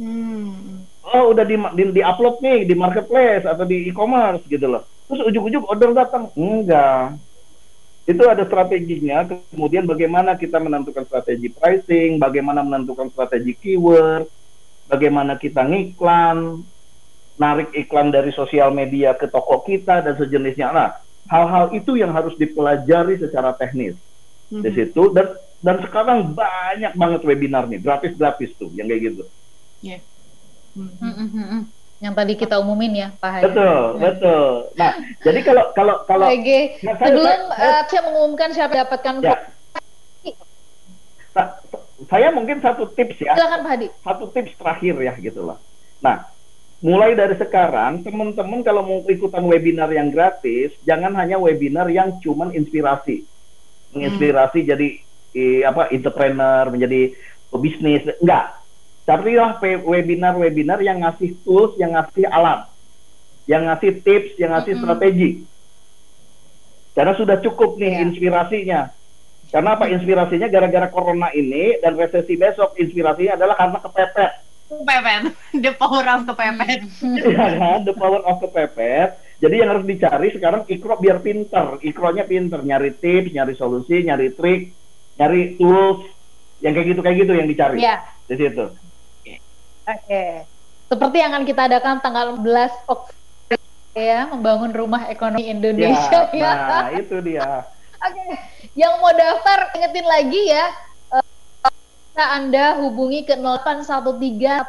Hmm. 0.01 0.89
oh 1.05 1.37
udah 1.37 1.45
di, 1.45 1.61
di, 1.77 1.83
di 1.93 2.01
upload 2.01 2.41
nih 2.41 2.65
di 2.65 2.73
marketplace 2.73 3.45
atau 3.45 3.69
di 3.69 3.85
e-commerce 3.93 4.49
gitu 4.49 4.65
loh 4.65 4.89
terus 5.05 5.29
ujuk-ujuk 5.29 5.61
order 5.69 5.93
datang 5.93 6.33
enggak 6.33 7.21
itu 8.11 8.23
ada 8.27 8.43
strateginya 8.43 9.23
kemudian 9.55 9.87
bagaimana 9.87 10.35
kita 10.35 10.59
menentukan 10.59 11.07
strategi 11.07 11.49
pricing 11.55 12.19
bagaimana 12.19 12.67
menentukan 12.67 13.09
strategi 13.15 13.55
keyword 13.55 14.27
bagaimana 14.91 15.39
kita 15.39 15.63
ngiklan 15.63 16.67
narik 17.39 17.71
iklan 17.73 18.11
dari 18.11 18.35
sosial 18.35 18.75
media 18.75 19.15
ke 19.15 19.31
toko 19.31 19.63
kita 19.63 20.03
dan 20.03 20.19
sejenisnya 20.19 20.75
nah 20.75 20.91
hal-hal 21.31 21.71
itu 21.73 21.95
yang 21.95 22.11
harus 22.11 22.35
dipelajari 22.37 23.17
secara 23.17 23.55
teknis 23.55 23.95
Hmm. 24.51 24.67
di 24.67 24.75
situ 24.75 25.15
dan 25.15 25.39
dan 25.63 25.79
sekarang 25.87 26.35
banyak 26.35 26.99
banget 26.99 27.23
webinar 27.23 27.71
nih 27.71 27.79
gratis 27.79 28.19
gratis 28.19 28.51
tuh 28.59 28.75
yang 28.75 28.91
kayak 28.91 29.15
gitu 29.15 29.23
Hmm. 30.75 30.91
mm, 30.91 31.07
mm, 31.07 31.15
mm, 31.31 31.47
mm. 31.55 31.63
Yang 32.01 32.15
tadi 32.17 32.33
kita 32.33 32.57
umumin 32.57 32.93
ya 32.97 33.09
Pak 33.21 33.31
Hadi. 33.31 33.45
Betul, 33.53 33.81
betul. 34.01 34.49
Nah, 34.73 34.93
jadi 35.21 35.41
kalau 35.45 35.65
kalau 35.77 35.95
kalau 36.09 36.27
Oke, 36.33 36.81
Nah, 36.81 36.97
saya- 36.97 37.09
sebelum 37.13 37.41
saya- 37.53 37.77
eh, 37.77 37.83
saya 37.87 38.01
mengumumkan 38.09 38.49
siapa 38.57 38.73
dapatkan 38.73 39.15
Ya. 39.21 39.37
sa- 41.31 41.61
saya 42.09 42.33
mungkin 42.33 42.65
satu 42.65 42.89
tips 42.97 43.21
ya, 43.21 43.37
silakan 43.37 43.61
Pak 43.63 43.71
Hadi. 43.77 43.87
satu 44.01 44.25
tips 44.33 44.57
terakhir 44.57 44.97
ya 44.97 45.13
gitu 45.21 45.45
loh. 45.45 45.61
Nah, 46.01 46.25
mulai 46.81 47.13
dari 47.13 47.37
sekarang 47.37 48.01
teman-teman 48.01 48.65
kalau 48.65 48.81
mau 48.81 49.01
ikutan 49.05 49.45
webinar 49.45 49.93
yang 49.93 50.09
gratis, 50.09 50.73
jangan 50.83 51.13
hanya 51.21 51.37
webinar 51.37 51.85
yang 51.93 52.17
cuman 52.25 52.57
inspirasi, 52.57 53.29
menginspirasi 53.93 54.65
jadi 54.65 54.89
eh, 55.31 55.63
apa 55.63 55.93
entrepreneur, 55.93 56.67
menjadi 56.73 57.13
pebisnis, 57.53 58.03
enggak. 58.19 58.57
Carilah 59.05 59.59
webinar-webinar 59.61 60.79
yang 60.85 61.03
ngasih 61.03 61.41
tools, 61.43 61.75
yang 61.81 61.97
ngasih 61.97 62.29
alat, 62.31 62.69
yang 63.49 63.67
ngasih 63.67 64.05
tips, 64.05 64.39
yang 64.39 64.55
ngasih 64.55 64.77
Mm-mm. 64.77 64.83
strategi. 64.87 65.31
Karena 66.95 67.13
sudah 67.17 67.37
cukup 67.41 67.81
nih 67.81 67.97
Iya. 67.97 68.01
inspirasinya. 68.07 68.81
Karena 69.51 69.75
apa 69.75 69.91
inspirasinya 69.91 70.47
gara-gara 70.47 70.87
corona 70.93 71.33
ini 71.35 71.81
dan 71.83 71.99
resesi 71.99 72.39
besok 72.39 72.77
inspirasinya 72.79 73.35
adalah 73.35 73.57
karena 73.59 73.79
kepepet. 73.83 74.33
Kepepet. 74.71 75.23
The 75.65 75.73
power 75.75 76.05
of 76.07 76.21
kepepet. 76.29 76.81
Iya 77.27 77.47
kan, 77.59 77.79
the 77.83 77.95
power 77.97 78.23
of 78.23 78.39
kepepet. 78.39 79.11
Jadi 79.41 79.55
yang 79.59 79.73
harus 79.75 79.89
dicari 79.89 80.29
sekarang 80.31 80.69
ikro 80.69 81.01
biar 81.01 81.19
pinter, 81.19 81.81
ikronya 81.83 82.29
pinter, 82.29 82.61
nyari 82.63 82.95
tips, 82.95 83.33
nyari 83.33 83.57
solusi, 83.57 84.05
nyari 84.05 84.37
trik, 84.37 84.77
nyari 85.17 85.57
tools, 85.57 86.05
yang 86.61 86.77
kayak 86.77 86.87
gitu 86.93 87.01
kayak 87.01 87.17
gitu 87.19 87.33
yang 87.33 87.49
dicari 87.49 87.81
Ya, 87.81 88.05
di 88.29 88.37
situ. 88.37 88.65
Oke. 89.91 90.25
Seperti 90.91 91.17
yang 91.23 91.31
akan 91.35 91.45
kita 91.47 91.63
adakan 91.71 92.03
tanggal 92.03 92.35
11 92.35 92.91
Oktober 92.91 93.59
ya, 93.95 94.27
membangun 94.31 94.71
rumah 94.75 95.07
ekonomi 95.07 95.47
Indonesia 95.47 96.31
Ya, 96.31 96.35
ya. 96.35 96.53
nah 96.83 96.91
itu 96.95 97.17
dia. 97.23 97.67
Oke, 98.01 98.25
Yang 98.75 98.93
mau 98.99 99.13
daftar 99.13 99.71
ingetin 99.77 100.07
lagi 100.07 100.43
ya. 100.51 100.67
Uh, 101.15 101.23
anda 102.19 102.81
hubungi 102.83 103.23
ke 103.23 103.39
0813 103.39 104.67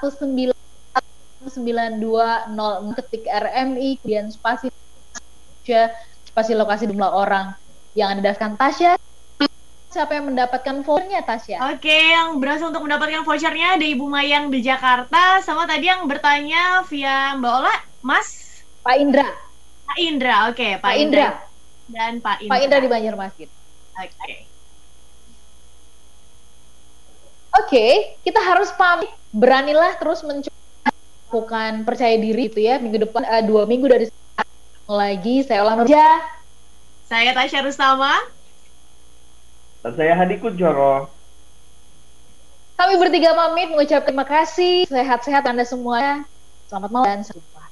9200 1.41 2.97
ketik 3.01 3.25
RMI 3.25 3.97
kemudian 3.97 4.29
spasi 4.29 4.69
spasi 6.21 6.53
lokasi 6.53 6.85
jumlah 6.85 7.09
orang 7.09 7.57
yang 7.97 8.13
Anda 8.13 8.29
daftarkan 8.31 8.61
Tasya 8.61 8.93
siapa 9.91 10.15
yang 10.15 10.31
mendapatkan 10.31 10.81
vouchernya 10.87 11.21
Tasya? 11.27 11.59
Oke, 11.75 11.91
yang 11.91 12.39
berhasil 12.39 12.71
untuk 12.71 12.87
mendapatkan 12.87 13.27
vouchernya 13.27 13.75
ada 13.75 13.85
Ibu 13.85 14.07
Mayang 14.07 14.47
di 14.47 14.63
Jakarta, 14.63 15.43
sama 15.43 15.67
tadi 15.67 15.91
yang 15.91 16.07
bertanya 16.07 16.81
via 16.87 17.35
Mbak 17.35 17.53
Ola, 17.59 17.75
Mas? 17.99 18.27
Pak 18.81 18.95
Indra. 18.97 19.27
Pak 19.85 19.97
Indra, 19.99 20.35
oke, 20.47 20.67
Pak, 20.79 20.87
Pak 20.87 20.93
Indra. 20.95 21.27
Indra. 21.27 21.29
Dan 21.91 22.11
Pak 22.23 22.37
Indra. 22.39 22.51
Pak 22.55 22.59
Indra 22.63 22.77
di 22.79 22.89
Banjarmasin. 22.89 23.49
Oke. 23.99 24.33
Oke, 27.51 28.15
kita 28.23 28.39
harus 28.39 28.71
pamit. 28.79 29.11
Beranilah 29.35 29.99
terus 29.99 30.23
mencoba 30.23 30.55
melakukan 31.27 31.83
percaya 31.83 32.15
diri 32.15 32.47
itu 32.47 32.63
ya. 32.63 32.79
Minggu 32.79 33.03
depan 33.03 33.27
uh, 33.27 33.43
dua 33.43 33.67
minggu 33.67 33.91
dari 33.91 34.07
lagi 34.87 35.43
saya 35.43 35.67
ulang 35.67 35.83
Nurja. 35.83 36.23
Saya 37.11 37.35
Tasya 37.35 37.67
Rustama. 37.67 38.40
Dan 39.81 39.91
saya 39.97 40.13
Hadi 40.13 40.37
Kunchoro. 40.37 41.09
Kami 42.77 42.97
bertiga 42.97 43.33
pamit 43.33 43.69
mengucap 43.69 44.05
terima 44.05 44.25
kasih. 44.25 44.85
Sehat-sehat 44.89 45.45
Anda 45.45 45.65
semua. 45.65 46.25
Selamat 46.69 46.89
malam 46.93 47.05
dan 47.05 47.21
sampai 47.25 47.41
jumpa. 47.41 47.63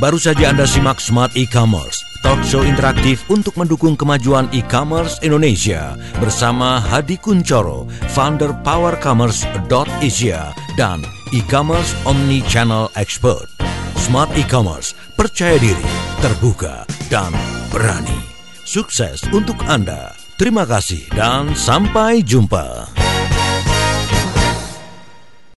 Baru 0.00 0.20
saja 0.20 0.52
Anda 0.52 0.68
simak 0.68 1.00
Smart 1.00 1.32
E-Commerce, 1.32 2.04
talk 2.20 2.42
show 2.44 2.60
interaktif 2.60 3.24
untuk 3.32 3.56
mendukung 3.56 3.96
kemajuan 3.96 4.52
e-commerce 4.52 5.16
Indonesia 5.24 5.96
bersama 6.20 6.82
Hadi 6.82 7.16
Kuncoro, 7.16 7.88
founder 8.12 8.52
powercommerce.asia 8.60 10.52
dan 10.76 11.00
e-commerce 11.32 11.96
omni-channel 12.04 12.92
expert. 13.00 13.48
Smart 13.96 14.28
E-Commerce, 14.36 14.92
percaya 15.16 15.56
diri, 15.56 15.88
terbuka, 16.20 16.84
dan 17.08 17.32
berani. 17.72 18.33
Sukses 18.64 19.20
untuk 19.28 19.60
Anda. 19.68 20.16
Terima 20.40 20.64
kasih 20.64 21.12
dan 21.12 21.52
sampai 21.52 22.24
jumpa. 22.24 23.03